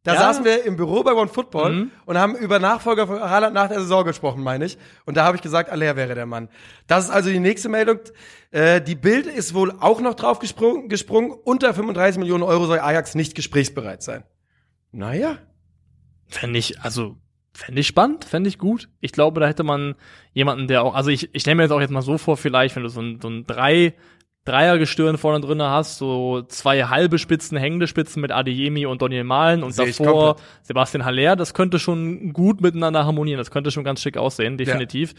Da 0.03 0.15
Ja. 0.15 0.21
saßen 0.21 0.45
wir 0.45 0.65
im 0.65 0.77
Büro 0.77 1.03
bei 1.05 1.15
One 1.15 1.29
Football 1.29 1.73
Mhm. 1.73 1.91
und 2.07 2.19
haben 2.19 2.37
über 2.37 2.59
Nachfolger 2.59 3.07
von 3.07 3.21
Haaland 3.21 3.55
nach 3.55 3.69
der 3.69 3.81
Saison 3.81 4.05
gesprochen, 4.05 4.43
meine 4.43 4.65
ich. 4.67 4.77
Und 5.07 5.17
da 5.17 5.25
habe 5.25 5.37
ich 5.37 5.43
gesagt, 5.43 5.71
Aller 5.71 5.95
wäre 5.97 6.15
der 6.17 6.27
Mann. 6.27 6.51
Das 6.89 7.05
ist 7.05 7.11
also 7.11 7.31
die 7.31 7.39
nächste 7.39 7.69
Meldung. 7.71 8.01
Äh, 8.51 8.83
die 8.83 8.97
Bild 8.97 9.27
ist 9.27 9.55
wohl 9.55 9.71
auch 9.81 10.01
noch 10.03 10.15
drauf 10.15 10.41
gesprungen, 10.41 10.89
gesprungen. 10.91 11.31
Unter 11.31 11.73
35 11.73 12.19
Millionen 12.19 12.43
Euro 12.43 12.67
soll 12.67 12.81
Ajax 12.81 13.15
nicht 13.15 13.35
gesprächsbereit 13.37 14.03
sein. 14.03 14.25
Naja. 14.91 15.39
Fände 16.27 16.59
ich, 16.59 16.81
also, 16.81 17.17
fände 17.55 17.81
ich 17.81 17.87
spannend, 17.87 18.25
fände 18.25 18.49
ich 18.49 18.59
gut. 18.59 18.89
Ich 19.01 19.13
glaube, 19.13 19.41
da 19.41 19.47
hätte 19.47 19.63
man 19.63 19.95
jemanden, 20.33 20.67
der 20.69 20.83
auch, 20.83 20.95
also 20.95 21.11
ich, 21.11 21.33
ich 21.33 21.43
stelle 21.43 21.57
mir 21.57 21.63
jetzt 21.63 21.73
auch 21.73 21.81
jetzt 21.81 21.91
mal 21.91 22.03
so 22.03 22.19
vor, 22.19 22.37
vielleicht, 22.37 22.77
wenn 22.77 22.83
du 22.83 22.89
so 22.89 23.01
ein, 23.01 23.21
so 23.23 23.29
ein 23.29 23.47
drei, 23.47 23.95
Dreiergestirn 24.45 25.17
vorne 25.17 25.41
drin 25.41 25.63
hast, 25.63 25.97
so 25.97 26.43
zwei 26.43 26.85
halbe 26.85 27.19
Spitzen, 27.19 27.57
hängende 27.57 27.87
Spitzen 27.87 28.21
mit 28.21 28.31
Adeyemi 28.31 28.85
und 28.85 29.01
Daniel 29.01 29.25
Malen 29.25 29.63
und 29.63 29.71
ich 29.71 29.97
davor. 29.97 30.37
Sebastian 30.63 31.05
Haller, 31.07 31.35
das 31.35 31.55
könnte 31.55 31.79
schon 31.79 32.35
gut 32.35 32.61
miteinander 32.61 33.07
harmonieren, 33.07 33.39
das 33.39 33.51
könnte 33.51 33.71
schon 33.71 33.85
ganz 33.85 34.03
schick 34.03 34.19
aussehen, 34.19 34.59
definitiv. 34.59 35.15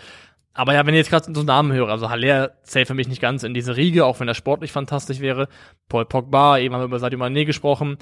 Aber 0.53 0.73
ja, 0.73 0.85
wenn 0.85 0.93
ich 0.93 0.99
jetzt 0.99 1.09
gerade 1.09 1.33
so 1.33 1.39
einen 1.39 1.47
Namen 1.47 1.73
höre, 1.73 1.89
also 1.89 2.09
Haller 2.09 2.51
zählt 2.63 2.87
für 2.87 2.93
mich 2.93 3.07
nicht 3.07 3.21
ganz 3.21 3.43
in 3.43 3.53
diese 3.53 3.75
Riege, 3.75 4.05
auch 4.05 4.19
wenn 4.19 4.27
er 4.27 4.35
sportlich 4.35 4.71
fantastisch 4.71 5.19
wäre. 5.19 5.49
Paul 5.89 6.05
Pogba, 6.05 6.59
eben 6.59 6.73
haben 6.73 6.81
wir 6.81 6.85
über 6.85 6.99
Sadio 6.99 7.19
Mané 7.19 7.45
gesprochen. 7.45 7.97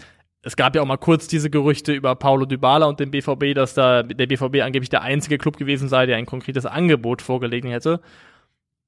Es 0.45 0.55
gab 0.57 0.75
ja 0.75 0.81
auch 0.81 0.85
mal 0.85 0.97
kurz 0.97 1.27
diese 1.27 1.49
Gerüchte 1.49 1.93
über 1.93 2.15
Paulo 2.15 2.45
Dybala 2.45 2.85
und 2.85 2.99
den 2.99 3.11
BVB, 3.11 3.55
dass 3.55 3.73
da 3.73 4.03
der 4.03 4.27
BVB 4.27 4.61
angeblich 4.61 4.89
der 4.89 5.01
einzige 5.01 5.37
Club 5.37 5.55
gewesen 5.57 5.87
sei, 5.87 6.05
der 6.05 6.17
ein 6.17 6.25
konkretes 6.25 6.65
Angebot 6.65 7.21
vorgelegt 7.21 7.65
hätte. 7.65 8.01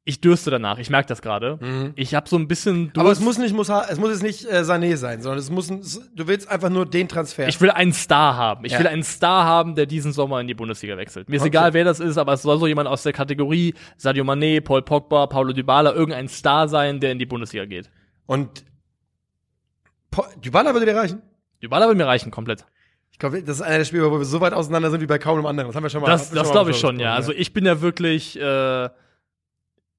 Ich 0.07 0.21
dürste 0.21 0.51
danach, 0.51 0.77
ich 0.77 0.91
merke 0.91 1.07
das 1.07 1.21
gerade. 1.23 1.91
Ich 1.95 2.13
habe 2.13 2.29
so 2.29 2.35
ein 2.37 2.47
bisschen 2.47 2.91
Aber 2.95 3.09
es 3.11 3.17
Durst. 3.19 3.21
muss 3.23 3.37
nicht, 3.39 3.55
muss, 3.55 3.69
es 3.69 3.97
muss 3.97 4.09
jetzt 4.11 4.21
nicht 4.21 4.45
äh, 4.45 4.59
Sané 4.59 4.97
sein, 4.97 5.21
sondern 5.23 5.39
es 5.39 5.49
muss, 5.49 5.67
du 6.13 6.27
willst 6.27 6.47
einfach 6.47 6.69
nur 6.69 6.85
den 6.85 7.07
Transfer. 7.07 7.47
Ich 7.47 7.59
will 7.59 7.71
einen 7.71 7.91
Star 7.93 8.35
haben. 8.35 8.65
Ich 8.65 8.73
Ja. 8.73 8.79
will 8.79 8.87
einen 8.87 9.01
Star 9.03 9.45
haben, 9.45 9.73
der 9.73 9.87
diesen 9.87 10.11
Sommer 10.13 10.39
in 10.41 10.47
die 10.47 10.53
Bundesliga 10.53 10.95
wechselt. 10.97 11.27
Mir 11.29 11.37
ist 11.37 11.41
Okay. 11.41 11.47
egal, 11.47 11.73
wer 11.73 11.85
das 11.85 11.99
ist, 12.01 12.17
aber 12.19 12.33
es 12.33 12.43
soll 12.43 12.59
so 12.59 12.67
jemand 12.67 12.87
aus 12.87 13.01
der 13.01 13.13
Kategorie 13.13 13.73
Sadio 13.97 14.23
Mané, 14.25 14.61
Paul 14.61 14.83
Pogba, 14.83 15.25
Paulo 15.25 15.53
Dybala, 15.53 15.93
irgendein 15.93 16.27
Star 16.27 16.67
sein, 16.67 16.99
der 16.99 17.11
in 17.13 17.17
die 17.17 17.25
Bundesliga 17.25 17.65
geht. 17.65 17.89
Und 18.27 18.63
Po- 20.11 20.25
Dybala 20.43 20.73
würde 20.73 20.85
dir 20.85 20.95
reichen. 20.97 21.21
Dybala 21.61 21.87
will 21.87 21.95
mir 21.95 22.07
reichen 22.07 22.31
komplett. 22.31 22.65
Ich 23.11 23.19
glaube, 23.19 23.41
das 23.41 23.57
ist 23.57 23.61
einer 23.61 23.77
der 23.77 23.85
Spiele, 23.85 24.11
wo 24.11 24.17
wir 24.17 24.25
so 24.25 24.41
weit 24.41 24.53
auseinander 24.53 24.91
sind 24.91 25.01
wie 25.01 25.05
bei 25.05 25.19
kaum 25.19 25.37
einem 25.37 25.45
anderen. 25.45 25.69
Das 25.69 25.75
haben 25.75 25.83
wir 25.83 25.89
schon 25.89 26.01
mal. 26.01 26.09
Das, 26.09 26.31
das 26.31 26.51
glaube 26.51 26.71
ich 26.71 26.77
schon, 26.77 26.99
ja. 26.99 27.13
Also 27.15 27.31
ich 27.31 27.53
bin 27.53 27.65
ja 27.65 27.81
wirklich, 27.81 28.37
äh, 28.39 28.89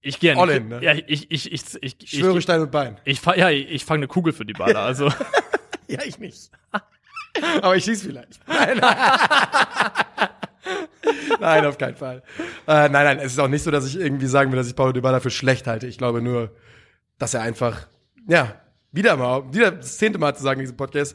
ich 0.00 0.20
gehe 0.20 0.36
All 0.36 0.50
in, 0.50 0.68
ne? 0.68 0.80
Ja, 0.82 0.92
ich, 0.92 1.30
ich, 1.30 1.30
ich, 1.30 1.52
ich, 1.52 2.02
ich, 2.02 2.10
schwöre 2.10 2.36
ich, 2.38 2.44
Stein 2.44 2.60
und 2.60 2.70
Bein. 2.70 3.00
ich, 3.04 3.24
ja, 3.24 3.50
ich 3.50 3.84
fange 3.84 4.00
eine 4.00 4.08
Kugel 4.08 4.32
für 4.32 4.44
Dybala. 4.44 4.84
Also 4.84 5.10
Ja, 5.88 6.00
ich 6.04 6.18
nicht. 6.18 6.50
Aber 7.62 7.76
ich 7.76 7.84
schieß 7.84 8.02
vielleicht. 8.02 8.40
Nein, 8.46 8.78
nein, 11.40 11.66
auf 11.66 11.78
keinen 11.78 11.96
Fall. 11.96 12.22
Äh, 12.66 12.88
nein, 12.88 13.04
nein, 13.04 13.18
es 13.18 13.32
ist 13.32 13.38
auch 13.38 13.48
nicht 13.48 13.62
so, 13.62 13.70
dass 13.70 13.86
ich 13.86 13.98
irgendwie 13.98 14.26
sagen 14.26 14.50
will, 14.50 14.56
dass 14.56 14.68
ich 14.68 14.74
Paulo 14.76 14.92
Dybala 14.92 15.20
für 15.20 15.30
schlecht 15.30 15.66
halte. 15.66 15.86
Ich 15.86 15.98
glaube 15.98 16.22
nur, 16.22 16.50
dass 17.18 17.34
er 17.34 17.42
einfach, 17.42 17.86
ja, 18.26 18.54
wieder 18.90 19.16
mal, 19.16 19.52
wieder 19.52 19.70
das 19.70 19.98
zehnte 19.98 20.18
Mal 20.18 20.34
zu 20.34 20.42
sagen 20.42 20.60
in 20.60 20.64
diesem 20.64 20.76
Podcast, 20.78 21.14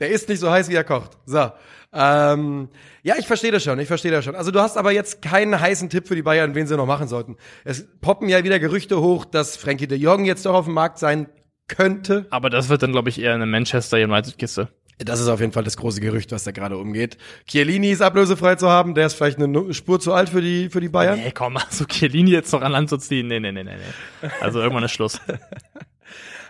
der 0.00 0.08
ist 0.08 0.28
nicht 0.28 0.40
so 0.40 0.50
heiß, 0.50 0.68
wie 0.68 0.74
er 0.74 0.84
kocht. 0.84 1.12
So. 1.26 1.50
Ähm, 1.92 2.68
ja, 3.02 3.16
ich 3.18 3.26
verstehe 3.26 3.50
das 3.50 3.62
schon, 3.62 3.78
ich 3.80 3.88
verstehe 3.88 4.12
das 4.12 4.24
schon. 4.24 4.34
Also 4.34 4.50
du 4.50 4.60
hast 4.60 4.76
aber 4.76 4.92
jetzt 4.92 5.22
keinen 5.22 5.58
heißen 5.58 5.90
Tipp 5.90 6.06
für 6.06 6.14
die 6.14 6.22
Bayern, 6.22 6.54
wen 6.54 6.66
sie 6.66 6.76
noch 6.76 6.86
machen 6.86 7.08
sollten. 7.08 7.36
Es 7.64 7.86
poppen 8.00 8.28
ja 8.28 8.44
wieder 8.44 8.58
Gerüchte 8.58 9.00
hoch, 9.00 9.24
dass 9.24 9.56
Frankie 9.56 9.88
de 9.88 9.98
Jong 9.98 10.24
jetzt 10.24 10.46
doch 10.46 10.54
auf 10.54 10.66
dem 10.66 10.74
Markt 10.74 10.98
sein 10.98 11.28
könnte. 11.68 12.26
Aber 12.30 12.50
das 12.50 12.68
wird 12.68 12.82
dann, 12.82 12.92
glaube 12.92 13.08
ich, 13.08 13.20
eher 13.20 13.34
eine 13.34 13.46
Manchester 13.46 13.96
United-Kiste. 13.96 14.68
Das 14.98 15.18
ist 15.18 15.28
auf 15.28 15.40
jeden 15.40 15.52
Fall 15.52 15.64
das 15.64 15.78
große 15.78 16.00
Gerücht, 16.00 16.30
was 16.30 16.44
da 16.44 16.50
gerade 16.50 16.76
umgeht. 16.76 17.16
Chiellini 17.46 17.90
ist 17.90 18.02
ablösefrei 18.02 18.56
zu 18.56 18.68
haben, 18.68 18.94
der 18.94 19.06
ist 19.06 19.14
vielleicht 19.14 19.38
eine 19.38 19.72
Spur 19.72 19.98
zu 19.98 20.12
alt 20.12 20.28
für 20.28 20.42
die, 20.42 20.68
für 20.68 20.80
die 20.80 20.90
Bayern. 20.90 21.18
Nee, 21.18 21.32
komm, 21.32 21.56
also 21.56 21.86
Chiellini 21.86 22.30
jetzt 22.30 22.52
noch 22.52 22.60
an 22.60 22.72
Land 22.72 22.90
zu 22.90 22.98
ziehen. 22.98 23.26
Nee, 23.26 23.40
nee, 23.40 23.50
nee, 23.50 23.64
nee, 23.64 23.76
nee. 23.76 24.28
Also 24.40 24.60
irgendwann 24.60 24.84
ist 24.84 24.92
Schluss. 24.92 25.18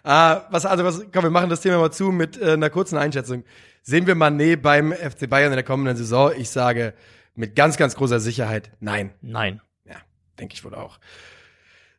Ah, 0.02 0.42
was, 0.50 0.64
also 0.66 0.84
was, 0.84 1.04
komm, 1.12 1.24
wir 1.24 1.30
machen 1.30 1.50
das 1.50 1.60
Thema 1.60 1.78
mal 1.78 1.90
zu 1.90 2.10
mit 2.10 2.40
äh, 2.40 2.52
einer 2.52 2.70
kurzen 2.70 2.96
Einschätzung. 2.96 3.44
Sehen 3.82 4.06
wir 4.06 4.14
Manet 4.14 4.62
beim 4.62 4.92
FC 4.92 5.28
Bayern 5.28 5.52
in 5.52 5.56
der 5.56 5.64
kommenden 5.64 5.96
Saison? 5.96 6.32
Ich 6.36 6.50
sage 6.50 6.94
mit 7.34 7.56
ganz, 7.56 7.76
ganz 7.76 7.94
großer 7.96 8.20
Sicherheit 8.20 8.72
nein. 8.80 9.12
Nein. 9.20 9.60
Ja, 9.84 9.96
denke 10.38 10.54
ich 10.54 10.64
wohl 10.64 10.74
auch. 10.74 10.98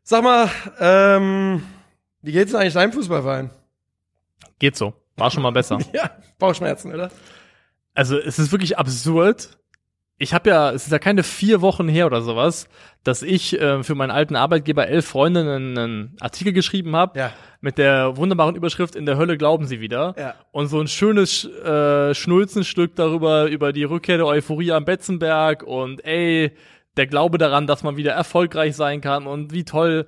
Sag 0.03 0.23
mal, 0.23 0.49
ähm, 0.79 1.63
wie 2.21 2.31
geht's 2.31 2.51
denn 2.51 2.61
eigentlich 2.61 2.73
deinem 2.73 2.93
Fußballverein? 2.93 3.49
Geht 4.59 4.75
so. 4.75 4.93
War 5.17 5.31
schon 5.31 5.43
mal 5.43 5.51
besser. 5.51 5.79
Ja, 5.93 6.11
Bauchschmerzen, 6.39 6.93
oder? 6.93 7.11
Also 7.93 8.17
es 8.17 8.39
ist 8.39 8.51
wirklich 8.51 8.77
absurd. 8.77 9.57
Ich 10.21 10.35
habe 10.35 10.49
ja, 10.51 10.71
es 10.71 10.83
ist 10.85 10.91
ja 10.91 10.99
keine 10.99 11.23
vier 11.23 11.61
Wochen 11.61 11.87
her 11.87 12.05
oder 12.05 12.21
sowas, 12.21 12.67
dass 13.03 13.23
ich 13.23 13.59
äh, 13.59 13.81
für 13.81 13.95
meinen 13.95 14.11
alten 14.11 14.35
Arbeitgeber 14.35 14.87
elf 14.87 15.07
Freundinnen 15.07 15.77
einen 15.77 16.15
Artikel 16.19 16.53
geschrieben 16.53 16.95
habe 16.95 17.17
Ja. 17.17 17.33
mit 17.59 17.79
der 17.79 18.17
wunderbaren 18.17 18.55
Überschrift 18.55 18.95
In 18.95 19.07
der 19.07 19.17
Hölle 19.17 19.35
glauben 19.37 19.65
sie 19.65 19.81
wieder. 19.81 20.13
Ja. 20.19 20.35
Und 20.51 20.67
so 20.67 20.79
ein 20.79 20.87
schönes 20.87 21.45
äh, 21.45 22.13
Schnulzenstück 22.13 22.95
darüber, 22.95 23.45
über 23.47 23.73
die 23.73 23.83
Rückkehr 23.83 24.17
der 24.17 24.27
Euphorie 24.27 24.71
am 24.73 24.85
Betzenberg 24.85 25.63
und 25.63 26.05
ey, 26.05 26.51
der 26.97 27.07
Glaube 27.07 27.39
daran, 27.39 27.65
dass 27.65 27.81
man 27.81 27.97
wieder 27.97 28.11
erfolgreich 28.11 28.75
sein 28.75 29.01
kann 29.01 29.25
und 29.25 29.53
wie 29.53 29.63
toll. 29.63 30.05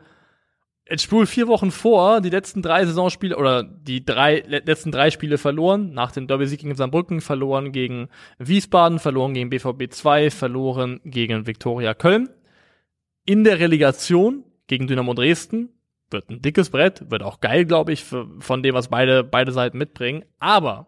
Jetzt 0.90 1.04
spul 1.04 1.26
vier 1.26 1.48
Wochen 1.48 1.72
vor, 1.72 2.20
die 2.20 2.30
letzten 2.30 2.62
drei 2.62 2.86
Saisonspiele 2.86 3.38
oder 3.38 3.64
die 3.64 4.04
drei 4.06 4.44
le- 4.46 4.62
letzten 4.66 4.92
drei 4.92 5.12
Spiele 5.12 5.38
verloren, 5.38 5.94
nach 5.94 6.12
dem 6.12 6.28
Derby-Sieg 6.28 6.60
gegen 6.60 6.76
Saarbrücken, 6.76 7.22
verloren 7.22 7.72
gegen 7.72 8.10
Wiesbaden, 8.38 9.00
verloren 9.00 9.34
gegen 9.34 9.50
BVB 9.50 9.90
2, 9.90 10.30
verloren 10.30 11.00
gegen 11.06 11.48
Viktoria 11.48 11.94
Köln. 11.94 12.30
In 13.26 13.46
der 13.46 13.60
Relegation 13.60 14.44
gegen 14.68 14.88
Dynamo 14.88 15.14
Dresden 15.14 15.70
wird 16.12 16.30
ein 16.30 16.42
dickes 16.42 16.70
Brett, 16.70 17.10
wird 17.10 17.24
auch 17.24 17.40
geil, 17.40 17.64
glaube 17.66 17.94
ich, 17.94 18.04
für, 18.04 18.28
von 18.40 18.62
dem, 18.62 18.76
was 18.76 18.90
beide, 18.90 19.24
beide 19.24 19.54
Seiten 19.54 19.78
mitbringen. 19.78 20.26
Aber 20.40 20.88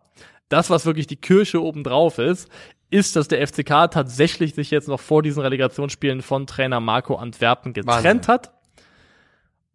das, 0.50 0.70
was 0.70 0.86
wirklich 0.86 1.08
die 1.08 1.16
Kirche 1.16 1.64
obendrauf 1.64 2.20
ist, 2.20 2.50
ist, 2.90 3.16
dass 3.16 3.30
der 3.30 3.46
FCK 3.48 3.90
tatsächlich 3.90 4.54
sich 4.56 4.72
jetzt 4.72 4.88
noch 4.90 5.00
vor 5.00 5.24
diesen 5.24 5.42
Relegationsspielen 5.42 6.22
von 6.22 6.46
Trainer 6.48 6.80
Marco 6.82 7.16
Antwerpen 7.16 7.74
getrennt 7.74 8.28
Wahnsinn. 8.28 8.28
hat 8.28 8.52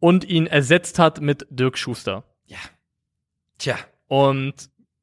und 0.00 0.24
ihn 0.24 0.46
ersetzt 0.46 0.98
hat 0.98 1.20
mit 1.20 1.46
Dirk 1.50 1.78
Schuster. 1.78 2.24
Ja. 2.46 2.58
Tja. 3.58 3.76
Und 4.08 4.54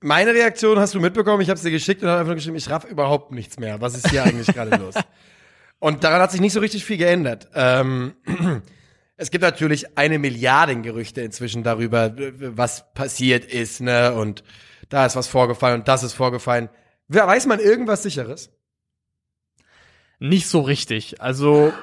Meine 0.02 0.34
Reaktion 0.34 0.78
hast 0.80 0.94
du 0.94 1.00
mitbekommen. 1.00 1.42
Ich 1.42 1.50
habe 1.50 1.60
dir 1.60 1.72
geschickt 1.72 2.02
und 2.04 2.10
habe 2.10 2.20
einfach 2.20 2.28
nur 2.30 2.36
geschrieben, 2.36 2.58
ich 2.58 2.70
raff 2.70 2.84
überhaupt 2.84 3.32
nichts 3.32 3.58
mehr. 3.58 3.80
Was 3.80 3.96
ist 3.96 4.10
hier 4.10 4.24
eigentlich 4.24 4.48
gerade 4.48 4.76
los? 4.84 4.96
Und 5.80 6.04
daran 6.04 6.22
hat 6.22 6.32
sich 6.32 6.42
nicht 6.42 6.54
so 6.54 6.60
richtig 6.60 6.84
viel 6.84 6.98
geändert. 6.98 7.50
Ähm, 7.56 8.16
es 9.16 9.32
gibt 9.32 9.44
natürlich 9.44 9.98
eine 9.98 10.20
Milliarden 10.20 10.84
Gerüchte 10.84 11.22
inzwischen 11.22 11.64
darüber, 11.64 12.14
was 12.18 12.92
passiert 12.94 13.46
ist, 13.46 13.82
ne? 13.82 14.14
Und 14.14 14.44
da 14.90 15.06
ist 15.06 15.16
was 15.16 15.28
vorgefallen 15.28 15.82
und 15.82 15.88
das 15.88 16.04
ist 16.04 16.14
vorgefallen. 16.14 16.70
Wer 17.08 17.28
weiß 17.28 17.46
man 17.46 17.60
irgendwas 17.60 18.04
sicheres? 18.04 18.50
Nicht 20.20 20.48
so 20.48 20.62
richtig. 20.62 21.22
Also 21.22 21.74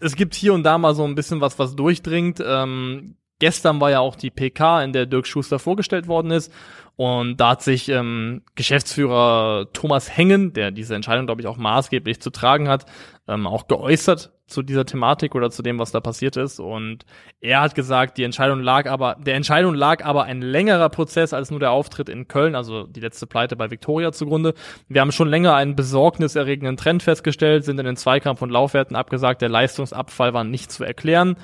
es 0.00 0.16
gibt 0.16 0.34
hier 0.34 0.54
und 0.54 0.62
da 0.62 0.78
mal 0.78 0.94
so 0.94 1.04
ein 1.04 1.14
bisschen 1.14 1.40
was, 1.40 1.58
was 1.58 1.76
durchdringt. 1.76 2.42
Ähm, 2.44 3.16
gestern 3.38 3.80
war 3.80 3.90
ja 3.90 4.00
auch 4.00 4.16
die 4.16 4.30
PK, 4.30 4.82
in 4.82 4.92
der 4.92 5.06
Dirk 5.06 5.26
Schuster 5.26 5.58
vorgestellt 5.58 6.08
worden 6.08 6.30
ist. 6.30 6.52
Und 6.96 7.36
da 7.36 7.50
hat 7.50 7.62
sich 7.62 7.88
ähm, 7.90 8.42
Geschäftsführer 8.56 9.68
Thomas 9.72 10.16
Hengen, 10.16 10.52
der 10.52 10.72
diese 10.72 10.96
Entscheidung, 10.96 11.26
glaube 11.26 11.40
ich, 11.40 11.46
auch 11.46 11.56
maßgeblich 11.56 12.20
zu 12.20 12.30
tragen 12.30 12.68
hat, 12.68 12.86
ähm, 13.28 13.46
auch 13.46 13.68
geäußert 13.68 14.32
zu 14.48 14.62
dieser 14.62 14.84
Thematik 14.84 15.36
oder 15.36 15.50
zu 15.50 15.62
dem, 15.62 15.78
was 15.78 15.92
da 15.92 16.00
passiert 16.00 16.36
ist. 16.36 16.58
Und 16.58 17.04
er 17.40 17.60
hat 17.60 17.76
gesagt, 17.76 18.18
die 18.18 18.24
Entscheidung 18.24 18.60
lag 18.60 18.90
aber, 18.90 19.16
der 19.20 19.36
Entscheidung 19.36 19.74
lag 19.74 20.04
aber 20.04 20.24
ein 20.24 20.42
längerer 20.42 20.88
Prozess 20.88 21.32
als 21.32 21.52
nur 21.52 21.60
der 21.60 21.70
Auftritt 21.70 22.08
in 22.08 22.26
Köln, 22.26 22.56
also 22.56 22.84
die 22.84 23.00
letzte 23.00 23.28
Pleite 23.28 23.54
bei 23.54 23.70
Viktoria 23.70 24.10
zugrunde. 24.10 24.54
Wir 24.88 25.00
haben 25.02 25.12
schon 25.12 25.28
länger 25.28 25.54
einen 25.54 25.76
besorgniserregenden 25.76 26.76
Trend 26.76 27.04
festgestellt, 27.04 27.64
sind 27.64 27.78
in 27.78 27.86
den 27.86 27.96
Zweikampf- 27.96 28.42
und 28.42 28.50
Laufwerten 28.50 28.96
abgesagt, 28.96 29.40
der 29.42 29.50
Leistungsabfall 29.50 30.34
war 30.34 30.42
nicht 30.42 30.72
zu 30.72 30.82
erklären. 30.82 31.36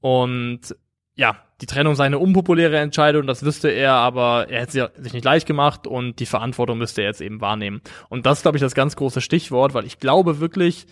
Und 0.00 0.74
ja, 1.14 1.36
die 1.60 1.66
Trennung 1.66 1.94
sei 1.94 2.06
eine 2.06 2.18
unpopuläre 2.18 2.78
Entscheidung, 2.78 3.26
das 3.26 3.44
wüsste 3.44 3.68
er, 3.68 3.92
aber 3.92 4.48
er 4.48 4.62
hätte 4.62 4.90
sich 4.98 5.12
nicht 5.12 5.24
leicht 5.24 5.46
gemacht 5.46 5.86
und 5.86 6.18
die 6.18 6.26
Verantwortung 6.26 6.78
müsste 6.78 7.02
er 7.02 7.08
jetzt 7.08 7.20
eben 7.20 7.40
wahrnehmen. 7.40 7.82
Und 8.08 8.26
das 8.26 8.38
ist, 8.38 8.42
glaube 8.42 8.56
ich, 8.56 8.62
das 8.62 8.74
ganz 8.74 8.96
große 8.96 9.20
Stichwort, 9.20 9.74
weil 9.74 9.84
ich 9.84 9.98
glaube 9.98 10.40
wirklich, 10.40 10.86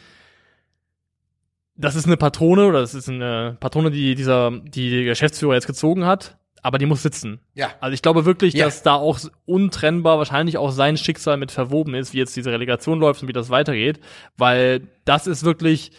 das 1.75 1.95
ist 1.97 2.07
eine 2.07 2.17
Patrone 2.17 2.67
oder 2.67 2.81
das 2.81 2.95
ist 2.95 3.09
eine 3.09 3.57
Patrone, 3.59 3.91
die 3.91 4.15
dieser, 4.15 4.51
die 4.51 4.91
der 4.91 5.05
Geschäftsführer 5.05 5.55
jetzt 5.55 5.67
gezogen 5.67 6.05
hat, 6.05 6.37
aber 6.63 6.77
die 6.77 6.85
muss 6.87 7.03
sitzen. 7.03 7.41
Ja. 7.55 7.71
Also 7.81 7.95
ich 7.95 8.03
glaube 8.03 8.27
wirklich, 8.27 8.53
Ja. 8.55 8.67
dass 8.67 8.83
da 8.83 8.95
auch 8.95 9.19
untrennbar 9.47 10.19
wahrscheinlich 10.19 10.59
auch 10.59 10.71
sein 10.71 10.99
Schicksal 10.99 11.39
mit 11.39 11.51
verwoben 11.51 11.95
ist, 11.95 12.13
wie 12.13 12.19
jetzt 12.19 12.37
diese 12.37 12.53
Relegation 12.53 13.01
läuft 13.01 13.23
und 13.23 13.29
wie 13.29 13.33
das 13.33 13.49
weitergeht, 13.49 13.99
weil 14.37 14.83
das 15.07 15.27
ist 15.27 15.43
wirklich, 15.45 15.93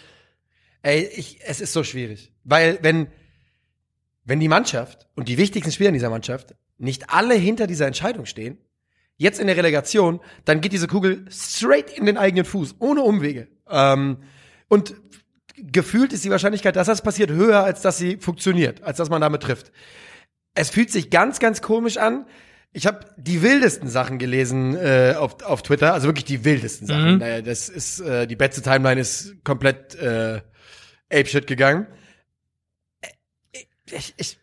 Ey, 0.84 1.10
ich, 1.16 1.40
es 1.46 1.62
ist 1.62 1.74
so 1.74 1.84
schwierig. 1.84 2.32
Weil, 2.44 2.80
wenn, 2.82 3.08
wenn 4.24 4.40
die 4.40 4.48
Mannschaft 4.48 5.08
und 5.16 5.28
die 5.28 5.38
wichtigsten 5.38 5.72
Spieler 5.72 5.90
in 5.90 5.96
dieser 5.96 6.10
Mannschaft 6.10 6.56
nicht 6.78 7.10
alle 7.10 7.36
hinter 7.36 7.68
dieser 7.68 7.88
Entscheidung 7.88 8.26
stehen, 8.26 8.58
jetzt 9.18 9.40
in 9.40 9.48
der 9.48 9.58
Relegation, 9.58 10.20
dann 10.46 10.62
geht 10.62 10.74
diese 10.74 10.88
Kugel 10.88 11.26
straight 11.30 11.96
in 11.96 12.06
den 12.06 12.18
eigenen 12.18 12.46
Fuß, 12.46 12.76
ohne 12.80 13.02
Umwege. 13.02 13.48
Ähm, 13.70 14.18
und 14.68 14.96
gefühlt 15.58 16.14
ist 16.14 16.26
die 16.26 16.32
Wahrscheinlichkeit, 16.32 16.76
dass 16.76 16.88
das 16.88 17.02
passiert, 17.02 17.30
höher, 17.30 17.64
als 17.64 17.82
dass 17.82 17.98
sie 17.98 18.18
funktioniert, 18.18 18.84
als 18.84 18.98
dass 18.98 19.10
man 19.10 19.22
damit 19.22 19.44
trifft. 19.44 19.72
Es 20.56 20.70
fühlt 20.70 20.92
sich 20.92 21.10
ganz, 21.10 21.40
ganz 21.40 21.62
komisch 21.62 21.98
an. 21.98 22.26
Ich 22.74 22.88
habe 22.88 23.06
die 23.18 23.42
wildesten 23.42 23.90
Sachen 23.90 24.18
gelesen 24.18 24.76
äh, 24.76 25.14
auf, 25.18 25.44
auf 25.44 25.62
Twitter, 25.62 25.94
also 25.94 26.08
wirklich 26.08 26.26
die 26.26 26.46
wildesten 26.46 26.88
Sachen. 26.88 27.16
Mhm. 27.16 27.44
Das 27.44 27.70
ist 27.70 28.00
äh, 28.00 28.28
die 28.28 28.36
beste 28.36 28.62
Timeline 28.62 29.00
ist 29.00 29.44
komplett 29.44 29.96
äh, 29.96 30.42
apeshit 31.12 31.48
gegangen. 31.48 31.88
Ich, 33.92 34.14
ich, 34.18 34.38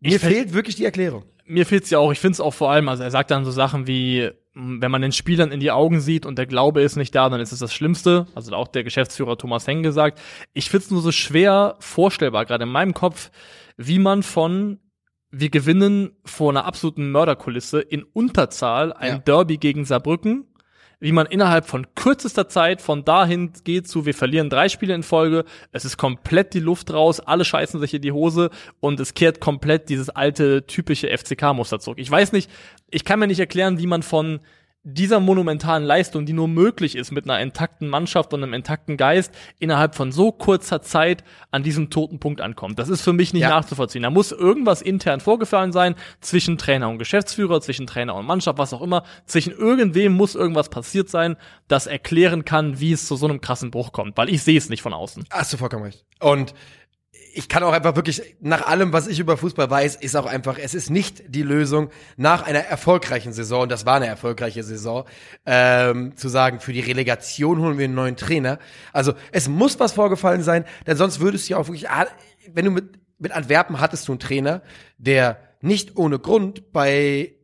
mir 0.00 0.16
Ich 0.16 0.18
fehlt 0.20 0.52
wirklich 0.52 0.76
die 0.76 0.84
Erklärung. 0.84 1.24
mir 1.46 1.66
fehlt's 1.66 1.90
ja 1.90 1.98
auch, 1.98 2.12
ich 2.12 2.20
find's 2.20 2.40
auch 2.40 2.54
vor 2.54 2.70
allem, 2.70 2.88
also 2.88 3.02
er 3.02 3.10
sagt 3.10 3.30
dann 3.30 3.44
so 3.44 3.50
Sachen 3.50 3.86
wie, 3.86 4.30
wenn 4.54 4.90
man 4.90 5.02
den 5.02 5.12
Spielern 5.12 5.52
in 5.52 5.60
die 5.60 5.70
Augen 5.70 6.00
sieht 6.00 6.26
und 6.26 6.36
der 6.38 6.46
Glaube 6.46 6.82
ist 6.82 6.96
nicht 6.96 7.14
da, 7.14 7.28
dann 7.28 7.40
ist 7.40 7.52
es 7.52 7.58
das 7.60 7.72
Schlimmste. 7.74 8.26
Also 8.34 8.52
auch 8.54 8.68
der 8.68 8.84
Geschäftsführer 8.84 9.36
Thomas 9.38 9.66
Heng 9.66 9.82
gesagt. 9.82 10.20
Ich 10.52 10.70
find's 10.70 10.90
nur 10.90 11.02
so 11.02 11.12
schwer 11.12 11.76
vorstellbar, 11.80 12.44
gerade 12.44 12.64
in 12.64 12.70
meinem 12.70 12.94
Kopf, 12.94 13.30
wie 13.76 13.98
man 13.98 14.22
von 14.22 14.78
wir 15.32 15.50
gewinnen 15.50 16.10
vor 16.24 16.50
einer 16.50 16.64
absoluten 16.64 17.12
Mörderkulisse 17.12 17.80
in 17.80 18.02
Unterzahl 18.02 18.92
ein 18.92 19.08
Ja. 19.12 19.18
Derby 19.18 19.58
gegen 19.58 19.84
Saarbrücken, 19.84 20.48
wie 21.00 21.12
man 21.12 21.26
innerhalb 21.26 21.66
von 21.66 21.86
kürzester 21.94 22.48
Zeit 22.48 22.82
von 22.82 23.04
dahin 23.04 23.52
geht 23.64 23.88
zu, 23.88 24.06
wir 24.06 24.14
verlieren 24.14 24.50
drei 24.50 24.68
Spiele 24.68 24.94
in 24.94 25.02
Folge, 25.02 25.44
es 25.72 25.84
ist 25.84 25.96
komplett 25.96 26.54
die 26.54 26.60
Luft 26.60 26.92
raus, 26.92 27.20
alle 27.20 27.44
scheißen 27.44 27.80
sich 27.80 27.94
in 27.94 28.02
die 28.02 28.12
Hose 28.12 28.50
und 28.80 29.00
es 29.00 29.14
kehrt 29.14 29.40
komplett 29.40 29.88
dieses 29.88 30.10
alte, 30.10 30.66
typische 30.66 31.08
FCK-Muster 31.08 31.80
zurück. 31.80 31.98
Ich 31.98 32.10
weiß 32.10 32.32
nicht, 32.32 32.50
ich 32.90 33.04
kann 33.04 33.18
mir 33.18 33.26
nicht 33.26 33.40
erklären, 33.40 33.78
wie 33.78 33.86
man 33.86 34.02
von 34.02 34.40
dieser 34.82 35.20
monumentalen 35.20 35.84
Leistung, 35.84 36.24
die 36.24 36.32
nur 36.32 36.48
möglich 36.48 36.96
ist 36.96 37.10
mit 37.12 37.24
einer 37.24 37.38
intakten 37.40 37.88
Mannschaft 37.88 38.32
und 38.32 38.42
einem 38.42 38.54
intakten 38.54 38.96
Geist, 38.96 39.30
innerhalb 39.58 39.94
von 39.94 40.10
so 40.10 40.32
kurzer 40.32 40.80
Zeit 40.80 41.22
an 41.50 41.62
diesem 41.62 41.90
toten 41.90 42.18
Punkt 42.18 42.40
ankommt. 42.40 42.78
Das 42.78 42.88
ist 42.88 43.02
für 43.02 43.12
mich 43.12 43.34
nicht 43.34 43.42
Ja. 43.42 43.50
nachzuvollziehen. 43.50 44.02
Da 44.02 44.10
muss 44.10 44.32
irgendwas 44.32 44.80
intern 44.80 45.20
vorgefallen 45.20 45.72
sein, 45.72 45.96
zwischen 46.22 46.56
Trainer 46.56 46.88
und 46.88 46.98
Geschäftsführer, 46.98 47.60
zwischen 47.60 47.86
Trainer 47.86 48.14
und 48.14 48.24
Mannschaft, 48.24 48.56
was 48.58 48.72
auch 48.72 48.80
immer. 48.80 49.02
Zwischen 49.26 49.52
irgendwem 49.52 50.14
muss 50.14 50.34
irgendwas 50.34 50.70
passiert 50.70 51.10
sein, 51.10 51.36
das 51.68 51.86
erklären 51.86 52.46
kann, 52.46 52.80
wie 52.80 52.92
es 52.92 53.06
zu 53.06 53.16
so 53.16 53.26
einem 53.26 53.42
krassen 53.42 53.70
Bruch 53.70 53.92
kommt, 53.92 54.16
weil 54.16 54.30
ich 54.30 54.42
sehe 54.42 54.56
es 54.56 54.70
nicht 54.70 54.80
von 54.82 54.94
außen. 54.94 55.24
Hast 55.30 55.52
du 55.52 55.58
vollkommen 55.58 55.84
recht. 55.84 56.04
Und 56.20 56.54
ich 57.32 57.48
kann 57.48 57.62
auch 57.62 57.72
einfach 57.72 57.96
wirklich, 57.96 58.36
nach 58.40 58.66
allem, 58.66 58.92
was 58.92 59.06
ich 59.06 59.18
über 59.18 59.36
Fußball 59.36 59.70
weiß, 59.70 59.96
ist 59.96 60.16
auch 60.16 60.26
einfach, 60.26 60.58
es 60.58 60.74
ist 60.74 60.90
nicht 60.90 61.22
die 61.34 61.42
Lösung, 61.42 61.90
nach 62.16 62.42
einer 62.42 62.60
erfolgreichen 62.60 63.32
Saison, 63.32 63.62
und 63.62 63.72
das 63.72 63.86
war 63.86 63.96
eine 63.96 64.06
erfolgreiche 64.06 64.62
Saison, 64.62 65.04
ähm, 65.46 66.16
zu 66.16 66.28
sagen, 66.28 66.60
für 66.60 66.72
die 66.72 66.80
Relegation 66.80 67.60
holen 67.60 67.78
wir 67.78 67.84
einen 67.84 67.94
neuen 67.94 68.16
Trainer. 68.16 68.58
Also 68.92 69.14
es 69.32 69.48
muss 69.48 69.78
was 69.80 69.92
vorgefallen 69.92 70.42
sein, 70.42 70.64
denn 70.86 70.96
sonst 70.96 71.20
würdest 71.20 71.48
du 71.48 71.52
ja 71.52 71.58
auch 71.58 71.66
wirklich, 71.66 71.88
ah, 71.88 72.06
wenn 72.52 72.64
du 72.64 72.70
mit, 72.70 72.98
mit 73.18 73.32
Antwerpen 73.32 73.80
hattest 73.80 74.08
du 74.08 74.12
einen 74.12 74.20
Trainer, 74.20 74.62
der 74.98 75.38
nicht 75.60 75.96
ohne 75.96 76.18
Grund 76.18 76.72
bei 76.72 77.34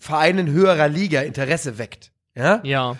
Vereinen 0.00 0.50
höherer 0.50 0.88
Liga 0.88 1.20
Interesse 1.20 1.78
weckt. 1.78 2.12
Ja? 2.34 2.60
Ja. 2.64 2.96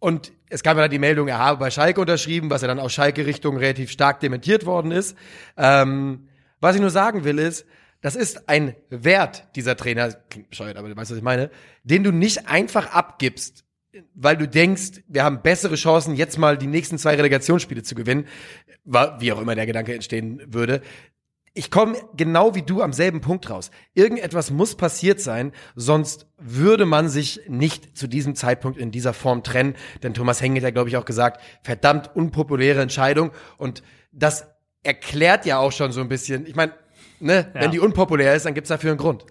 Und 0.00 0.32
es 0.52 0.62
kam 0.62 0.76
ja 0.76 0.82
dann 0.82 0.90
die 0.90 0.98
Meldung, 0.98 1.28
er 1.28 1.38
habe 1.38 1.58
bei 1.58 1.70
Schalke 1.70 2.00
unterschrieben, 2.00 2.50
was 2.50 2.60
ja 2.62 2.68
dann 2.68 2.78
aus 2.78 2.92
Schalke-Richtung 2.92 3.56
relativ 3.56 3.90
stark 3.90 4.20
dementiert 4.20 4.66
worden 4.66 4.92
ist. 4.92 5.16
Ähm, 5.56 6.28
was 6.60 6.74
ich 6.74 6.80
nur 6.80 6.90
sagen 6.90 7.24
will 7.24 7.38
ist, 7.38 7.64
das 8.02 8.16
ist 8.16 8.48
ein 8.48 8.74
Wert 8.90 9.48
dieser 9.56 9.76
Trainer, 9.76 10.12
klingt 10.28 10.50
bescheuert, 10.50 10.76
aber 10.76 10.88
du 10.88 10.96
weißt, 10.96 11.10
was 11.10 11.18
ich 11.18 11.24
meine, 11.24 11.50
den 11.84 12.04
du 12.04 12.12
nicht 12.12 12.48
einfach 12.48 12.92
abgibst, 12.92 13.64
weil 14.14 14.36
du 14.36 14.46
denkst, 14.46 15.02
wir 15.08 15.24
haben 15.24 15.42
bessere 15.42 15.76
Chancen, 15.76 16.16
jetzt 16.16 16.38
mal 16.38 16.58
die 16.58 16.66
nächsten 16.66 16.98
zwei 16.98 17.14
Relegationsspiele 17.14 17.82
zu 17.82 17.94
gewinnen, 17.94 18.26
wie 18.84 19.32
auch 19.32 19.40
immer 19.40 19.54
der 19.54 19.66
Gedanke 19.66 19.94
entstehen 19.94 20.42
würde. 20.46 20.82
Ich 21.54 21.70
komme 21.70 21.96
genau 22.16 22.54
wie 22.54 22.62
du 22.62 22.80
am 22.82 22.92
selben 22.92 23.20
Punkt 23.20 23.50
raus. 23.50 23.70
Irgendetwas 23.94 24.50
muss 24.50 24.74
passiert 24.74 25.20
sein, 25.20 25.52
sonst 25.74 26.26
würde 26.38 26.86
man 26.86 27.08
sich 27.08 27.42
nicht 27.46 27.96
zu 27.96 28.06
diesem 28.06 28.34
Zeitpunkt 28.34 28.78
in 28.78 28.90
dieser 28.90 29.12
Form 29.12 29.42
trennen. 29.42 29.74
Denn 30.02 30.14
Thomas 30.14 30.40
Heng 30.40 30.56
hat 30.56 30.62
ja, 30.62 30.70
glaube 30.70 30.88
ich, 30.88 30.96
auch 30.96 31.04
gesagt, 31.04 31.42
verdammt 31.62 32.10
unpopuläre 32.16 32.80
Entscheidung. 32.80 33.32
Und 33.58 33.82
das 34.12 34.46
erklärt 34.82 35.44
ja 35.44 35.58
auch 35.58 35.72
schon 35.72 35.92
so 35.92 36.00
ein 36.00 36.08
bisschen, 36.08 36.46
ich 36.46 36.56
meine, 36.56 36.72
ne, 37.20 37.50
Ja. 37.54 37.60
wenn 37.60 37.70
die 37.70 37.80
unpopulär 37.80 38.34
ist, 38.34 38.46
dann 38.46 38.54
gibt's 38.54 38.68
dafür 38.68 38.90
einen 38.90 38.98
Grund. 38.98 39.26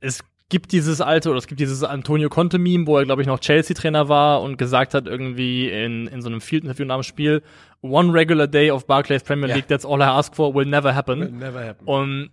es 0.00 0.20
gibt 0.48 0.72
dieses 0.72 1.00
alte, 1.00 1.28
oder 1.28 1.38
es 1.38 1.46
gibt 1.46 1.60
dieses 1.60 1.82
Antonio 1.84 2.28
Conte-Meme, 2.28 2.86
wo 2.86 2.96
er, 2.96 3.04
glaube 3.04 3.22
ich, 3.22 3.28
noch 3.28 3.38
Chelsea-Trainer 3.38 4.08
war 4.08 4.42
und 4.42 4.56
gesagt 4.56 4.94
hat, 4.94 5.06
irgendwie 5.06 5.68
in, 5.68 6.06
in 6.06 6.22
so 6.22 6.28
einem 6.28 6.40
Field-Interview 6.40 6.86
nach 6.86 6.96
dem 6.96 7.02
Spiel, 7.02 7.42
one 7.82 8.12
regular 8.12 8.46
day 8.46 8.70
of 8.70 8.86
Barclays 8.86 9.22
Premier. 9.22 9.54
League, 9.54 9.68
that's 9.68 9.84
all 9.84 10.00
I 10.00 10.04
ask 10.04 10.34
for, 10.34 10.54
will 10.54 10.66
never 10.66 10.94
happen. 10.94 11.38
Never 11.38 11.64
happen. 11.64 11.86
Und 11.86 12.30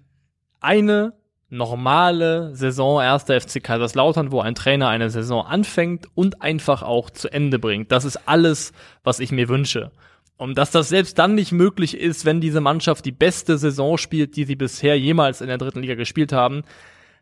eine 0.62 1.14
normale 1.50 2.56
Saison 2.56 3.02
erster 3.02 3.40
FC 3.40 3.62
Kaiserslautern, 3.62 4.32
wo 4.32 4.40
ein 4.40 4.56
Trainer 4.56 4.88
eine 4.88 5.10
Saison 5.10 5.46
anfängt 5.46 6.08
und 6.16 6.42
einfach 6.42 6.84
auch 6.84 7.10
zu 7.10 7.32
Ende 7.32 7.60
bringt. 7.60 7.92
Das 7.92 8.06
ist 8.06 8.28
alles, 8.28 8.72
was 9.04 9.20
ich 9.20 9.32
mir 9.32 9.50
wünsche. 9.50 9.92
Und 10.38 10.58
dass 10.58 10.72
das 10.72 10.90
selbst 10.90 11.18
dann 11.18 11.36
nicht 11.36 11.52
möglich 11.52 11.98
ist, 11.98 12.26
wenn 12.26 12.42
diese 12.42 12.62
Mannschaft 12.62 13.06
die 13.06 13.12
beste 13.12 13.58
Saison 13.58 13.98
spielt, 13.98 14.36
die 14.36 14.44
sie 14.44 14.56
bisher 14.56 15.00
jemals 15.00 15.40
in 15.40 15.48
der 15.48 15.58
dritten 15.58 15.82
Liga 15.82 15.96
gespielt 15.96 16.34
haben, 16.34 16.64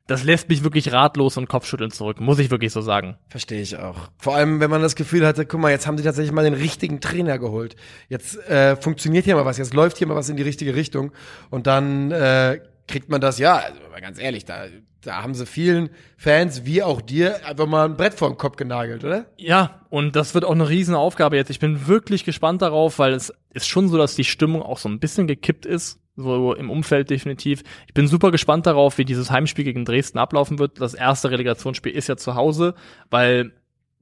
das 0.07 0.23
lässt 0.23 0.49
mich 0.49 0.63
wirklich 0.63 0.91
ratlos 0.91 1.37
und 1.37 1.47
Kopfschütteln 1.47 1.91
zurück, 1.91 2.19
muss 2.19 2.39
ich 2.39 2.51
wirklich 2.51 2.73
so 2.73 2.81
sagen. 2.81 3.17
Verstehe 3.29 3.61
ich 3.61 3.77
auch. 3.77 4.09
Vor 4.17 4.35
allem, 4.35 4.59
wenn 4.59 4.69
man 4.69 4.81
das 4.81 4.95
Gefühl 4.95 5.25
hatte, 5.25 5.45
guck 5.45 5.61
mal, 5.61 5.71
jetzt 5.71 5.87
haben 5.87 5.97
sie 5.97 6.03
tatsächlich 6.03 6.33
mal 6.33 6.43
den 6.43 6.53
richtigen 6.53 6.99
Trainer 6.99 7.39
geholt. 7.39 7.75
Jetzt 8.09 8.37
äh, 8.49 8.75
funktioniert 8.75 9.25
hier 9.25 9.35
mal 9.35 9.45
was, 9.45 9.57
jetzt 9.57 9.73
läuft 9.73 9.97
hier 9.97 10.07
mal 10.07 10.15
was 10.15 10.29
in 10.29 10.35
die 10.35 10.43
richtige 10.43 10.75
Richtung. 10.75 11.11
Und 11.49 11.67
dann 11.67 12.11
äh, 12.11 12.59
kriegt 12.87 13.09
man 13.09 13.21
das, 13.21 13.39
ja, 13.39 13.55
also 13.55 13.79
ganz 14.01 14.19
ehrlich, 14.19 14.43
da, 14.43 14.65
da 15.01 15.23
haben 15.23 15.33
sie 15.33 15.45
vielen 15.45 15.89
Fans, 16.17 16.65
wie 16.65 16.83
auch 16.83 17.01
dir, 17.01 17.45
einfach 17.45 17.67
mal 17.67 17.85
ein 17.85 17.95
Brett 17.95 18.13
vor 18.13 18.29
den 18.29 18.37
Kopf 18.37 18.57
genagelt, 18.57 19.05
oder? 19.05 19.27
Ja, 19.37 19.85
und 19.89 20.17
das 20.17 20.33
wird 20.33 20.43
auch 20.43 20.51
eine 20.51 20.67
riesen 20.67 20.95
Aufgabe 20.95 21.37
jetzt. 21.37 21.49
Ich 21.49 21.59
bin 21.59 21.87
wirklich 21.87 22.25
gespannt 22.25 22.61
darauf, 22.61 22.99
weil 22.99 23.13
es 23.13 23.33
ist 23.53 23.67
schon 23.67 23.87
so, 23.87 23.97
dass 23.97 24.15
die 24.15 24.23
Stimmung 24.25 24.61
auch 24.61 24.77
so 24.77 24.89
ein 24.89 24.99
bisschen 24.99 25.27
gekippt 25.27 25.65
ist. 25.65 25.99
So 26.15 26.53
im 26.53 26.69
Umfeld 26.69 27.09
definitiv. 27.09 27.63
Ich 27.87 27.93
bin 27.93 28.07
super 28.07 28.31
gespannt 28.31 28.67
darauf, 28.67 28.97
wie 28.97 29.05
dieses 29.05 29.31
Heimspiel 29.31 29.65
gegen 29.65 29.83
Dresden 29.83 30.19
ablaufen 30.19 30.59
wird. 30.59 30.79
Das 30.79 30.93
erste 30.93 31.31
Relegationsspiel 31.31 31.91
ist 31.91 32.07
ja 32.07 32.17
zu 32.17 32.35
Hause, 32.35 32.75
weil 33.09 33.51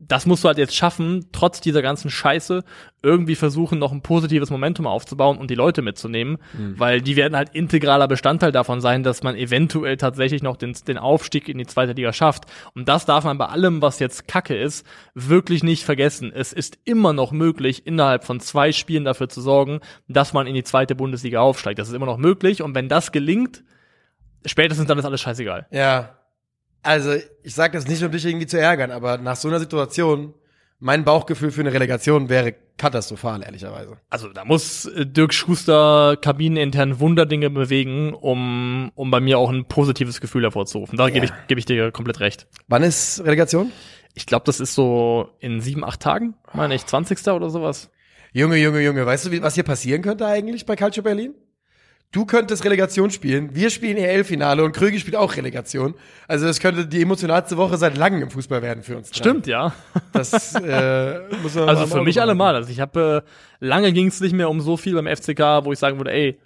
das 0.08 0.26
musst 0.26 0.43
du 0.43 0.47
halt 0.47 0.58
jetzt 0.58 0.76
schaffen, 0.76 1.28
trotz 1.32 1.62
dieser 1.62 1.84
ganzen 1.84 2.10
Scheiße 2.10 2.64
irgendwie 3.04 3.36
versuchen, 3.36 3.78
noch 3.78 3.91
ein 3.91 4.02
positives 4.02 4.49
Momentum 4.49 4.88
aufzubauen 4.88 5.38
und 5.38 5.52
die 5.52 5.56
Leute 5.56 5.82
mitzunehmen, 5.84 6.38
weil 6.78 7.02
die 7.02 7.16
werden 7.16 7.36
halt 7.36 7.49
integraler 7.54 8.08
Bestandteil 8.08 8.52
davon 8.52 8.82
sein, 8.82 9.04
dass 9.04 9.22
man 9.22 9.36
eventuell 9.36 9.97
tatsächlich 9.97 10.41
noch 10.41 10.58
den, 10.58 10.74
den 10.88 10.97
Aufstieg 10.97 11.47
in 11.49 11.60
die 11.60 11.68
zweite 11.68 11.93
Liga 11.93 12.14
schafft. 12.14 12.45
Und 12.74 12.89
das 12.89 13.06
darf 13.06 13.24
man 13.24 13.38
bei 13.38 13.45
allem, 13.45 13.82
was 13.82 13.99
jetzt 13.99 14.28
Kacke 14.28 14.56
ist, 14.56 14.86
wirklich 15.14 15.64
nicht 15.64 15.84
vergessen. 15.84 16.32
Es 16.34 16.52
ist 16.52 16.80
immer 16.84 17.14
noch 17.14 17.32
möglich, 17.32 17.86
innerhalb 17.86 18.24
von 18.24 18.39
zwei 18.39 18.72
Spielen 18.72 19.06
dafür 19.06 19.30
zu 19.30 19.41
sorgen, 19.41 19.82
dass 20.08 20.34
man 20.34 20.47
in 20.47 20.56
die 20.56 20.64
zweite 20.64 20.95
Bundesliga 20.95 21.41
aufsteigt. 21.41 21.80
Das 21.80 21.89
ist 21.89 21.93
immer 21.95 22.08
noch 22.08 22.18
möglich 22.18 22.64
und 22.64 22.74
wenn 22.74 22.89
das 22.89 23.12
gelingt, 23.12 23.64
spätestens 24.45 24.88
dann 24.88 24.97
ist 24.97 25.06
alles 25.06 25.22
scheißegal. 25.22 25.68
Ja. 25.72 26.20
Also, 26.84 27.13
ich 27.43 27.53
sage 27.53 27.77
das 27.77 27.88
nicht, 27.88 28.03
um 28.03 28.11
dich 28.11 28.25
irgendwie 28.25 28.47
zu 28.47 28.59
ärgern, 28.59 28.91
aber 28.91 29.17
nach 29.17 29.36
so 29.36 29.47
einer 29.47 29.59
Situation, 29.59 30.34
mein 30.79 31.05
Bauchgefühl 31.05 31.51
für 31.51 31.61
eine 31.61 31.71
Relegation 31.71 32.27
wäre 32.27 32.55
katastrophal, 32.77 33.43
ehrlicherweise. 33.43 33.97
Also 34.09 34.29
da 34.29 34.43
muss 34.43 34.86
äh, 34.86 35.05
Dirk 35.05 35.34
Schuster 35.34 36.17
kabinenintern 36.19 36.99
Wunderdinge 36.99 37.51
bewegen, 37.51 38.13
um, 38.13 38.91
um 38.95 39.11
bei 39.11 39.19
mir 39.19 39.38
auch 39.38 39.51
ein 39.51 39.65
positives 39.65 40.19
Gefühl 40.19 40.41
hervorzurufen. 40.43 40.97
Da 40.97 41.09
gebe 41.11 41.25
ich, 41.25 41.32
gebe 41.47 41.59
ich 41.59 41.65
dir 41.65 41.91
komplett 41.91 42.19
recht. 42.19 42.47
Wann 42.67 42.82
ist 42.82 43.23
Relegation? 43.23 43.71
Ich 44.15 44.25
glaube, 44.25 44.45
das 44.45 44.59
ist 44.59 44.73
so 44.73 45.29
in 45.39 45.61
sieben, 45.61 45.86
acht 45.86 45.99
Tagen, 45.99 46.34
meine 46.53 46.73
ich, 46.73 46.86
20. 46.86 47.27
oder 47.27 47.51
sowas. 47.51 47.91
Junge, 48.34 48.57
Junge, 48.57 48.82
Junge, 48.82 49.05
weißt 49.05 49.27
du, 49.27 49.32
wie, 49.32 49.41
was 49.43 49.53
hier 49.53 49.63
passieren 49.63 50.01
könnte 50.01 50.25
eigentlich 50.25 50.65
bei 50.65 50.75
Calcio 50.75 51.03
Berlin? 51.03 51.36
Du 52.12 52.26
könntest 52.26 52.66
Relegation 52.66 53.09
spielen, 53.09 53.55
wir 53.55 53.70
spielen 53.70 53.95
EL-Finale 53.95 54.66
und 54.66 54.74
Krügi 54.74 54.99
spielt 54.99 55.16
auch 55.16 55.38
Relegation. 55.38 55.95
Also 56.28 56.45
das 56.45 56.59
könnte 56.59 56.86
die 56.86 57.01
emotionalste 57.01 57.55
Woche 57.55 57.78
seit 57.78 57.95
langem 57.97 58.24
im 58.24 58.30
Fußball 58.30 58.62
werden 58.62 58.84
für 58.84 58.97
uns. 58.97 59.12
drei. 59.12 59.18
Stimmt, 59.18 59.47
ja. 59.47 59.74
Das 60.12 60.55
äh, 60.55 61.22
muss 61.41 61.55
man 61.55 61.70
Also 61.70 61.88
für 61.88 62.03
mich 62.03 62.18
Auge 62.18 62.24
allemal. 62.24 62.55
Also 62.55 62.70
ich 62.70 62.82
habe 62.82 63.24
äh, 63.26 63.66
lange 63.66 63.93
ging 63.93 64.07
es 64.07 64.20
nicht 64.20 64.34
mehr 64.34 64.49
um 64.49 64.59
so 64.59 64.76
viel 64.76 64.93
beim 64.93 65.07
FCK, 65.07 65.64
wo 65.64 65.72
ich 65.72 65.80
sagen 65.80 65.97
würde, 65.99 66.12
ey, 66.12 66.38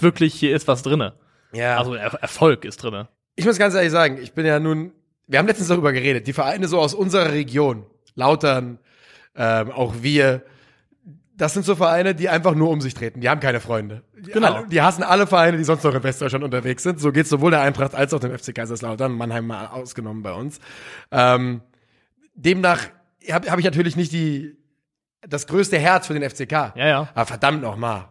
wirklich 0.00 0.34
hier 0.34 0.56
ist 0.56 0.66
was 0.68 0.82
drinne. 0.82 1.12
Ja. 1.52 1.76
Also 1.76 1.94
er 1.94 2.14
Erfolg 2.14 2.64
ist 2.64 2.82
drinne. 2.82 3.08
Ich 3.34 3.44
muss 3.44 3.58
ganz 3.58 3.74
ehrlich 3.74 3.92
sagen, 3.92 4.18
ich 4.22 4.32
bin 4.32 4.46
ja 4.46 4.58
nun, 4.58 4.92
wir 5.26 5.38
haben 5.38 5.46
letztens 5.46 5.68
darüber 5.68 5.92
geredet, 5.92 6.26
die 6.26 6.32
Vereine 6.32 6.66
so 6.66 6.78
aus 6.78 6.94
unserer 6.94 7.32
Region, 7.32 7.84
Lautern, 8.14 8.78
ähm, 9.34 9.70
auch 9.70 9.96
wir, 10.00 10.42
das 11.36 11.52
sind 11.52 11.66
so 11.66 11.76
Vereine, 11.76 12.14
die 12.14 12.30
einfach 12.30 12.54
nur 12.54 12.70
um 12.70 12.80
sich 12.80 12.94
treten. 12.94 13.20
Die 13.20 13.28
haben 13.28 13.40
keine 13.40 13.60
Freunde. 13.60 14.02
Genau. 14.32 14.54
alle, 14.54 14.68
die 14.68 14.80
hassen 14.82 15.02
alle 15.02 15.26
Vereine, 15.26 15.56
die 15.56 15.64
sonst 15.64 15.84
noch 15.84 15.94
in 15.94 16.02
Westdeutschland 16.02 16.44
unterwegs 16.44 16.82
sind. 16.82 17.00
So 17.00 17.12
geht's 17.12 17.30
sowohl 17.30 17.50
der 17.50 17.60
Eintracht 17.60 17.94
als 17.94 18.12
auch 18.14 18.20
dem 18.20 18.36
FC 18.36 18.54
Kaiserslautern, 18.54 19.12
Mannheim 19.12 19.46
mal 19.46 19.66
ausgenommen 19.66 20.22
bei 20.22 20.32
uns. 20.32 20.60
Ähm, 21.10 21.62
demnach 22.34 22.80
habe 23.30 23.50
hab 23.50 23.58
ich 23.58 23.64
natürlich 23.64 23.96
nicht 23.96 24.12
die, 24.12 24.56
das 25.22 25.46
größte 25.46 25.78
Herz 25.78 26.06
für 26.06 26.14
den 26.14 26.28
FCK. 26.28 26.52
Ja, 26.52 26.86
ja. 26.86 27.08
Aber 27.14 27.26
verdammt 27.26 27.62
noch 27.62 27.76
mal. 27.76 28.08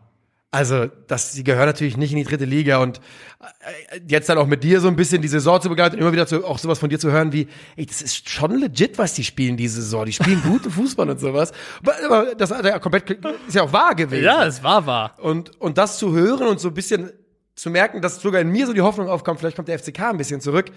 Also, 0.55 0.87
das, 1.07 1.33
sie 1.33 1.43
gehören 1.43 1.65
natürlich 1.65 1.97
nicht 1.97 2.13
in 2.13 2.17
die 2.17 2.23
dritte 2.23 2.45
Liga 2.45 2.77
und 2.77 3.01
äh, 3.41 3.99
jetzt 4.07 4.29
dann 4.29 4.37
auch 4.37 4.47
mit 4.47 4.63
dir 4.63 4.79
so 4.79 4.87
ein 4.87 4.95
bisschen 4.95 5.21
die 5.21 5.27
Saison 5.27 5.59
zu 5.59 5.67
begleiten 5.67 5.95
und 5.95 6.01
immer 6.01 6.13
wieder 6.13 6.27
zu, 6.27 6.45
auch 6.45 6.59
sowas 6.59 6.79
von 6.79 6.89
dir 6.89 6.97
zu 6.97 7.11
hören 7.11 7.33
wie, 7.33 7.49
ey, 7.75 7.85
das 7.85 8.01
ist 8.01 8.29
schon 8.29 8.57
legit, 8.57 8.97
was 8.97 9.13
die 9.13 9.25
spielen 9.25 9.57
diese 9.57 9.81
Saison. 9.81 10.05
Die 10.05 10.13
spielen 10.13 10.41
guten 10.47 10.71
Fußball 10.71 11.09
und 11.09 11.19
sowas. 11.19 11.51
Aber, 11.83 11.93
aber 12.05 12.35
das 12.35 12.51
hat 12.51 12.63
ja 12.63 12.79
komplett, 12.79 13.09
ist 13.45 13.55
ja 13.55 13.63
auch 13.63 13.73
wahr 13.73 13.95
gewesen. 13.95 14.23
Ja, 14.23 14.45
es 14.45 14.63
war 14.63 14.85
wahr. 14.85 15.15
Und, 15.17 15.59
und 15.59 15.77
das 15.77 15.97
zu 15.97 16.13
hören 16.13 16.47
und 16.47 16.61
so 16.61 16.69
ein 16.69 16.73
bisschen 16.73 17.11
zu 17.55 17.69
merken, 17.69 18.01
dass 18.01 18.21
sogar 18.21 18.39
in 18.39 18.49
mir 18.49 18.65
so 18.65 18.71
die 18.71 18.81
Hoffnung 18.81 19.09
aufkommt, 19.09 19.41
vielleicht 19.41 19.57
kommt 19.57 19.67
der 19.67 19.77
FCK 19.77 19.99
ein 20.11 20.17
bisschen 20.17 20.39
zurück. 20.39 20.67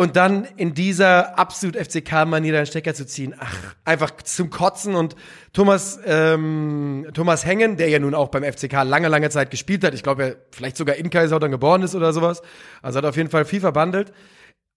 Und 0.00 0.16
dann 0.16 0.46
in 0.56 0.72
dieser 0.72 1.38
absolut 1.38 1.76
FCK-Manier 1.76 2.54
den 2.54 2.64
Stecker 2.64 2.94
zu 2.94 3.04
ziehen, 3.04 3.34
ach, 3.38 3.54
einfach 3.84 4.12
zum 4.22 4.48
Kotzen. 4.48 4.94
Und 4.94 5.14
Thomas, 5.52 6.00
ähm, 6.06 7.06
Thomas 7.12 7.44
Hengen, 7.44 7.76
der 7.76 7.90
ja 7.90 7.98
nun 7.98 8.14
auch 8.14 8.28
beim 8.28 8.42
FCK 8.42 8.82
lange, 8.84 9.08
lange 9.08 9.28
Zeit 9.28 9.50
gespielt 9.50 9.84
hat, 9.84 9.92
ich 9.92 10.02
glaube, 10.02 10.22
er 10.24 10.36
vielleicht 10.52 10.78
sogar 10.78 10.96
in 10.96 11.10
Kaiserslautern 11.10 11.50
geboren 11.50 11.82
ist 11.82 11.94
oder 11.94 12.14
sowas, 12.14 12.40
also 12.80 12.96
hat 12.96 13.04
auf 13.04 13.18
jeden 13.18 13.28
Fall 13.28 13.44
viel 13.44 13.60
verbandelt. 13.60 14.14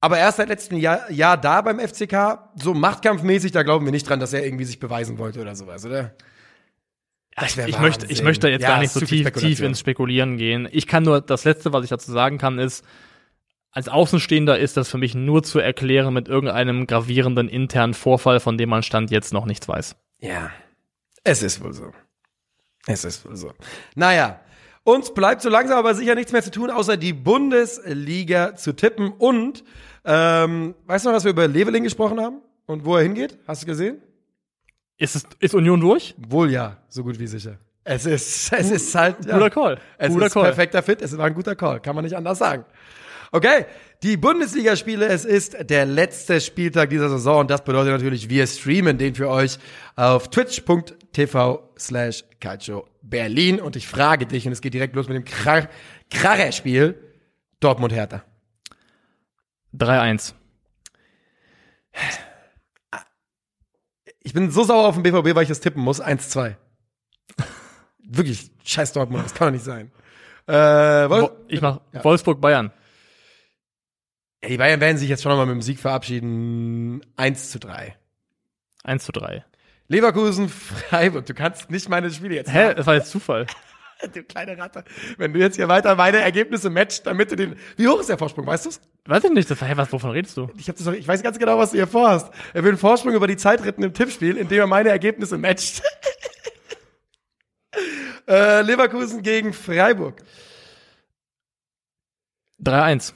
Aber 0.01 0.17
erst 0.17 0.39
seit 0.39 0.49
letztem 0.49 0.78
Jahr, 0.78 1.09
Jahr 1.09 1.38
da 1.38 1.61
beim 1.61 1.80
FCK, 1.80 2.39
so 2.61 2.74
machtkampfmäßig, 2.74 3.53
da 3.53 3.63
glauben 3.63 3.86
wir 3.86 3.93
nicht 3.93 4.09
dran, 4.09 4.19
dass 4.19 4.34
er 4.34 4.43
irgendwie 4.43 4.65
sich 4.65 4.82
beweisen 4.82 5.19
wollte 5.19 5.39
oder 5.39 5.55
sowas, 5.55 5.86
oder? 5.86 6.15
Ich 7.41 7.80
möchte, 7.80 8.07
ich 8.07 8.24
möchte 8.24 8.49
jetzt 8.49 8.63
Ja, 8.63 8.71
gar 8.71 8.80
nicht 8.80 8.91
so 8.91 8.99
tief, 8.99 9.32
tief 9.32 9.61
ins 9.61 9.80
Spekulieren 9.80 10.36
gehen. 10.36 10.67
Ich 10.69 10.86
kann 10.86 11.03
nur, 11.03 11.21
das 11.21 11.45
Letzte, 11.45 11.71
was 11.71 11.86
ich 11.86 11.89
dazu 11.89 12.11
sagen 12.11 12.39
kann, 12.39 12.59
ist, 12.59 12.84
als 13.74 13.89
Außenstehender 13.89 14.59
ist 14.59 14.78
das 14.78 14.89
für 14.89 14.99
mich 14.99 15.15
nur 15.15 15.41
zu 15.43 15.57
erklären 15.59 16.13
mit 16.13 16.28
irgendeinem 16.28 16.86
gravierenden 16.86 17.49
internen 17.49 17.95
Vorfall, 17.95 18.39
von 18.39 18.57
dem 18.57 18.69
man 18.69 18.84
Stand 18.84 19.09
jetzt 19.09 19.34
noch 19.34 19.45
nichts 19.45 19.67
weiß. 19.67 19.95
Ja, 20.19 20.51
es 21.24 21.41
ist 21.41 21.61
wohl 21.63 21.74
so. 21.74 21.91
Es 22.86 23.03
ist 23.03 23.26
wohl 23.26 23.36
so. 23.36 23.51
Naja, 23.95 24.39
uns 24.84 25.13
bleibt 25.13 25.41
so 25.41 25.49
langsam 25.49 25.80
aber 25.80 25.95
sicher 25.95 26.13
nichts 26.13 26.32
mehr 26.32 26.43
zu 26.43 26.51
tun, 26.51 26.69
außer 26.69 26.97
die 26.97 27.13
Bundesliga 27.13 28.55
zu 28.55 28.74
tippen. 28.76 29.11
Und, 29.11 29.63
ähm, 30.05 30.76
weißt 30.86 31.05
du 31.05 31.09
noch, 31.09 31.15
dass 31.15 31.24
wir 31.24 31.32
über 31.32 31.47
Leveling 31.47 31.84
gesprochen 31.84 32.19
haben? 32.21 32.41
Und 32.67 32.86
wo 32.86 32.95
er 32.95 33.03
hingeht? 33.03 33.39
Hast 33.47 33.63
du 33.63 33.65
gesehen? 33.65 34.01
Ist 34.97 35.15
es, 35.15 35.26
ist 35.39 35.55
Union 35.55 35.82
durch? 35.82 36.13
Wohl 36.17 36.51
ja, 36.51 36.78
so 36.89 37.03
gut 37.03 37.17
wie 37.17 37.28
sicher. 37.28 37.57
Es 37.84 38.05
ist, 38.05 38.53
es 38.53 38.69
ist 38.69 38.93
halt, 38.93 39.26
ja. 39.26 39.34
Guter 39.34 39.49
Call. 39.49 39.80
Es 39.97 40.13
Guter 40.13 40.28
ist 40.28 40.34
Call. 40.34 40.43
perfekter 40.43 40.84
Fit, 40.84 41.01
es 41.01 41.17
war 41.17 41.26
ein 41.26 41.34
guter 41.34 41.55
Call, 41.55 41.80
kann 41.80 41.95
man 41.95 42.03
nicht 42.03 42.15
anders 42.15 42.38
sagen. 42.38 42.65
Okay, 43.36 43.65
die 44.03 44.15
Bundesligaspiele, 44.15 45.07
es 45.07 45.25
ist 45.25 45.55
der 45.67 45.88
letzte 45.88 46.39
Spieltag 46.39 46.91
dieser 46.91 47.09
Saison 47.09 47.39
und 47.39 47.49
das 47.49 47.63
bedeutet 47.63 47.91
natürlich, 47.91 48.29
wir 48.29 48.45
streamen 48.45 48.99
den 48.99 49.15
für 49.15 49.27
euch 49.27 49.57
auf 49.95 50.29
twitch.tv 50.29 51.73
slash 51.79 52.23
calcio 52.39 52.88
Berlin 53.01 53.59
und 53.59 53.75
ich 53.75 53.88
frage 53.88 54.27
dich 54.27 54.45
und 54.45 54.53
es 54.53 54.61
geht 54.61 54.75
direkt 54.75 54.95
los 54.95 55.07
mit 55.07 55.17
dem 55.17 55.25
Krar 55.25 55.67
Kracher-Spiel 56.11 56.95
Dortmund-Hertha. 57.59 58.23
3-1. 59.75 60.34
Ich 64.21 64.34
bin 64.34 64.51
so 64.51 64.63
sauer 64.63 64.88
auf 64.88 64.93
den 64.95 65.01
BVB, 65.01 65.36
weil 65.36 65.43
ich 65.43 65.49
das 65.49 65.59
tippen 65.59 65.81
muss. 65.81 65.99
1-2. 66.01 66.55
Wirklich, 68.05 68.51
scheiß 68.63 68.93
Dortmund, 68.93 69.25
das 69.25 69.34
kann 69.34 69.47
doch 69.47 69.53
nicht 69.53 69.65
sein. 69.65 69.91
Äh, 70.45 70.53
Wolf 71.09 71.31
Wo- 71.31 71.31
Ich 71.47 71.61
mach 71.61 71.79
Wolfsburg-Bayern. 72.03 72.71
Ja, 74.43 74.49
die 74.49 74.57
Bayern 74.57 74.81
werden 74.81 74.97
sich 74.97 75.07
jetzt 75.07 75.23
schon 75.23 75.29
nochmal 75.29 75.45
mit 75.45 75.55
dem 75.55 75.61
Sieg 75.61 75.79
verabschieden. 75.79 77.01
1 77.15 77.51
zu 77.51 77.59
3. 77.59 77.95
1 78.83 79.05
zu 79.05 79.13
3. 79.13 79.45
Leverkusen, 79.87 80.49
Freiburg. 80.49 81.25
Du 81.25 81.33
kannst 81.33 81.71
nicht 81.71 81.87
meine 81.87 82.11
Spiele 82.11 82.35
jetzt. 82.35 82.53
Hä? 82.53 82.73
Das 82.73 82.85
war 82.85 82.95
jetzt 82.95 83.09
Zufall. 83.09 83.47
Du 84.13 84.21
kleine 84.21 84.57
Ratte. 84.57 84.83
Wenn 85.17 85.31
du 85.31 85.39
jetzt 85.39 85.55
hier 85.55 85.69
weiter 85.69 85.95
meine 85.95 86.17
Ergebnisse 86.17 86.69
matcht, 86.69 87.07
damit 87.07 87.31
du 87.31 87.37
den. 87.37 87.55
Wie 87.77 87.87
hoch 87.87 88.01
ist 88.01 88.09
der 88.09 88.17
Vorsprung, 88.17 88.45
weißt 88.45 88.65
du's? 88.65 88.81
Weiß 89.05 89.23
ich 89.23 89.31
nicht, 89.31 89.49
das, 89.49 89.61
hey, 89.61 89.77
was, 89.77 89.93
wovon 89.93 90.11
redest 90.11 90.35
du? 90.35 90.49
Ich, 90.57 90.67
hab 90.67 90.75
das 90.75 90.85
ich 90.87 91.07
weiß 91.07 91.23
ganz 91.23 91.39
genau, 91.39 91.57
was 91.57 91.71
du 91.71 91.77
hier 91.77 91.87
vorhast. 91.87 92.29
Er 92.53 92.63
will 92.63 92.71
einen 92.71 92.77
Vorsprung 92.77 93.13
über 93.13 93.27
die 93.27 93.37
Zeit 93.37 93.63
retten 93.63 93.81
im 93.81 93.93
Tippspiel, 93.93 94.35
indem 94.35 94.59
er 94.59 94.67
meine 94.67 94.89
Ergebnisse 94.89 95.37
matcht. 95.37 95.83
äh, 98.27 98.61
Leverkusen 98.63 99.21
gegen 99.21 99.53
Freiburg. 99.53 100.21
3-1. 102.61 103.13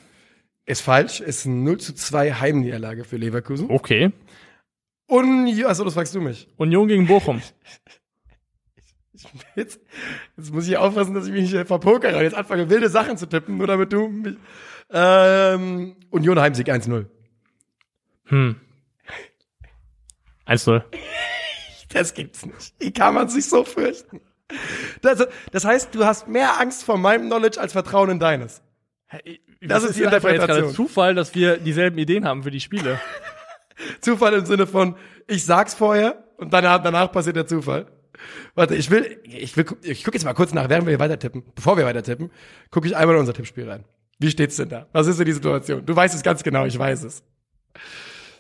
Ist 0.67 0.81
falsch, 0.81 1.21
ist 1.21 1.45
ein 1.45 1.63
0 1.63 1.79
zu 1.79 1.95
2 1.95 2.33
Heimniederlage 2.33 3.05
für 3.05 3.15
Leverkusen. 3.15 3.71
Okay. 3.71 4.11
Und, 5.07 5.47
achso, 5.63 5.85
das 5.85 5.93
fragst 5.93 6.13
du 6.13 6.19
mich. 6.19 6.49
Union 6.57 6.89
gegen 6.89 7.07
Bochum. 7.07 7.41
Jetzt, 9.55 9.79
jetzt 10.37 10.53
muss 10.53 10.67
ich 10.67 10.77
aufpassen, 10.77 11.15
dass 11.15 11.25
ich 11.25 11.33
mich 11.33 11.51
nicht 11.51 11.67
verpokere 11.67 12.15
und 12.15 12.21
jetzt 12.21 12.35
anfange, 12.35 12.69
wilde 12.69 12.87
Sachen 12.87 13.17
zu 13.17 13.25
tippen, 13.25 13.57
nur 13.57 13.65
damit 13.65 13.91
du 13.91 14.09
mich. 14.09 14.37
Ähm, 14.91 15.95
Union 16.11 16.39
Heimsieg 16.39 16.69
1-0. 16.69 17.07
Hm. 18.25 18.61
1-0. 20.45 20.83
Das 21.89 22.13
gibt's 22.13 22.45
nicht. 22.45 22.75
Wie 22.77 22.91
kann 22.91 23.15
man 23.15 23.27
sich 23.29 23.47
so 23.47 23.63
fürchten? 23.63 24.21
Das, 25.01 25.25
das 25.51 25.65
heißt, 25.65 25.95
du 25.95 26.05
hast 26.05 26.27
mehr 26.27 26.59
Angst 26.59 26.83
vor 26.83 26.97
meinem 26.97 27.25
Knowledge 27.27 27.59
als 27.59 27.71
Vertrauen 27.71 28.09
in 28.11 28.19
deines. 28.19 28.61
Das 29.61 29.83
ist 29.83 29.95
die 29.95 30.01
jetzt 30.01 30.13
Interpretation. 30.13 30.61
gerade 30.61 30.73
Zufall, 30.73 31.15
dass 31.15 31.33
wir 31.33 31.57
dieselben 31.57 31.97
Ideen 31.97 32.25
haben 32.25 32.43
für 32.43 32.51
die 32.51 32.59
Spiele. 32.59 32.99
Zufall 34.01 34.33
im 34.33 34.45
Sinne 34.45 34.67
von, 34.67 34.95
ich 35.27 35.45
sag's 35.45 35.73
vorher 35.73 36.23
und 36.37 36.53
danach, 36.53 36.81
danach 36.81 37.11
passiert 37.11 37.35
der 37.35 37.47
Zufall. 37.47 37.87
Warte, 38.55 38.75
ich 38.75 38.89
will, 38.89 39.19
ich 39.23 39.55
will, 39.57 39.65
ich 39.83 40.03
gucke 40.03 40.17
jetzt 40.17 40.25
mal 40.25 40.33
kurz 40.33 40.53
nach, 40.53 40.69
während 40.69 40.87
wir 40.87 40.99
weiter 40.99 41.19
tippen. 41.19 41.43
Bevor 41.55 41.77
wir 41.77 41.85
weiter 41.85 42.03
tippen, 42.03 42.31
gucke 42.71 42.87
ich 42.87 42.95
einmal 42.95 43.15
in 43.15 43.21
unser 43.21 43.33
Tippspiel 43.33 43.69
rein. 43.69 43.83
Wie 44.19 44.31
steht's 44.31 44.55
denn 44.55 44.69
da? 44.69 44.87
Was 44.93 45.07
ist 45.07 45.19
denn 45.19 45.25
die 45.27 45.33
Situation? 45.33 45.85
Du 45.85 45.95
weißt 45.95 46.15
es 46.15 46.23
ganz 46.23 46.43
genau, 46.43 46.65
ich 46.65 46.77
weiß 46.77 47.03
es. 47.03 47.23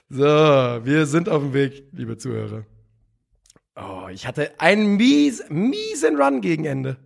So, 0.09 0.23
wir 0.23 1.05
sind 1.05 1.29
auf 1.29 1.43
dem 1.43 1.53
Weg, 1.53 1.83
liebe 1.91 2.17
Zuhörer. 2.17 2.65
Oh, 3.75 4.07
ich 4.11 4.25
hatte 4.25 4.59
einen 4.59 4.95
mies, 4.95 5.43
miesen 5.49 6.19
Run 6.19 6.41
gegen 6.41 6.65
Ende. 6.65 6.97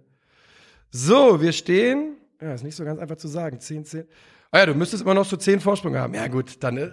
So, 0.92 1.42
wir 1.42 1.52
stehen, 1.52 2.18
ja, 2.42 2.54
ist 2.54 2.64
nicht 2.64 2.76
so 2.76 2.84
ganz 2.84 3.00
einfach 3.00 3.18
zu 3.18 3.28
sagen, 3.28 3.60
10, 3.60 3.86
10. 3.86 4.08
Ah 4.52 4.60
ja, 4.60 4.66
du 4.66 4.74
müsstest 4.74 5.04
immer 5.04 5.14
noch 5.14 5.26
so 5.26 5.38
10 5.38 5.62
Vorsprung 5.62 5.96
haben. 5.96 6.14
Ja 6.14 6.28
gut, 6.28 6.62
dann, 6.64 6.78
äh, 6.78 6.92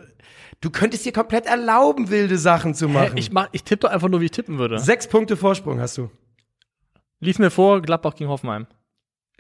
du 0.61 0.71
könntest 0.71 1.05
dir 1.05 1.13
komplett 1.13 1.47
erlauben, 1.47 2.11
wilde 2.11 2.39
Sachen 2.39 2.75
zu 2.75 2.89
Hä, 2.89 2.93
machen. 2.93 3.17
ich 3.17 3.33
mach, 3.33 3.49
ich 3.53 3.65
tippe 3.65 3.81
doch 3.81 3.91
einfach 3.91 4.09
nur, 4.09 4.21
wie 4.21 4.27
ich 4.27 4.31
tippen 4.31 4.59
würde. 4.59 4.79
Sechs 4.79 5.09
Punkte 5.09 5.37
Vorsprung 5.37 5.81
hast 5.81 5.99
du. 5.99 6.11
Lies 7.21 7.39
mir 7.39 7.51
vor, 7.51 7.83
Gladbach 7.83 8.15
gegen 8.15 8.31
Hoffenheim. 8.31 8.67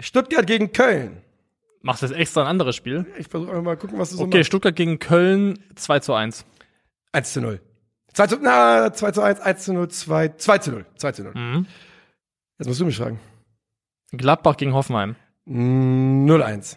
Stuttgart 0.00 0.46
gegen 0.46 0.72
Köln. 0.72 1.22
Machst 1.82 2.02
du 2.02 2.06
jetzt 2.06 2.16
extra 2.16 2.40
ein 2.42 2.48
anderes 2.48 2.74
Spiel? 2.74 3.06
Ich 3.18 3.28
versuche 3.28 3.62
mal 3.62 3.76
gucken, 3.76 3.98
was 3.98 4.10
du 4.10 4.16
so 4.16 4.24
Okay, 4.24 4.38
machst. 4.38 4.48
Stuttgart 4.48 4.74
gegen 4.74 4.98
Köln 4.98 5.58
2 5.76 6.00
zu 6.00 6.12
1. 6.14 6.44
1 7.12 7.32
zu 7.32 7.40
0. 7.40 7.60
2 8.14 8.26
zu, 8.26 8.38
na, 8.42 8.92
2 8.92 9.12
zu 9.12 9.22
1, 9.22 9.40
1 9.40 9.64
zu 9.64 9.72
0, 9.74 9.88
2, 9.88 10.28
2 10.30 10.58
zu 10.58 10.70
0. 10.72 10.86
2 10.96 11.12
zu 11.12 11.22
0. 11.22 11.32
Mhm. 11.34 11.66
Jetzt 12.58 12.66
musst 12.66 12.80
du 12.80 12.84
mich 12.86 12.96
fragen. 12.96 13.20
Gladbach 14.10 14.56
gegen 14.56 14.74
Hoffenheim 14.74 15.14
0-1. 15.48 16.76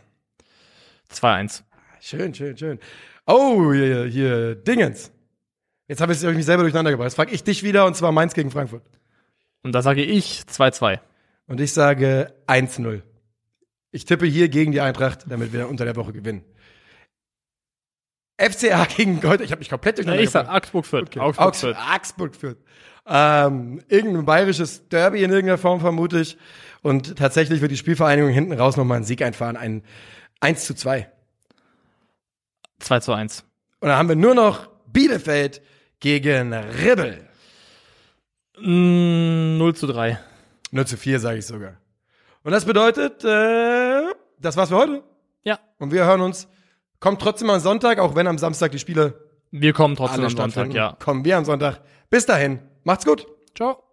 2-1. 1.14 1.64
Schön, 2.00 2.34
schön, 2.34 2.58
schön. 2.58 2.80
Oh, 3.26 3.74
hier, 3.74 4.06
hier, 4.06 4.56
Dingens. 4.56 5.12
Jetzt 5.88 6.02
habe 6.02 6.14
ich 6.14 6.22
mich 6.22 6.46
selber 6.46 6.64
durcheinander 6.64 6.92
gebracht. 6.92 7.08
Jetzt 7.08 7.16
frage 7.16 7.32
ich 7.32 7.44
dich 7.44 7.64
wieder 7.64 7.86
und 7.86 7.96
zwar 7.96 8.12
Mainz 8.12 8.34
gegen 8.34 8.50
Frankfurt. 8.50 8.84
Und 9.64 9.74
da 9.74 9.82
sage 9.82 10.04
ich 10.04 10.44
2-2. 10.50 11.00
Und 11.48 11.60
ich 11.60 11.74
sage 11.74 12.34
1-0. 12.48 13.02
Ich 13.92 14.06
tippe 14.06 14.26
hier 14.26 14.48
gegen 14.48 14.72
die 14.72 14.80
Eintracht, 14.80 15.26
damit 15.28 15.52
wir 15.52 15.68
unter 15.68 15.84
der 15.84 15.98
Woche 15.98 16.14
gewinnen. 16.14 16.44
FCA 18.38 18.86
gegen 18.86 19.20
Gold. 19.20 19.42
Ich 19.42 19.52
habe 19.52 19.60
mich 19.60 19.70
komplett 19.70 19.98
Ja, 19.98 20.04
durcheinander 20.04 20.24
ich 20.24 20.30
sag 20.30 20.44
gebracht. 20.44 20.64
Augsburg 20.64 20.86
Fürth. 20.86 21.08
Okay. 21.08 21.20
Augsburg 21.20 21.46
Augsburg, 21.48 21.76
Fürth. 21.76 21.94
Augsburg 21.94 22.36
führt. 22.36 22.58
Ähm, 23.06 23.82
irgendein 23.90 24.26
bayerisches 24.26 24.88
Derby 24.88 25.24
in 25.24 25.32
irgendeiner 25.32 25.58
Form 25.58 25.80
vermute 25.80 26.22
ich. 26.22 26.38
Und 26.82 27.18
tatsächlich 27.18 27.62
wird 27.62 27.72
die 27.72 27.78
Spielvereinigung 27.78 28.32
hinten 28.32 28.54
raus 28.54 28.78
nochmal 28.78 28.98
einen 28.98 29.06
Sieg 29.06 29.22
einfahren. 29.22 29.56
Ein 29.56 29.84
1 30.40 30.66
zu 30.66 30.74
2. 30.74 31.10
2 32.80 33.00
zu 33.00 33.14
1. 33.14 33.46
Und 33.80 33.90
dann 33.90 33.98
haben 33.98 34.10
wir 34.10 34.16
nur 34.16 34.36
noch 34.36 34.68
Bielefeld 34.88 35.62
gegen 36.00 36.54
Ribbel. 36.54 37.28
Mm, 38.60 39.58
0 39.58 39.76
zu 39.76 39.88
3. 39.88 40.20
0 40.72 40.88
zu 40.88 40.98
4 40.98 41.20
sage 41.20 41.40
ich 41.40 41.46
sogar. 41.46 41.74
Und 42.44 42.52
das 42.52 42.66
bedeutet, 42.66 43.24
äh, 43.24 44.02
das 44.40 44.58
war's 44.58 44.70
für 44.70 44.78
heute. 44.78 45.04
Ja. 45.44 45.60
Und 45.78 45.92
wir 45.92 46.06
hören 46.06 46.22
uns. 46.22 46.48
Kommt 47.00 47.22
trotzdem 47.22 47.50
am 47.50 47.60
Sonntag, 47.60 48.00
auch 48.00 48.16
wenn 48.16 48.28
am 48.28 48.38
Samstag 48.38 48.72
die 48.72 48.80
Spiele 48.80 49.16
Wir 49.50 49.74
kommen 49.74 49.96
trotzdem 49.96 50.24
am 50.24 50.30
Sonntag, 50.30 50.74
ja. 50.74 50.96
Kommen 51.04 51.26
wir 51.26 51.38
am 51.38 51.46
Sonntag. 51.46 51.82
Bis 52.10 52.26
dahin. 52.26 52.60
Macht's 52.84 53.06
gut. 53.06 53.26
Ciao. 53.56 53.91